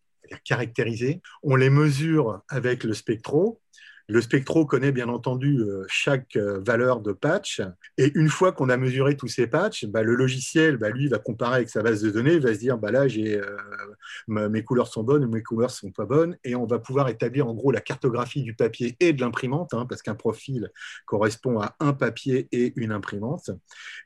caractériser. 0.45 1.21
On 1.43 1.57
les 1.57 1.71
mesure 1.71 2.43
avec 2.49 2.85
le 2.85 2.95
spectro. 2.95 3.61
Le 4.09 4.21
spectro 4.21 4.67
connaît 4.67 4.93
bien 4.93 5.09
entendu 5.09 5.59
euh, 5.59 5.85
chaque 5.89 6.37
euh, 6.37 6.61
valeur 6.65 7.01
de 7.01 7.13
patch. 7.13 7.61
Et 7.99 8.13
une 8.15 8.29
fois 8.29 8.53
qu'on 8.53 8.69
a 8.69 8.77
mesuré 8.77 9.17
tous 9.17 9.27
ces 9.27 9.49
patchs, 9.49 9.87
bah, 9.87 10.05
le 10.05 10.15
logiciel, 10.15 10.77
bah, 10.77 10.91
lui, 10.91 11.09
va 11.09 11.19
comparer 11.19 11.57
avec 11.57 11.71
sa 11.71 11.83
base 11.83 12.03
de 12.03 12.11
données, 12.11 12.39
va 12.39 12.55
se 12.55 12.61
dire, 12.61 12.79
bah, 12.79 12.93
là, 12.93 13.07
euh, 13.07 14.49
mes 14.49 14.63
couleurs 14.63 14.87
sont 14.87 15.03
bonnes, 15.03 15.27
mes 15.27 15.43
couleurs 15.43 15.73
sont 15.73 15.91
pas 15.91 16.05
bonnes. 16.05 16.37
Et 16.45 16.55
on 16.55 16.67
va 16.67 16.79
pouvoir 16.79 17.09
établir 17.09 17.49
en 17.49 17.55
gros 17.55 17.73
la 17.73 17.81
cartographie 17.81 18.43
du 18.43 18.55
papier 18.55 18.97
et 19.01 19.13
de 19.13 19.21
l'imprimante, 19.21 19.75
hein, 19.75 19.87
parce 19.89 20.03
qu'un 20.03 20.15
profil 20.15 20.71
correspond 21.05 21.61
à 21.61 21.75
un 21.81 21.93
papier 21.93 22.47
et 22.53 22.75
une 22.77 22.93
imprimante. 22.93 23.51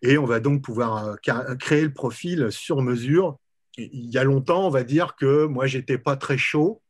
Et 0.01 0.17
on 0.17 0.25
va 0.25 0.41
donc 0.41 0.63
pouvoir 0.63 1.17
créer 1.59 1.83
le 1.83 1.93
profil 1.93 2.51
sur 2.51 2.81
mesure. 2.81 3.37
Il 3.77 4.11
y 4.11 4.17
a 4.17 4.25
longtemps, 4.25 4.67
on 4.67 4.71
va 4.71 4.83
dire 4.83 5.15
que 5.15 5.45
moi, 5.45 5.67
j'étais 5.67 5.99
pas 5.99 6.17
très 6.17 6.39
chaud 6.39 6.81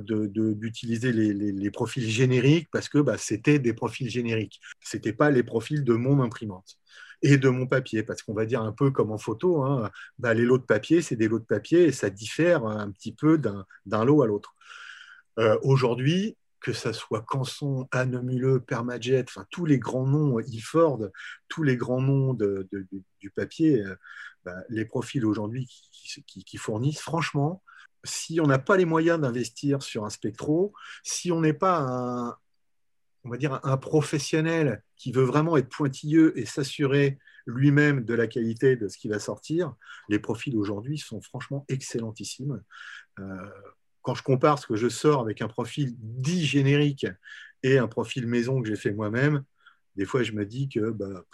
d'utiliser 0.00 1.12
les, 1.12 1.70
profils 1.70 2.08
génériques 2.08 2.68
parce 2.72 2.88
que 2.88 2.98
bah, 2.98 3.18
c'était 3.18 3.58
des 3.58 3.72
profils 3.72 4.08
génériques. 4.08 4.60
Ce 4.80 4.96
n'était 4.96 5.12
pas 5.12 5.30
les 5.30 5.42
profils 5.42 5.84
de 5.84 5.94
mon 5.94 6.22
imprimante 6.22 6.78
et 7.22 7.38
de 7.38 7.48
mon 7.48 7.66
papier, 7.66 8.02
parce 8.02 8.22
qu'on 8.22 8.34
va 8.34 8.44
dire 8.44 8.60
un 8.60 8.72
peu 8.72 8.90
comme 8.90 9.10
en 9.10 9.18
photo, 9.18 9.62
hein, 9.62 9.90
bah, 10.18 10.34
les 10.34 10.44
lots 10.44 10.58
de 10.58 10.64
papier, 10.64 11.00
c'est 11.00 11.16
des 11.16 11.28
lots 11.28 11.38
de 11.38 11.44
papier 11.44 11.84
et 11.84 11.92
ça 11.92 12.10
diffère 12.10 12.66
un 12.66 12.90
petit 12.90 13.12
peu 13.12 13.38
d'un 13.38 14.04
lot 14.04 14.22
à 14.22 14.26
l'autre. 14.26 14.54
Aujourd'hui, 15.62 16.36
que 16.64 16.72
ce 16.72 16.92
soit 16.92 17.20
Canson, 17.20 17.86
Anne 17.92 18.22
Muleux, 18.22 18.58
Permajet, 18.58 19.22
enfin 19.28 19.44
tous 19.50 19.66
les 19.66 19.78
grands 19.78 20.06
noms, 20.06 20.40
Ilford, 20.40 21.10
tous 21.48 21.62
les 21.62 21.76
grands 21.76 22.00
noms 22.00 22.32
du 22.32 23.30
papier, 23.30 23.82
euh, 23.82 23.94
bah, 24.46 24.56
les 24.70 24.86
profils 24.86 25.26
aujourd'hui 25.26 25.66
qui, 25.66 26.56
fournissent, 26.56 27.02
franchement, 27.02 27.62
si 28.04 28.40
on 28.40 28.46
n'a 28.46 28.58
pas 28.58 28.76
les 28.76 28.84
moyens 28.84 29.20
d'investir 29.20 29.82
sur 29.82 30.04
un 30.04 30.10
spectro, 30.10 30.72
si 31.02 31.32
on 31.32 31.40
n'est 31.40 31.54
pas 31.54 31.78
un, 31.80 32.36
professionnel 33.78 34.82
qui 34.96 35.10
veut 35.10 35.24
vraiment 35.24 35.56
être 35.56 35.70
pointilleux 35.70 36.38
et 36.38 36.44
s'assurer 36.44 37.18
lui-même 37.46 38.04
de 38.04 38.14
la 38.14 38.26
qualité 38.26 38.76
de 38.76 38.88
ce 38.88 38.98
qui 38.98 39.08
va 39.08 39.18
sortir, 39.18 39.74
les 40.10 40.18
profils 40.18 40.56
aujourd'hui 40.56 40.98
sont 40.98 41.22
franchement 41.22 41.64
excellentissimes. 41.68 42.62
Euh, 43.18 43.50
quand 44.02 44.14
je 44.14 44.22
compare 44.22 44.58
ce 44.58 44.66
que 44.66 44.76
je 44.76 44.88
sors 44.88 45.22
avec 45.22 45.40
un 45.40 45.48
profil 45.48 45.94
dit 45.98 46.44
générique 46.44 47.06
et 47.62 47.78
un 47.78 47.88
profil 47.88 48.26
maison 48.26 48.60
que 48.60 48.68
j'ai 48.68 48.76
fait 48.76 48.92
moi-même, 48.92 49.42
des 49.96 50.04
fois 50.04 50.22
je 50.22 50.32
me 50.32 50.44
dis 50.44 50.68
que 50.68 50.90
bah, 50.90 51.24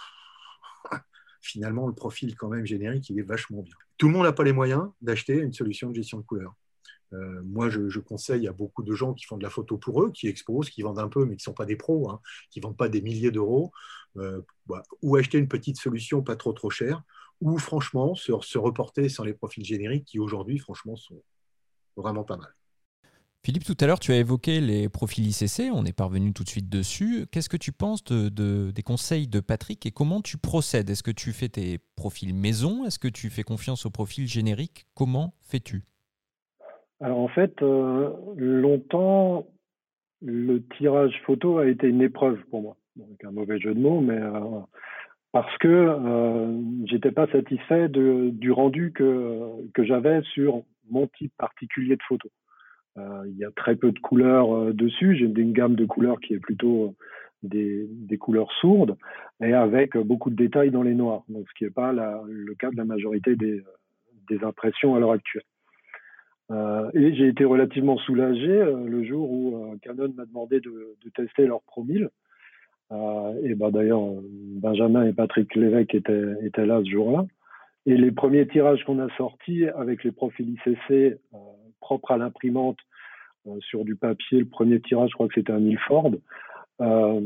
finalement 1.41 1.89
le 1.89 1.95
profil 1.95 2.37
quand 2.37 2.49
même 2.49 2.67
générique, 2.67 3.11
il 3.11 3.19
est 3.19 3.23
vachement 3.23 3.63
bien. 3.63 3.77
Tout 4.01 4.07
le 4.07 4.15
monde 4.15 4.25
n'a 4.25 4.33
pas 4.33 4.45
les 4.45 4.55
moyens 4.55 4.89
d'acheter 5.03 5.35
une 5.35 5.53
solution 5.53 5.91
de 5.91 5.95
gestion 5.95 6.17
de 6.17 6.23
couleur. 6.23 6.55
Euh, 7.13 7.43
moi, 7.45 7.69
je, 7.69 7.99
conseille 7.99 8.49
à 8.49 8.53
beaucoup 8.53 8.83
de 8.83 8.95
gens 8.95 9.13
qui 9.13 9.27
font 9.27 9.37
de 9.37 9.43
la 9.43 9.51
photo 9.51 9.77
pour 9.77 10.03
eux, 10.03 10.11
qui 10.11 10.27
exposent, 10.27 10.71
qui 10.71 10.81
vendent 10.81 11.01
un 11.01 11.11
peu, 11.11 11.27
mais 11.27 11.37
qui 11.37 11.43
ne 11.43 11.51
sont 11.51 11.53
pas 11.53 11.67
des 11.67 11.77
pros, 11.77 12.09
hein, 12.09 12.19
qui 12.51 12.61
ne 12.61 12.63
vendent 12.63 12.79
pas 12.79 12.89
des 12.89 13.03
milliers 13.03 13.31
d'euros, 13.31 13.73
euh, 14.17 14.41
bah, 14.65 14.83
ou 15.03 15.17
acheter 15.17 15.37
une 15.37 15.49
petite 15.49 15.77
solution 15.77 16.23
pas 16.23 16.35
trop 16.35 16.55
trop 16.55 16.71
chère, 16.71 17.03
ou 17.43 17.59
franchement 17.59 18.15
se, 18.15 18.33
se 18.41 18.57
reporter 18.57 19.11
sur 19.11 19.27
les 19.27 19.35
profils 19.35 19.67
génériques 19.67 20.07
qui 20.07 20.19
aujourd'hui, 20.19 20.59
franchement, 20.59 20.97
sont 20.97 21.23
vraiment 21.95 22.25
pas 22.25 22.39
mal. 22.39 22.55
Philippe, 23.43 23.65
tout 23.65 23.77
à 23.81 23.87
l'heure, 23.87 24.01
tu 24.01 24.13
as 24.13 24.19
évoqué 24.19 24.61
les 24.61 24.91
profils 24.91 25.27
ICC, 25.27 25.73
on 25.73 25.87
est 25.87 25.97
parvenu 25.97 26.35
tout 26.35 26.45
de 26.45 26.49
suite 26.49 26.69
dessus. 26.69 27.25
Qu'est-ce 27.33 27.49
que 27.49 27.57
tu 27.57 27.73
penses 27.73 28.05
de, 28.05 28.71
des 28.71 28.83
conseils 28.83 29.29
de 29.29 29.41
Patrick 29.41 29.87
et 29.87 29.91
comment 29.91 30.21
tu 30.21 30.37
procèdes? 30.37 30.91
Est-ce 30.91 31.03
que 31.03 31.11
tu 31.11 31.33
fais 31.33 31.49
tes 31.49 31.79
profils 31.97 32.35
maison? 32.35 32.85
Est-ce 32.85 32.99
que 32.99 33.09
tu 33.09 33.31
fais 33.31 33.43
confiance 33.43 33.87
au 33.87 33.91
profil 33.91 34.27
générique 34.27 34.85
Comment 34.95 35.33
fais-tu? 35.41 35.85
Alors 37.01 37.19
en 37.19 37.29
fait, 37.29 37.63
euh, 37.63 38.11
longtemps, 38.37 39.47
le 40.21 40.63
tirage 40.77 41.19
photo 41.25 41.57
a 41.57 41.67
été 41.67 41.89
une 41.89 42.03
épreuve 42.03 42.39
pour 42.51 42.61
moi. 42.61 42.77
Un 43.25 43.31
mauvais 43.31 43.59
jeu 43.59 43.73
de 43.73 43.81
mots, 43.81 44.03
mais 44.03 44.19
euh, 44.19 44.61
parce 45.33 45.57
que 45.59 45.69
euh, 45.69 46.61
j'étais 46.85 47.13
pas 47.13 47.27
satisfait 47.29 47.89
du 47.89 48.53
rendu 48.53 48.93
que 48.93 49.83
j'avais 49.83 50.21
sur 50.35 50.63
mon 50.91 51.07
type 51.07 51.33
particulier 51.39 51.97
de 51.97 52.03
photo. 52.07 52.29
Euh, 52.99 53.23
il 53.27 53.37
y 53.37 53.45
a 53.45 53.51
très 53.53 53.77
peu 53.77 53.93
de 53.93 53.99
couleurs 53.99 54.55
euh, 54.55 54.73
dessus. 54.73 55.17
J'ai 55.17 55.27
une 55.27 55.53
gamme 55.53 55.77
de 55.77 55.85
couleurs 55.85 56.21
qui 56.21 56.35
est 56.35 56.41
plutôt 56.41 56.95
euh, 57.45 57.87
des, 57.89 58.19
couleurs 58.19 58.51
sourdes 58.61 58.97
et 59.41 59.55
avec 59.55 59.97
beaucoup 59.97 60.31
de 60.31 60.37
détails 60.37 60.71
dans 60.71 60.83
les 60.83 60.95
noirs, 60.95 61.23
donc 61.29 61.47
ce 61.49 61.55
qui 61.55 61.65
n'est 61.65 61.71
pas 61.71 61.93
le 61.93 62.55
cas 62.55 62.71
de 62.71 62.77
la 62.77 62.85
majorité 62.85 63.37
des, 63.37 63.63
impressions 64.43 64.95
à 64.95 65.01
l'heure 65.01 65.13
actuelle. 65.13 65.43
Et 66.95 67.15
j'ai 67.15 67.27
été 67.27 67.45
relativement 67.45 67.97
soulagé 67.99 68.47
le 68.87 69.03
jour 69.05 69.29
où 69.29 69.77
Canon 69.83 70.13
m'a 70.15 70.25
demandé 70.25 70.61
de, 70.61 70.95
tester 71.17 71.47
leur 71.47 71.63
Promille. 71.63 72.07
Et 72.93 73.55
ben 73.57 73.71
d'ailleurs, 73.71 74.03
Benjamin 74.63 75.05
et 75.05 75.13
Patrick 75.13 75.53
Lévesque 75.57 75.95
étaient, 75.97 76.35
étaient 76.43 76.67
là 76.67 76.81
ce 76.85 76.91
jour-là. 76.91 77.25
Et 77.87 77.97
les 77.97 78.13
premiers 78.13 78.47
tirages 78.47 78.85
qu'on 78.85 79.01
a 79.01 79.09
sortis 79.17 79.67
avec 79.67 80.05
les 80.05 80.13
profils 80.13 80.49
ICC 80.49 81.19
propre 81.81 82.13
à 82.13 82.19
l'imprimante 82.19 82.79
euh, 83.47 83.59
sur 83.61 83.87
du 83.87 83.97
papier. 83.97 84.41
Le 84.41 84.49
premier 84.49 84.81
tirage, 84.81 85.09
je 85.11 85.15
crois 85.15 85.27
que 85.29 85.35
c'était 85.35 85.53
un 85.53 85.65
Ilford, 85.65 86.13
euh, 86.83 87.21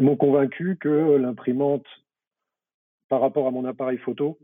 m'ont 0.00 0.16
convaincu 0.16 0.78
que 0.80 1.16
l'imprimante, 1.16 1.84
par 3.10 3.20
rapport 3.20 3.46
à 3.46 3.50
mon 3.50 3.66
appareil 3.66 3.98
photo 3.98 4.38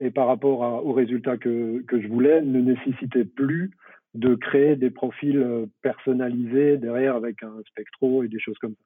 et 0.00 0.10
par 0.10 0.26
rapport 0.26 0.84
aux 0.84 0.92
résultats 0.92 1.36
que, 1.36 1.84
je 1.90 2.08
voulais, 2.08 2.40
ne 2.40 2.60
nécessitait 2.60 3.26
plus 3.26 3.70
de 4.14 4.34
créer 4.34 4.76
des 4.76 4.90
profils 4.90 5.36
euh, 5.36 5.66
personnalisés 5.82 6.78
derrière 6.78 7.16
avec 7.16 7.42
un 7.42 7.60
spectro 7.68 8.22
et 8.22 8.28
des 8.28 8.40
choses 8.40 8.58
comme 8.58 8.72
ça. 8.72 8.84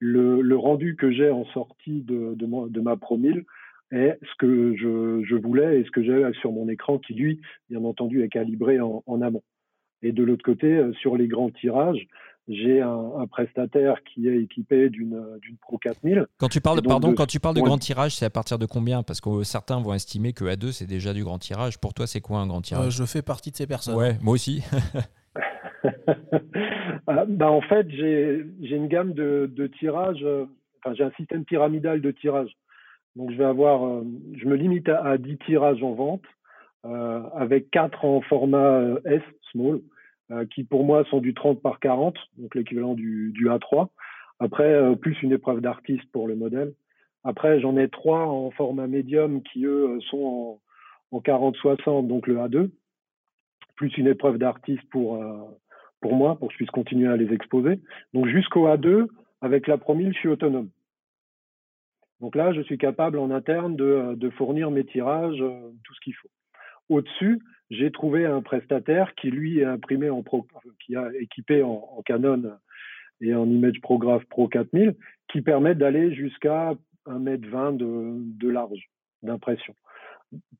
Le, 0.00 0.56
rendu 0.56 0.96
que 0.96 1.10
j'ai 1.10 1.30
en 1.30 1.44
sortie 1.46 2.02
de, 2.02 2.34
de, 2.34 2.68
de 2.68 2.80
ma 2.80 2.96
promille 2.96 3.44
est 3.90 4.18
ce 4.22 4.34
que 4.38 4.74
je, 4.76 5.34
voulais 5.36 5.80
et 5.80 5.84
ce 5.84 5.90
que 5.90 6.02
j'ai 6.02 6.30
sur 6.40 6.52
mon 6.52 6.68
écran 6.68 6.98
qui, 6.98 7.14
lui, 7.14 7.40
bien 7.70 7.84
entendu, 7.84 8.22
est 8.22 8.28
calibré 8.28 8.80
en 8.80 9.22
amont. 9.22 9.42
Et 10.02 10.12
de 10.12 10.22
l'autre 10.22 10.44
côté, 10.44 10.66
euh, 10.66 10.92
sur 10.94 11.16
les 11.16 11.28
grands 11.28 11.50
tirages, 11.50 12.08
j'ai 12.48 12.80
un, 12.80 13.26
prestataire 13.30 14.02
qui 14.02 14.28
est 14.28 14.42
équipé 14.42 14.90
d'une 14.90 15.16
Pro 15.60 15.78
4000. 15.78 16.26
Quand 16.38 16.48
tu 16.48 16.60
parles, 16.60 16.80
de, 16.80 16.88
pardon, 16.88 17.14
quand 17.14 17.26
tu 17.26 17.38
parles 17.38 17.54
de 17.54 17.60
grand 17.60 17.78
tirage, 17.78 18.16
c'est 18.16 18.24
à 18.24 18.30
partir 18.30 18.58
de 18.58 18.66
combien? 18.66 19.04
Parce 19.04 19.20
que 19.20 19.44
certains 19.44 19.80
vont 19.80 19.94
estimer 19.94 20.32
que 20.32 20.44
A2 20.44 20.72
c'est 20.72 20.86
déjà 20.86 21.12
du 21.12 21.22
grand 21.22 21.38
tirage. 21.38 21.78
Pour 21.78 21.94
toi, 21.94 22.06
c'est 22.06 22.20
quoi 22.20 22.40
un 22.40 22.48
grand 22.48 22.60
tirage? 22.60 23.00
Euh, 23.00 23.04
Je 23.04 23.04
fais 23.04 23.22
partie 23.22 23.52
de 23.52 23.56
ces 23.56 23.66
personnes. 23.66 23.96
Ouais, 23.96 24.16
moi 24.22 24.34
aussi. 24.34 24.62
Ah, 27.08 27.24
bah, 27.26 27.50
en 27.50 27.60
fait, 27.60 27.90
j'ai 27.90 28.46
une 28.62 28.86
gamme 28.86 29.14
de, 29.14 29.50
de 29.52 29.66
tirages. 29.66 30.22
Euh, 30.22 30.44
enfin, 30.78 30.94
j'ai 30.94 31.02
un 31.02 31.10
système 31.16 31.44
pyramidal 31.44 32.00
de 32.00 32.12
tirage. 32.12 32.56
Donc, 33.16 33.32
je 33.32 33.36
vais 33.36 33.44
avoir, 33.44 34.02
je 34.36 34.46
me 34.46 34.54
limite 34.54 34.88
à, 34.88 35.04
à 35.04 35.18
10 35.18 35.38
tirages 35.38 35.82
en 35.82 35.94
vente, 35.94 36.22
avec 36.84 37.68
4 37.72 38.04
en 38.04 38.20
format 38.20 38.80
S, 39.04 39.22
small, 39.50 39.74
euh, 39.76 39.80
qui 40.50 40.64
pour 40.64 40.84
moi 40.84 41.04
sont 41.10 41.20
du 41.20 41.34
30 41.34 41.60
par 41.60 41.80
40, 41.80 42.16
donc 42.38 42.54
l'équivalent 42.54 42.94
du, 42.94 43.32
du, 43.32 43.48
A3. 43.48 43.88
Après, 44.38 44.72
euh, 44.72 44.94
plus 44.94 45.20
une 45.22 45.32
épreuve 45.32 45.60
d'artiste 45.60 46.04
pour 46.12 46.26
le 46.26 46.34
modèle. 46.34 46.74
Après, 47.24 47.60
j'en 47.60 47.76
ai 47.76 47.88
trois 47.88 48.26
en 48.26 48.50
format 48.50 48.86
médium 48.86 49.42
qui, 49.42 49.64
eux, 49.64 50.00
sont 50.10 50.60
en, 51.12 51.16
en 51.16 51.20
40-60, 51.20 52.08
donc 52.08 52.26
le 52.26 52.36
A2, 52.36 52.70
plus 53.76 53.96
une 53.96 54.08
épreuve 54.08 54.38
d'artiste 54.38 54.82
pour, 54.90 55.22
euh, 55.22 55.38
pour 56.00 56.14
moi, 56.14 56.36
pour 56.36 56.48
que 56.48 56.54
je 56.54 56.58
puisse 56.58 56.70
continuer 56.70 57.08
à 57.08 57.16
les 57.16 57.32
exposer. 57.32 57.80
Donc 58.12 58.26
jusqu'au 58.26 58.66
A2, 58.66 59.06
avec 59.40 59.66
la 59.66 59.78
promille, 59.78 60.12
je 60.12 60.18
suis 60.18 60.28
autonome. 60.28 60.70
Donc 62.20 62.36
là, 62.36 62.52
je 62.52 62.60
suis 62.62 62.78
capable 62.78 63.18
en 63.18 63.30
interne 63.30 63.74
de 63.74 64.30
fournir 64.38 64.70
mes 64.70 64.84
tirages, 64.84 65.38
tout 65.38 65.94
ce 65.94 66.00
qu'il 66.00 66.14
faut. 66.14 66.28
Au-dessus, 66.88 67.40
j'ai 67.72 67.90
trouvé 67.90 68.26
un 68.26 68.42
prestataire 68.42 69.14
qui 69.14 69.30
lui 69.30 69.60
est 69.60 69.64
imprimé 69.64 70.10
en 70.10 70.22
qui 70.84 70.94
a 70.94 71.10
équipé 71.18 71.62
en, 71.62 72.02
Canon 72.04 72.58
et 73.20 73.34
en 73.34 73.48
Image 73.48 73.80
Prograph 73.80 74.24
Pro 74.26 74.46
4000, 74.46 74.94
qui 75.30 75.40
permet 75.40 75.74
d'aller 75.74 76.14
jusqu'à 76.14 76.74
1m20 77.06 77.76
de, 77.78 78.14
de 78.38 78.48
large 78.48 78.90
d'impression. 79.22 79.74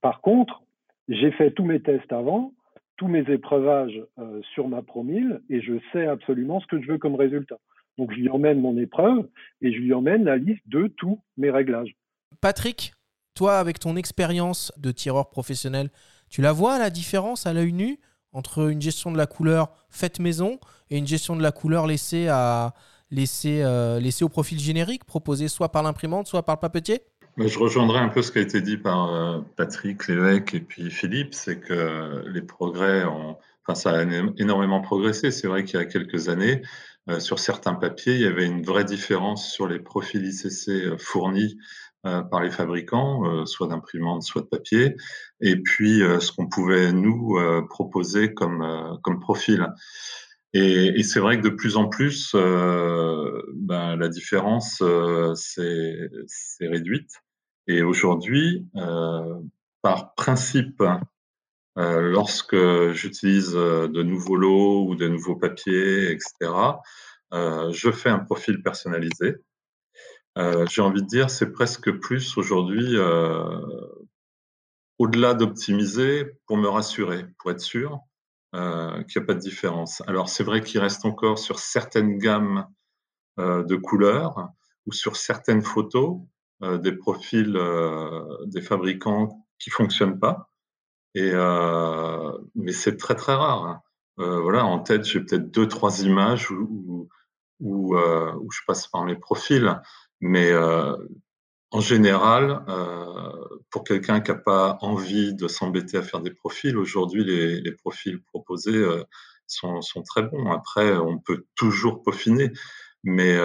Par 0.00 0.20
contre, 0.20 0.62
j'ai 1.08 1.32
fait 1.32 1.50
tous 1.50 1.64
mes 1.64 1.80
tests 1.80 2.12
avant, 2.12 2.54
tous 2.96 3.08
mes 3.08 3.28
épreuvages 3.30 4.00
euh, 4.18 4.40
sur 4.54 4.68
ma 4.68 4.82
Pro 4.82 5.02
1000 5.02 5.42
et 5.50 5.60
je 5.60 5.74
sais 5.92 6.06
absolument 6.06 6.60
ce 6.60 6.66
que 6.66 6.80
je 6.80 6.92
veux 6.92 6.98
comme 6.98 7.14
résultat. 7.14 7.58
Donc 7.98 8.10
je 8.12 8.16
lui 8.16 8.28
emmène 8.30 8.60
mon 8.60 8.78
épreuve 8.78 9.28
et 9.60 9.72
je 9.72 9.78
lui 9.78 9.92
emmène 9.92 10.24
la 10.24 10.36
liste 10.36 10.66
de 10.66 10.86
tous 10.86 11.20
mes 11.36 11.50
réglages. 11.50 11.94
Patrick, 12.40 12.92
toi 13.34 13.58
avec 13.58 13.78
ton 13.78 13.96
expérience 13.96 14.72
de 14.78 14.92
tireur 14.92 15.28
professionnel, 15.28 15.90
tu 16.33 16.41
la 16.41 16.53
vois 16.53 16.78
la 16.78 16.89
différence 16.89 17.47
à 17.47 17.53
l'œil 17.53 17.74
nu 17.74 18.01
entre 18.33 18.70
une 18.70 18.80
gestion 18.80 19.12
de 19.12 19.18
la 19.18 19.26
couleur 19.26 19.68
faite 19.91 20.18
maison 20.18 20.59
et 20.89 20.97
une 20.97 21.07
gestion 21.07 21.37
de 21.37 21.43
la 21.43 21.53
couleur 21.53 21.87
laissée, 21.87 22.26
euh, 22.30 24.01
au 24.22 24.28
profil 24.30 24.59
générique 24.59 25.05
proposé 25.05 25.49
soit 25.49 25.70
par 25.70 25.83
l'imprimante, 25.83 26.26
soit 26.26 26.43
par 26.43 26.55
le 26.55 26.61
papetier? 26.61 27.03
Je 27.37 27.59
rejoindrai 27.59 27.99
un 27.99 28.09
peu 28.09 28.22
ce 28.22 28.33
qui 28.33 28.39
a 28.39 28.41
été 28.41 28.62
dit 28.62 28.78
par 28.78 29.14
euh, 29.14 29.41
Patrick 29.57 30.09
Lévesque 30.09 30.55
et 30.55 30.61
puis 30.61 30.91
Philippe, 30.91 31.35
c'est 31.35 31.61
que 31.61 32.24
les 32.26 32.43
progrès 32.43 33.05
ont, 33.05 33.37
enfin, 33.66 33.74
ça 33.74 33.99
a 33.99 34.03
énormément 34.39 34.80
progressé. 34.80 35.30
C'est 35.30 35.49
vrai 35.49 35.64
qu'il 35.64 35.78
y 35.78 35.83
a 35.83 35.85
quelques 35.85 36.30
années, 36.30 36.62
euh, 37.11 37.20
sur 37.20 37.39
certains 37.39 37.74
papiers, 37.74 38.14
il 38.14 38.22
y 38.22 38.26
avait 38.26 38.47
une 38.47 38.62
vraie 38.62 38.85
différence 38.85 39.53
sur 39.53 39.66
les 39.66 39.80
profils 39.80 40.24
ICC 40.24 40.99
fournis 40.99 41.59
par 42.03 42.43
les 42.43 42.51
fabricants, 42.51 43.47
soit 43.47 43.68
d'imprimantes, 43.68 44.24
soit 44.24 44.43
de 44.43 44.49
papier, 44.49 44.97
et 45.43 45.57
puis 45.57 46.03
euh, 46.03 46.20
ce 46.20 46.32
qu'on 46.32 46.47
pouvait 46.47 46.93
nous 46.93 47.38
proposer 47.68 48.32
comme, 48.32 48.99
comme 49.03 49.20
profil. 49.20 49.68
Et, 50.55 50.99
et 50.99 51.03
c'est 51.03 51.20
vrai 51.20 51.38
que 51.38 51.43
de 51.43 51.55
plus 51.55 51.76
en 51.76 51.88
plus, 51.88 52.34
ben, 52.34 53.97
la 53.97 54.09
différence 54.09 54.82
s'est 55.34 56.09
réduite. 56.61 57.11
Et 57.66 57.82
aujourd'hui, 57.82 58.66
par 59.82 60.14
principe 60.14 60.82
lorsque 61.76 62.93
j'utilise 62.93 63.53
de 63.53 64.03
nouveaux 64.03 64.36
lots 64.36 64.86
ou 64.86 64.95
de 64.95 65.09
nouveaux 65.09 65.36
papiers, 65.36 66.11
etc., 66.11 66.53
je 67.32 67.90
fais 67.90 68.11
un 68.11 68.18
profil 68.18 68.62
personnalisé. 68.62 69.36
J'ai 70.36 70.82
envie 70.82 71.03
de 71.03 71.09
dire, 71.09 71.30
c'est 71.30 71.51
presque 71.51 71.90
plus 71.93 72.36
aujourd'hui, 72.36 72.99
au-delà 75.03 75.34
d'optimiser, 75.34 76.32
pour 76.46 76.57
me 76.57 76.68
rassurer, 76.68 77.26
pour 77.38 77.50
être 77.50 77.61
sûr 77.61 78.00
qu'il 78.53 78.61
n'y 78.61 79.22
a 79.22 79.26
pas 79.26 79.34
de 79.34 79.38
différence. 79.38 80.03
Alors 80.07 80.28
c'est 80.28 80.44
vrai 80.44 80.61
qu'il 80.61 80.78
reste 80.78 81.07
encore 81.07 81.38
sur 81.38 81.59
certaines 81.59 82.18
gammes 82.18 82.66
de 83.38 83.76
couleurs 83.76 84.50
ou 84.84 84.92
sur 84.92 85.16
certaines 85.16 85.62
photos 85.62 86.20
des 86.61 86.92
profils 86.92 87.59
des 88.44 88.61
fabricants 88.61 89.46
qui 89.59 89.70
fonctionnent 89.70 90.18
pas. 90.18 90.50
Et 91.14 91.30
euh, 91.32 92.32
mais 92.55 92.72
c'est 92.72 92.96
très 92.96 93.14
très 93.14 93.34
rare. 93.34 93.64
Hein. 93.66 93.82
Euh, 94.18 94.40
voilà, 94.40 94.64
en 94.64 94.78
tête, 94.78 95.05
j'ai 95.05 95.20
peut-être 95.20 95.50
deux 95.50 95.68
trois 95.68 96.03
images 96.03 96.50
où, 96.50 97.09
euh, 97.62 98.32
où, 98.34 98.50
je 98.50 98.61
passe 98.66 98.88
par 98.88 99.05
mes 99.05 99.16
profils, 99.16 99.80
mais 100.20 100.50
en 101.73 101.81
général, 101.81 102.64
pour 103.70 103.85
quelqu'un 103.85 104.20
qui 104.20 104.31
n'a 104.31 104.37
pas 104.37 104.79
envie 104.81 105.35
de 105.35 105.49
s'embêter 105.49 105.97
à 105.97 106.03
faire 106.03 106.20
des 106.20 106.31
profils, 106.31 106.77
aujourd'hui 106.77 107.25
les, 107.25 107.73
profils 107.73 108.23
proposés 108.23 108.85
sont, 109.47 109.81
sont, 109.81 110.03
très 110.03 110.23
bons. 110.23 110.51
Après, 110.53 110.97
on 110.97 111.18
peut 111.18 111.47
toujours 111.55 112.03
peaufiner, 112.03 112.53
mais 113.03 113.37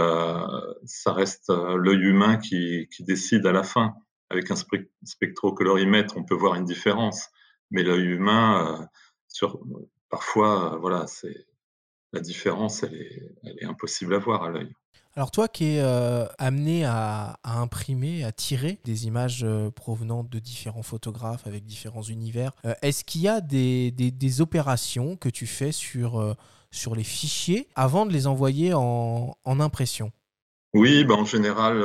ça 0.86 1.14
reste 1.14 1.50
l'œil 1.50 2.02
humain 2.02 2.38
qui, 2.38 2.88
décide 3.00 3.46
à 3.46 3.52
la 3.52 3.64
fin 3.64 3.96
avec 4.30 4.52
un 4.52 4.56
spectrocolorimètre, 5.04 6.18
on 6.18 6.24
peut 6.24 6.36
voir 6.36 6.56
une 6.56 6.66
différence. 6.66 7.30
Mais 7.72 7.84
l'œil 7.84 8.06
humain, 8.06 8.90
euh, 9.44 9.48
parfois, 10.10 10.74
euh, 10.74 10.78
voilà, 10.78 11.08
c'est 11.08 11.48
la 12.14 12.22
différence, 12.22 12.84
elle 12.84 12.96
est, 12.96 13.66
impossible 13.66 14.16
à 14.16 14.20
voir 14.20 14.44
à 14.44 14.50
l'œil. 14.50 14.74
Alors 15.18 15.32
toi 15.32 15.48
qui 15.48 15.66
es 15.66 15.82
euh, 15.82 16.26
amené 16.38 16.86
à, 16.86 17.40
imprimer, 17.44 18.24
à 18.24 18.32
tirer 18.32 18.78
des 18.86 19.08
images 19.08 19.46
provenant 19.76 20.24
de 20.24 20.38
différents 20.38 20.84
photographes 20.84 21.48
avec 21.48 21.66
différents 21.66 22.04
univers, 22.04 22.52
est-ce 22.84 23.04
qu'il 23.04 23.22
y 23.22 23.28
a 23.28 23.42
des, 23.42 24.42
opérations 24.42 25.16
que 25.16 25.28
tu 25.28 25.48
fais 25.48 25.72
sur, 25.72 26.36
les 26.96 27.04
fichiers 27.04 27.68
avant 27.74 28.06
de 28.06 28.14
les 28.14 28.28
envoyer 28.28 28.74
en, 28.76 29.36
impression? 29.46 30.12
Oui, 30.76 31.04
ben 31.04 31.16
en 31.16 31.26
général, 31.26 31.82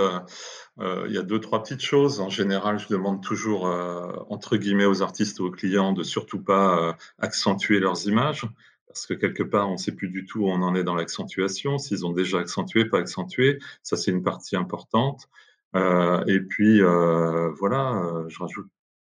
euh, 0.80 1.04
il 1.06 1.14
y 1.14 1.18
a 1.18 1.22
deux, 1.22 1.40
trois 1.40 1.62
petites 1.62 1.82
choses. 1.82 2.20
En 2.20 2.30
général, 2.30 2.78
je 2.78 2.88
demande 2.88 3.22
toujours, 3.22 3.66
euh, 3.66 4.10
entre 4.30 4.56
guillemets, 4.56 4.86
aux 4.86 5.02
artistes 5.02 5.38
ou 5.40 5.46
aux 5.46 5.50
clients 5.50 5.92
de 5.92 6.02
surtout 6.02 6.42
pas 6.42 6.78
euh, 6.78 6.92
accentuer 7.18 7.78
leurs 7.78 8.06
images, 8.06 8.46
parce 8.92 9.06
que 9.06 9.14
quelque 9.14 9.42
part, 9.42 9.68
on 9.68 9.72
ne 9.72 9.78
sait 9.78 9.92
plus 9.94 10.08
du 10.08 10.24
tout 10.24 10.40
où 10.40 10.48
on 10.48 10.62
en 10.62 10.74
est 10.74 10.84
dans 10.84 10.94
l'accentuation. 10.94 11.78
S'ils 11.78 12.04
ont 12.06 12.12
déjà 12.12 12.38
accentué, 12.38 12.84
pas 12.84 12.98
accentué, 12.98 13.58
ça 13.82 13.96
c'est 13.96 14.10
une 14.10 14.22
partie 14.22 14.56
importante. 14.56 15.28
et 15.74 16.40
puis, 16.40 16.80
voilà, 16.80 18.24
je 18.28 18.38
rajoute 18.38 18.68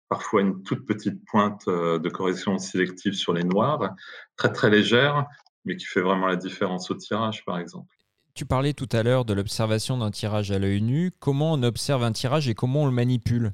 parfois 0.09 0.41
une 0.41 0.62
toute 0.62 0.87
petite 0.87 1.24
pointe 1.26 1.68
de 1.68 2.09
correction 2.09 2.59
sélective 2.59 3.14
sur 3.14 3.33
les 3.33 3.45
noirs, 3.45 3.95
très 4.37 4.53
très 4.53 4.70
légère, 4.70 5.26
mais 5.64 5.76
qui 5.76 5.85
fait 5.87 6.01
vraiment 6.01 6.26
la 6.26 6.37
différence 6.37 6.91
au 6.91 6.95
tirage, 6.95 7.45
par 7.45 7.59
exemple. 7.59 7.95
Tu 8.39 8.47
parlais 8.47 8.72
tout 8.72 8.89
à 8.93 9.03
l'heure 9.03 9.24
de 9.24 9.35
l'observation 9.35 9.99
d'un 9.99 10.12
tirage 10.12 10.53
à 10.53 10.61
l'œil 10.61 10.81
nu. 10.81 11.11
Comment 11.18 11.55
on 11.55 11.62
observe 11.64 12.05
un 12.05 12.12
tirage 12.12 12.49
et 12.49 12.55
comment 12.55 12.85
on 12.85 12.87
le 12.87 12.93
manipule? 12.93 13.53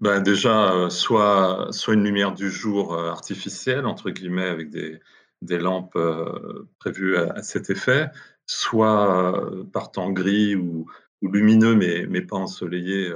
Ben 0.00 0.20
Déjà, 0.20 0.72
euh, 0.72 0.90
soit, 0.90 1.68
soit 1.70 1.94
une 1.94 2.02
lumière 2.02 2.32
du 2.32 2.50
jour 2.50 2.94
euh, 2.94 3.10
artificielle, 3.10 3.86
entre 3.86 4.10
guillemets, 4.10 4.48
avec 4.48 4.70
des, 4.70 5.00
des 5.42 5.58
lampes 5.58 5.96
euh, 5.96 6.68
prévues 6.78 7.16
à, 7.16 7.42
cet 7.42 7.70
effet, 7.70 8.08
soit 8.46 9.50
par 9.72 9.90
temps 9.90 10.10
gris 10.10 10.56
ou, 10.56 10.86
lumineux, 11.22 11.74
mais, 11.74 12.06
mais 12.08 12.22
pas 12.22 12.36
ensoleillé 12.36 13.10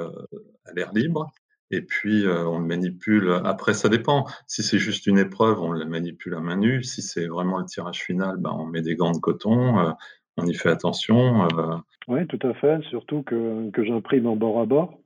à 0.65 0.73
l'air 0.75 0.93
libre. 0.93 1.33
Et 1.71 1.81
puis, 1.81 2.27
on 2.27 2.59
le 2.59 2.67
manipule. 2.67 3.41
Après, 3.45 3.73
ça 3.73 3.89
dépend. 3.89 4.27
Si 4.47 4.63
c'est 4.63 4.79
juste 4.79 5.07
une 5.07 5.19
épreuve, 5.19 5.61
on 5.61 5.73
le 5.73 5.87
manipule 5.87 6.35
à 6.35 6.41
main 6.41 6.57
nue. 6.57 6.83
Si 6.83 7.01
c'est 7.01 7.27
vraiment 7.27 7.59
le 7.59 7.65
tirage 7.65 8.03
final, 8.03 8.37
ben, 8.39 8.51
on 8.59 8.67
met 8.67 8.83
des 8.83 8.97
gants 8.97 9.13
de 9.13 9.19
coton 9.19 9.95
on 10.37 10.47
y 10.47 10.55
fait 10.55 10.71
attention. 10.71 11.45
Euh. 11.45 11.77
Oui, 12.09 12.27
tout 12.27 12.39
à 12.47 12.55
fait, 12.55 12.83
surtout 12.91 13.23
que, 13.23 13.71
que 13.71 13.85
j'imprime 13.85 14.27
en 14.27 14.37
bord 14.37 14.61
à 14.61 14.67
bord. 14.67 14.99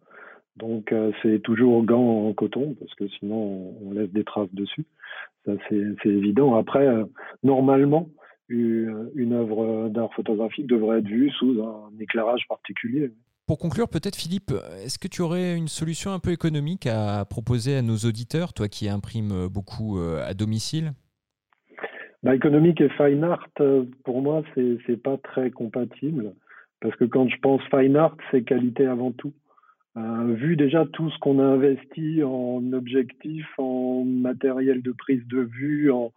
Donc 0.56 0.92
euh, 0.92 1.12
c'est 1.22 1.42
toujours 1.42 1.84
gants 1.84 2.28
en 2.28 2.32
coton 2.32 2.74
parce 2.80 2.94
que 2.94 3.06
sinon 3.08 3.76
on, 3.82 3.92
laisse 3.92 4.10
des 4.10 4.24
traces 4.24 4.52
dessus. 4.54 4.86
Ça 5.44 5.52
c'est 5.68 6.08
évident. 6.08 6.56
Après, 6.56 6.86
euh, 6.86 7.04
normalement, 7.42 8.08
une, 8.48 9.10
une 9.14 9.32
œuvre 9.32 9.88
d'art 9.88 10.12
photographique 10.14 10.66
devrait 10.66 10.98
être 10.98 11.08
vue 11.08 11.30
sous 11.38 11.62
un 11.62 11.90
éclairage 12.00 12.46
particulier. 12.48 13.12
Pour 13.46 13.58
conclure, 13.58 13.88
peut-être 13.88 14.16
Philippe, 14.16 14.52
est-ce 14.84 14.98
que 14.98 15.06
tu 15.06 15.22
aurais 15.22 15.56
une 15.56 15.68
solution 15.68 16.10
un 16.12 16.18
peu 16.18 16.32
économique 16.32 16.86
à 16.86 17.24
proposer 17.24 17.76
à 17.76 17.82
nos 17.82 17.96
auditeurs, 17.96 18.52
toi 18.52 18.66
qui 18.66 18.88
imprimes 18.88 19.46
beaucoup 19.48 19.98
à 20.00 20.34
domicile? 20.34 20.92
Bah, 22.26 22.34
économique 22.34 22.80
et 22.80 22.88
fine 22.88 23.22
art, 23.22 23.46
euh, 23.60 23.84
pour 24.04 24.20
moi, 24.20 24.42
c'est 24.52 24.78
n'est 24.88 24.96
pas 24.96 25.16
très 25.16 25.52
compatible. 25.52 26.34
Parce 26.80 26.96
que 26.96 27.04
quand 27.04 27.28
je 27.28 27.36
pense 27.40 27.62
fine 27.70 27.94
art, 27.94 28.16
c'est 28.32 28.42
qualité 28.42 28.84
avant 28.84 29.12
tout. 29.12 29.32
Vu 29.96 30.56
déjà 30.56 30.84
tout 30.84 31.08
ce 31.10 31.18
qu'on 31.20 31.38
a 31.38 31.44
investi 31.44 32.22
en 32.22 32.62
objectifs, 32.74 33.50
en 33.58 34.04
matériel 34.04 34.82
de 34.82 34.92
prise 34.92 35.26
de 35.26 35.40
vue, 35.40 35.90
en, 35.90 36.12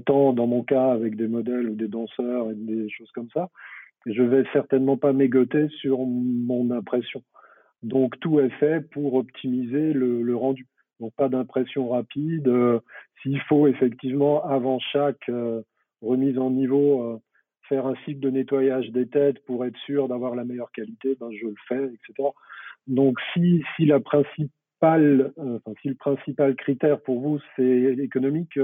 temps, 0.00 0.32
dans 0.32 0.48
mon 0.48 0.64
cas, 0.64 0.90
avec 0.90 1.14
des 1.14 1.28
modèles 1.28 1.68
ou 1.68 1.76
des 1.76 1.86
danseurs 1.86 2.50
et 2.50 2.54
des 2.54 2.90
choses 2.90 3.10
comme 3.12 3.30
ça, 3.32 3.48
je 4.06 4.22
vais 4.22 4.44
certainement 4.52 4.96
pas 4.96 5.12
mégoter 5.12 5.68
sur 5.80 6.00
mon 6.06 6.72
impression. 6.72 7.22
Donc 7.84 8.18
tout 8.18 8.40
est 8.40 8.50
fait 8.50 8.80
pour 8.90 9.14
optimiser 9.14 9.92
le, 9.92 10.22
le 10.22 10.36
rendu. 10.36 10.66
Donc 11.00 11.14
pas 11.14 11.28
d'impression 11.28 11.88
rapide. 11.88 12.48
Euh, 12.48 12.80
s'il 13.22 13.40
faut 13.42 13.66
effectivement, 13.66 14.44
avant 14.44 14.78
chaque 14.78 15.28
euh, 15.28 15.62
remise 16.02 16.38
en 16.38 16.50
niveau, 16.50 17.02
euh, 17.02 17.18
faire 17.68 17.86
un 17.86 17.94
cycle 18.04 18.20
de 18.20 18.30
nettoyage 18.30 18.90
des 18.90 19.06
têtes 19.06 19.44
pour 19.46 19.64
être 19.64 19.78
sûr 19.86 20.08
d'avoir 20.08 20.34
la 20.34 20.44
meilleure 20.44 20.72
qualité, 20.72 21.16
ben, 21.18 21.30
je 21.32 21.46
le 21.46 21.54
fais, 21.68 21.84
etc. 21.84 22.28
Donc 22.90 23.18
si, 23.32 23.62
enfin, 23.88 24.22
si 24.34 25.88
le 25.88 25.94
principal 25.94 26.56
critère 26.56 27.00
pour 27.00 27.20
vous 27.20 27.38
c'est 27.54 27.94
économique, 27.98 28.58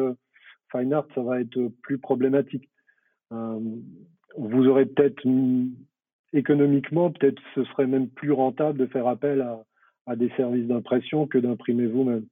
fine 0.72 0.92
art 0.92 1.06
ça 1.14 1.22
va 1.22 1.40
être 1.40 1.68
plus 1.82 1.98
problématique. 1.98 2.68
vous 3.30 4.66
aurez 4.66 4.86
peut-être 4.86 5.22
économiquement, 6.32 7.12
peut-être 7.12 7.40
ce 7.54 7.64
serait 7.64 7.86
même 7.86 8.08
plus 8.08 8.32
rentable 8.32 8.78
de 8.78 8.86
faire 8.86 9.06
appel 9.06 9.46
à 10.06 10.16
des 10.16 10.30
services 10.30 10.66
d'impression 10.66 11.28
que 11.28 11.38
d'imprimer 11.38 11.86
vous-même. 11.86 12.26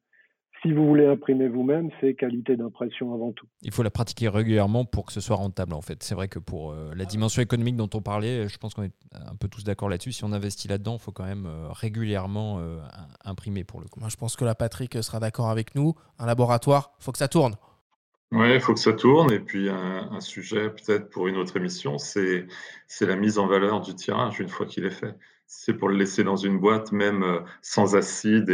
Si 0.65 0.73
vous 0.73 0.87
voulez 0.87 1.07
imprimer 1.07 1.47
vous-même, 1.47 1.91
c'est 2.01 2.15
qualité 2.15 2.57
d'impression 2.57 3.13
avant 3.13 3.33
tout. 3.33 3.47
Il 3.61 3.71
faut 3.71 3.83
la 3.83 3.91
pratiquer 3.91 4.29
régulièrement 4.29 4.87
pour 4.87 5.05
que 5.05 5.13
ce 5.13 5.21
soit 5.21 5.37
rentable 5.37 5.75
en 5.75 5.83
fait. 5.83 6.03
C'est 6.03 6.15
vrai 6.15 6.29
que 6.29 6.39
pour 6.39 6.73
euh, 6.73 6.91
la 6.97 7.05
dimension 7.05 7.43
économique 7.43 7.77
dont 7.77 7.91
on 7.93 8.01
parlait, 8.01 8.49
je 8.49 8.57
pense 8.57 8.73
qu'on 8.73 8.85
est 8.85 8.95
un 9.13 9.37
peu 9.37 9.47
tous 9.49 9.63
d'accord 9.63 9.91
là-dessus. 9.91 10.13
Si 10.13 10.25
on 10.25 10.33
investit 10.33 10.67
là-dedans, 10.69 10.95
il 10.95 11.03
faut 11.03 11.13
quand 11.13 11.27
même 11.27 11.45
euh, 11.45 11.69
régulièrement 11.71 12.61
euh, 12.61 12.79
imprimer 13.27 13.63
pour 13.63 13.81
le 13.81 13.89
coup. 13.89 14.01
Moi, 14.01 14.09
je 14.09 14.17
pense 14.17 14.37
que 14.37 14.45
la 14.47 14.55
Patrick 14.55 15.03
sera 15.03 15.21
d'accord 15.21 15.51
avec 15.51 15.75
nous. 15.75 15.95
Un 16.19 16.25
laboratoire, 16.25 16.95
il 16.99 17.05
faut 17.05 17.13
que 17.13 17.19
ça 17.19 17.29
tourne. 17.29 17.57
Oui, 18.33 18.55
il 18.55 18.61
faut 18.61 18.73
que 18.73 18.81
ça 18.81 18.95
tourne. 18.95 19.31
Et 19.33 19.41
puis 19.41 19.69
un, 19.69 20.09
un 20.13 20.21
sujet 20.21 20.71
peut-être 20.71 21.11
pour 21.11 21.29
une 21.29 21.37
autre 21.37 21.59
émission, 21.59 21.99
c'est 21.99 22.47
la 23.03 23.17
mise 23.17 23.39
en 23.39 23.47
valeur 23.49 23.83
du 23.83 23.95
tirage 23.95 24.41
une 24.41 24.49
fois 24.49 24.65
qu'il 24.65 24.87
est 24.87 24.91
fait 24.91 25.15
c'est 25.47 25.75
pour 25.75 25.89
le 25.89 25.97
laisser 25.97 26.25
dans 26.25 26.37
une 26.37 26.59
boîte, 26.59 26.93
même 26.93 27.23
euh, 27.23 27.41
sans 27.63 27.97
acide 27.97 28.51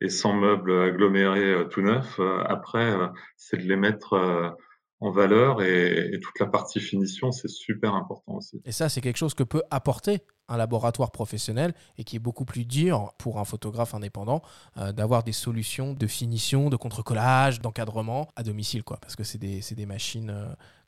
et, 0.00 0.08
sans 0.08 0.34
meubles 0.34 0.72
agglomérés 0.72 1.52
euh, 1.52 1.64
tout 1.64 1.82
neufs. 1.82 2.18
Euh, 2.20 2.42
après, 2.46 2.94
c'est 3.36 3.56
de 3.56 3.62
les 3.62 3.76
mettre 3.76 4.56
en 5.02 5.10
valeur 5.10 5.62
et, 5.62 6.18
toute 6.22 6.38
la 6.38 6.46
partie 6.46 6.80
finition, 6.80 7.32
c'est 7.32 7.48
super 7.48 7.94
important 7.94 8.36
aussi. 8.36 8.62
Et 8.64 8.72
ça, 8.72 8.88
c'est 8.88 9.00
quelque 9.00 9.16
chose 9.16 9.34
que 9.34 9.42
peut 9.42 9.62
apporter 9.70 10.22
un 10.48 10.56
laboratoire 10.56 11.10
professionnel 11.10 11.74
et 11.98 12.04
qui 12.04 12.16
est 12.16 12.20
beaucoup 12.20 12.44
plus 12.44 12.64
dur 12.64 13.12
pour 13.18 13.38
un 13.38 13.44
photographe 13.44 13.94
indépendant 13.94 14.42
d'avoir 14.76 15.22
des 15.22 15.32
solutions 15.32 15.94
de 15.94 16.06
finition, 16.06 16.68
de 16.68 16.76
contre-collage, 16.76 17.60
d'encadrement 17.60 18.28
à 18.36 18.42
domicile, 18.42 18.84
quoi, 18.84 18.98
parce 18.98 19.16
que 19.16 19.24
c'est 19.24 19.38
des, 19.38 19.86
machines 19.86 20.32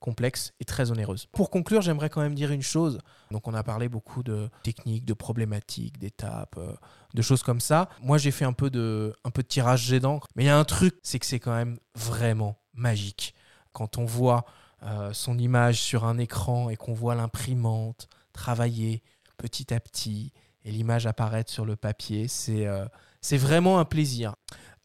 complexe 0.05 0.53
et 0.61 0.67
très 0.67 0.91
onéreuse. 0.91 1.27
Pour 1.33 1.49
conclure, 1.49 1.81
j'aimerais 1.81 2.11
quand 2.11 2.21
même 2.21 2.35
dire 2.35 2.53
une 2.53 2.63
chose. 2.63 2.99
Donc 3.31 3.49
on 3.49 3.55
a 3.55 3.63
parlé 3.63 3.89
beaucoup 3.89 4.23
de 4.23 4.51
techniques, 4.63 5.07
de 5.07 5.15
problématiques, 5.15 5.99
d'étapes, 5.99 6.57
euh, 6.59 6.75
de 7.15 7.23
choses 7.23 7.43
comme 7.43 7.61
ça. 7.61 7.89
Moi 8.03 8.19
j'ai 8.19 8.31
fait 8.31 8.45
un 8.45 8.53
peu 8.53 8.69
de, 8.69 9.15
un 9.25 9.31
peu 9.31 9.43
de 9.43 9.49
tirage 9.49 9.87
jet 9.87 10.01
d'encre, 10.01 10.29
mais 10.37 10.45
il 10.45 10.47
y 10.47 10.51
a 10.51 10.59
un 10.59 10.65
truc, 10.65 10.95
c'est 11.03 11.19
que 11.19 11.25
c'est 11.25 11.41
quand 11.41 11.55
même 11.55 11.79
vraiment 11.95 12.59
magique. 12.75 13.35
Quand 13.75 13.99
on 13.99 14.05
voit 14.05 14.45
euh, 14.85 15.13
son 15.13 15.37
image 15.37 15.83
sur 15.83 16.05
un 16.05 16.17
écran 16.17 16.71
et 16.71 16.77
qu'on 16.77 16.95
voit 16.95 17.17
l'imprimante 17.17 18.09
travailler 18.33 19.03
petit 19.37 19.75
à 19.75 19.81
petit 19.81 20.33
et 20.65 20.71
l'image 20.71 21.07
apparaître 21.07 21.51
sur 21.51 21.67
le 21.67 21.75
papier, 21.75 22.29
c'est 22.29 22.67
euh, 22.67 22.87
vraiment 23.33 23.81
un 23.81 23.85
plaisir. 23.85 24.37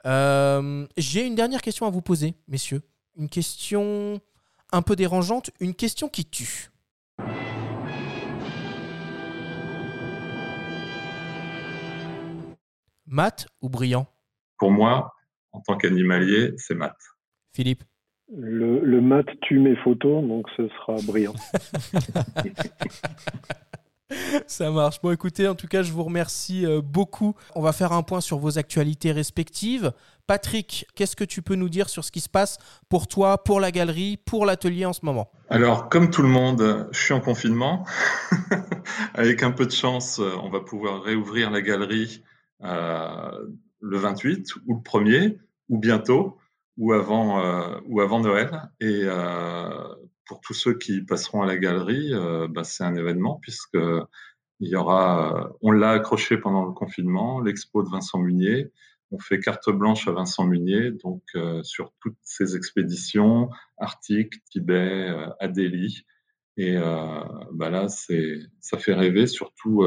Euh, 0.06 0.88
J'ai 0.98 1.26
une 1.26 1.36
dernière 1.36 1.62
question 1.62 1.86
à 1.86 1.92
vous 1.92 2.02
poser, 2.02 2.34
messieurs. 2.48 2.82
Une 3.16 3.30
question 3.30 4.20
un 4.72 4.82
peu 4.82 4.96
dérangeante, 4.96 5.52
une 5.60 5.76
question 5.76 6.10
qui 6.10 6.26
tue. 6.26 6.72
Mat 13.06 13.48
ou 13.62 13.70
brillant 13.70 14.08
Pour 14.58 14.72
moi, 14.72 15.14
en 15.52 15.62
tant 15.62 15.78
qu'animalier, 15.78 16.54
c'est 16.58 16.76
mat. 16.76 16.96
Philippe? 17.54 17.84
Le, 18.36 18.80
le 18.82 19.02
mat 19.02 19.26
tue 19.42 19.60
mes 19.60 19.76
photos, 19.78 20.24
donc 20.24 20.48
ce 20.56 20.68
sera 20.70 20.96
brillant. 21.06 21.34
Ça 24.48 24.72
marche. 24.72 25.02
Bon, 25.02 25.12
écoutez, 25.12 25.48
en 25.48 25.56
tout 25.56 25.68
cas, 25.68 25.84
je 25.84 25.92
vous 25.92 26.04
remercie 26.04 26.66
euh, 26.66 26.82
beaucoup. 26.82 27.36
On 27.56 27.62
va 27.62 27.74
faire 27.74 27.92
un 27.92 28.02
point 28.02 28.22
sur 28.22 28.40
vos 28.40 28.58
actualités 28.58 29.12
respectives. 29.12 29.92
Patrick, 30.28 30.88
qu'est-ce 30.96 31.16
que 31.16 31.24
tu 31.24 31.42
peux 31.42 31.56
nous 31.56 31.70
dire 31.70 31.90
sur 31.90 32.04
ce 32.04 32.12
qui 32.12 32.20
se 32.20 32.30
passe 32.30 32.58
pour 32.90 33.08
toi, 33.08 33.44
pour 33.44 33.60
la 33.60 33.72
galerie, 33.72 34.18
pour 34.18 34.46
l'atelier 34.46 34.86
en 34.86 34.94
ce 34.94 35.02
moment? 35.04 35.32
Alors, 35.50 35.90
comme 35.90 36.10
tout 36.10 36.22
le 36.22 36.28
monde, 36.28 36.88
je 36.92 37.00
suis 37.00 37.14
en 37.14 37.22
confinement. 37.22 37.86
Avec 39.14 39.44
un 39.44 39.52
peu 39.52 39.66
de 39.66 39.72
chance, 39.72 40.20
euh, 40.20 40.32
on 40.44 40.50
va 40.50 40.62
pouvoir 40.62 41.04
réouvrir 41.04 41.52
la 41.52 41.62
galerie 41.62 42.24
euh, 42.64 43.32
le 43.80 43.98
28 43.98 44.56
ou 44.68 44.76
le 44.76 44.82
1er 44.82 45.38
ou 45.70 45.78
bientôt 45.78 46.38
ou 46.80 46.94
avant, 46.94 47.44
euh, 47.44 47.78
ou 47.86 48.02
avant 48.02 48.22
Noël. 48.22 48.50
Et 48.80 49.02
euh, 49.04 49.70
pour 50.26 50.40
tous 50.40 50.54
ceux 50.54 50.76
qui 50.78 51.02
passeront 51.02 51.44
à 51.44 51.46
la 51.46 51.58
galerie, 51.58 52.14
euh, 52.14 52.48
bah, 52.50 52.64
c'est 52.64 52.84
un 52.84 52.96
événement 52.96 53.38
puisque 53.42 53.78
il 54.62 54.70
y 54.70 54.76
aura, 54.76 55.52
on 55.62 55.72
l'a 55.72 55.92
accroché 55.92 56.38
pendant 56.38 56.66
le 56.66 56.72
confinement, 56.72 57.42
l'expo 57.42 57.84
de 57.84 57.90
Vincent 57.90 58.18
Munier. 58.18 58.72
On 59.12 59.20
fait 59.20 59.40
carte 59.40 59.70
blanche 59.70 60.08
à 60.08 60.12
Vincent 60.12 60.46
Munier, 60.46 60.92
donc 60.92 61.24
sur 61.64 61.94
toutes 62.02 62.18
ses 62.24 62.58
expéditions, 62.58 63.50
Arctique, 63.78 64.44
Tibet, 64.52 65.16
Adélie. 65.40 66.06
Et 66.58 66.76
bah 67.54 67.70
là, 67.70 67.88
c'est, 67.88 68.40
ça 68.60 68.78
fait 68.78 68.94
rêver, 68.94 69.28
surtout 69.28 69.86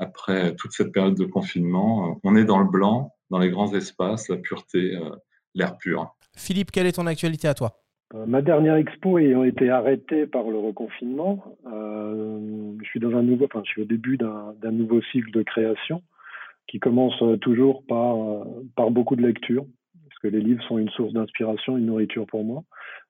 après 0.00 0.56
toute 0.56 0.72
cette 0.72 0.90
période 0.90 1.16
de 1.16 1.24
confinement. 1.24 2.20
On 2.24 2.34
est 2.34 2.44
dans 2.44 2.58
le 2.58 2.68
blanc, 2.68 3.14
dans 3.30 3.38
les 3.38 3.48
grands 3.48 3.72
espaces, 3.74 4.28
la 4.28 4.38
pureté, 4.38 4.98
l'air 5.54 5.78
pur. 5.78 6.16
Philippe, 6.40 6.70
quelle 6.70 6.86
est 6.86 6.96
ton 6.96 7.06
actualité 7.06 7.46
à 7.48 7.54
toi? 7.54 7.72
Euh, 8.14 8.26
Ma 8.26 8.42
dernière 8.42 8.76
expo 8.76 9.18
ayant 9.18 9.44
été 9.44 9.70
arrêtée 9.70 10.26
par 10.26 10.44
le 10.50 10.58
reconfinement, 10.58 11.44
euh, 11.66 12.72
je 12.82 12.84
suis 12.88 12.98
dans 12.98 13.14
un 13.16 13.22
nouveau, 13.22 13.44
enfin, 13.44 13.62
je 13.64 13.70
suis 13.70 13.82
au 13.82 13.84
début 13.84 14.16
d'un 14.16 14.72
nouveau 14.72 15.00
cycle 15.12 15.30
de 15.30 15.42
création 15.42 16.02
qui 16.66 16.80
commence 16.80 17.20
euh, 17.22 17.36
toujours 17.36 17.84
par, 17.86 18.16
par 18.74 18.90
beaucoup 18.90 19.16
de 19.16 19.22
lecture, 19.22 19.64
parce 20.08 20.18
que 20.22 20.28
les 20.28 20.40
livres 20.40 20.62
sont 20.64 20.78
une 20.78 20.88
source 20.90 21.12
d'inspiration, 21.12 21.76
une 21.76 21.86
nourriture 21.86 22.26
pour 22.26 22.42
moi. 22.42 22.64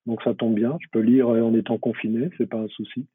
Donc 0.06 0.22
ça 0.22 0.34
tombe 0.34 0.54
bien, 0.54 0.76
je 0.80 0.88
peux 0.92 1.00
lire 1.00 1.28
en 1.28 1.54
étant 1.54 1.78
confiné, 1.78 2.30
c'est 2.36 2.48
pas 2.48 2.58
un 2.58 2.68
souci. 2.68 3.06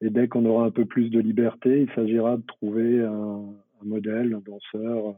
Et 0.00 0.10
dès 0.10 0.28
qu'on 0.28 0.46
aura 0.46 0.64
un 0.64 0.70
peu 0.70 0.86
plus 0.86 1.10
de 1.10 1.20
liberté, 1.20 1.82
il 1.82 1.94
s'agira 1.94 2.36
de 2.36 2.46
trouver 2.46 3.00
un, 3.00 3.42
un 3.82 3.84
modèle, 3.84 4.34
un 4.34 4.42
danseur 4.44 5.14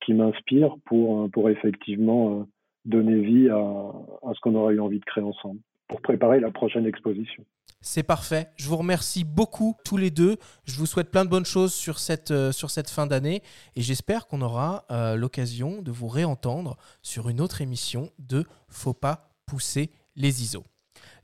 qui 0.00 0.14
m'inspire 0.14 0.76
pour, 0.86 1.30
pour 1.30 1.50
effectivement 1.50 2.46
donner 2.86 3.20
vie 3.20 3.50
à, 3.50 4.32
ce 4.34 4.40
qu'on 4.40 4.54
aurait 4.54 4.74
eu 4.74 4.80
envie 4.80 5.00
de 5.00 5.04
créer 5.04 5.24
ensemble, 5.24 5.60
pour 5.88 6.00
préparer 6.00 6.40
la 6.40 6.50
prochaine 6.50 6.86
exposition. 6.86 7.44
C'est 7.80 8.02
parfait. 8.02 8.48
Je 8.56 8.68
vous 8.68 8.76
remercie 8.76 9.24
beaucoup 9.24 9.76
tous 9.84 9.96
les 9.96 10.10
deux. 10.10 10.38
Je 10.64 10.76
vous 10.78 10.86
souhaite 10.86 11.10
plein 11.10 11.24
de 11.24 11.30
bonnes 11.30 11.44
choses 11.44 11.74
sur 11.74 11.98
cette, 11.98 12.30
euh, 12.30 12.50
fin 12.88 13.06
d'année 13.06 13.42
et 13.76 13.82
j'espère 13.82 14.26
qu'on 14.26 14.40
aura 14.40 14.86
euh, 14.90 15.14
l'occasion 15.14 15.82
de 15.82 15.90
vous 15.92 16.08
réentendre 16.08 16.76
sur 17.02 17.28
une 17.28 17.40
autre 17.40 17.60
émission 17.60 18.10
de 18.18 18.44
Faut 18.68 18.94
pas 18.94 19.28
pousser 19.46 19.90
les 20.16 20.42
ISO. 20.42 20.64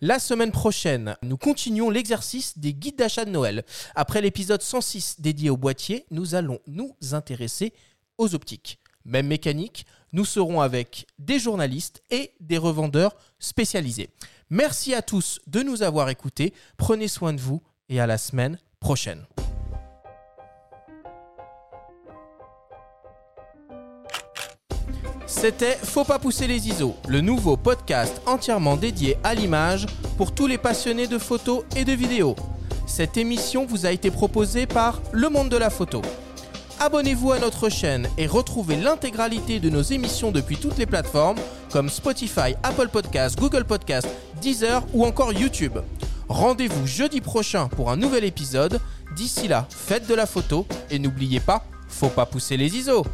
La 0.00 0.18
semaine 0.18 0.52
prochaine, 0.52 1.16
nous 1.22 1.36
continuons 1.36 1.90
l'exercice 1.90 2.58
des 2.58 2.74
guides 2.74 2.98
d'achat 2.98 3.24
de 3.24 3.30
Noël. 3.30 3.64
Après 3.94 4.20
l'épisode 4.20 4.62
106 4.62 5.20
dédié 5.20 5.50
au 5.50 5.56
boîtier, 5.56 6.06
nous 6.10 6.34
allons 6.34 6.58
nous 6.66 6.94
intéresser 7.12 7.72
aux 8.18 8.34
optiques. 8.34 8.78
Même 9.04 9.26
mécanique, 9.26 9.86
nous 10.12 10.24
serons 10.24 10.60
avec 10.60 11.06
des 11.18 11.38
journalistes 11.38 12.02
et 12.10 12.32
des 12.40 12.58
revendeurs 12.58 13.16
spécialisés. 13.38 14.10
Merci 14.50 14.94
à 14.94 15.02
tous 15.02 15.40
de 15.46 15.62
nous 15.62 15.82
avoir 15.82 16.08
écoutés. 16.10 16.52
Prenez 16.76 17.08
soin 17.08 17.32
de 17.32 17.40
vous 17.40 17.62
et 17.88 18.00
à 18.00 18.06
la 18.06 18.18
semaine 18.18 18.58
prochaine. 18.80 19.24
C'était 25.26 25.78
Faut 25.82 26.04
pas 26.04 26.18
pousser 26.18 26.46
les 26.46 26.68
ISO, 26.68 26.94
le 27.08 27.20
nouveau 27.20 27.56
podcast 27.56 28.20
entièrement 28.26 28.76
dédié 28.76 29.16
à 29.24 29.34
l'image 29.34 29.86
pour 30.18 30.34
tous 30.34 30.46
les 30.46 30.58
passionnés 30.58 31.06
de 31.06 31.18
photos 31.18 31.64
et 31.74 31.84
de 31.84 31.92
vidéos. 31.92 32.36
Cette 32.86 33.16
émission 33.16 33.64
vous 33.64 33.86
a 33.86 33.92
été 33.92 34.10
proposée 34.10 34.66
par 34.66 35.00
Le 35.12 35.30
Monde 35.30 35.48
de 35.48 35.56
la 35.56 35.70
Photo. 35.70 36.02
Abonnez-vous 36.84 37.30
à 37.30 37.38
notre 37.38 37.68
chaîne 37.68 38.08
et 38.18 38.26
retrouvez 38.26 38.74
l'intégralité 38.74 39.60
de 39.60 39.70
nos 39.70 39.82
émissions 39.82 40.32
depuis 40.32 40.56
toutes 40.56 40.78
les 40.78 40.86
plateformes 40.86 41.38
comme 41.70 41.88
Spotify, 41.88 42.56
Apple 42.64 42.88
Podcasts, 42.88 43.38
Google 43.38 43.62
Podcasts, 43.64 44.08
Deezer 44.40 44.82
ou 44.92 45.04
encore 45.04 45.32
YouTube. 45.32 45.78
Rendez-vous 46.28 46.84
jeudi 46.84 47.20
prochain 47.20 47.68
pour 47.68 47.92
un 47.92 47.96
nouvel 47.96 48.24
épisode. 48.24 48.80
D'ici 49.14 49.46
là, 49.46 49.68
faites 49.70 50.08
de 50.08 50.14
la 50.16 50.26
photo 50.26 50.66
et 50.90 50.98
n'oubliez 50.98 51.38
pas, 51.38 51.64
faut 51.86 52.08
pas 52.08 52.26
pousser 52.26 52.56
les 52.56 52.76
ISO. 52.76 53.04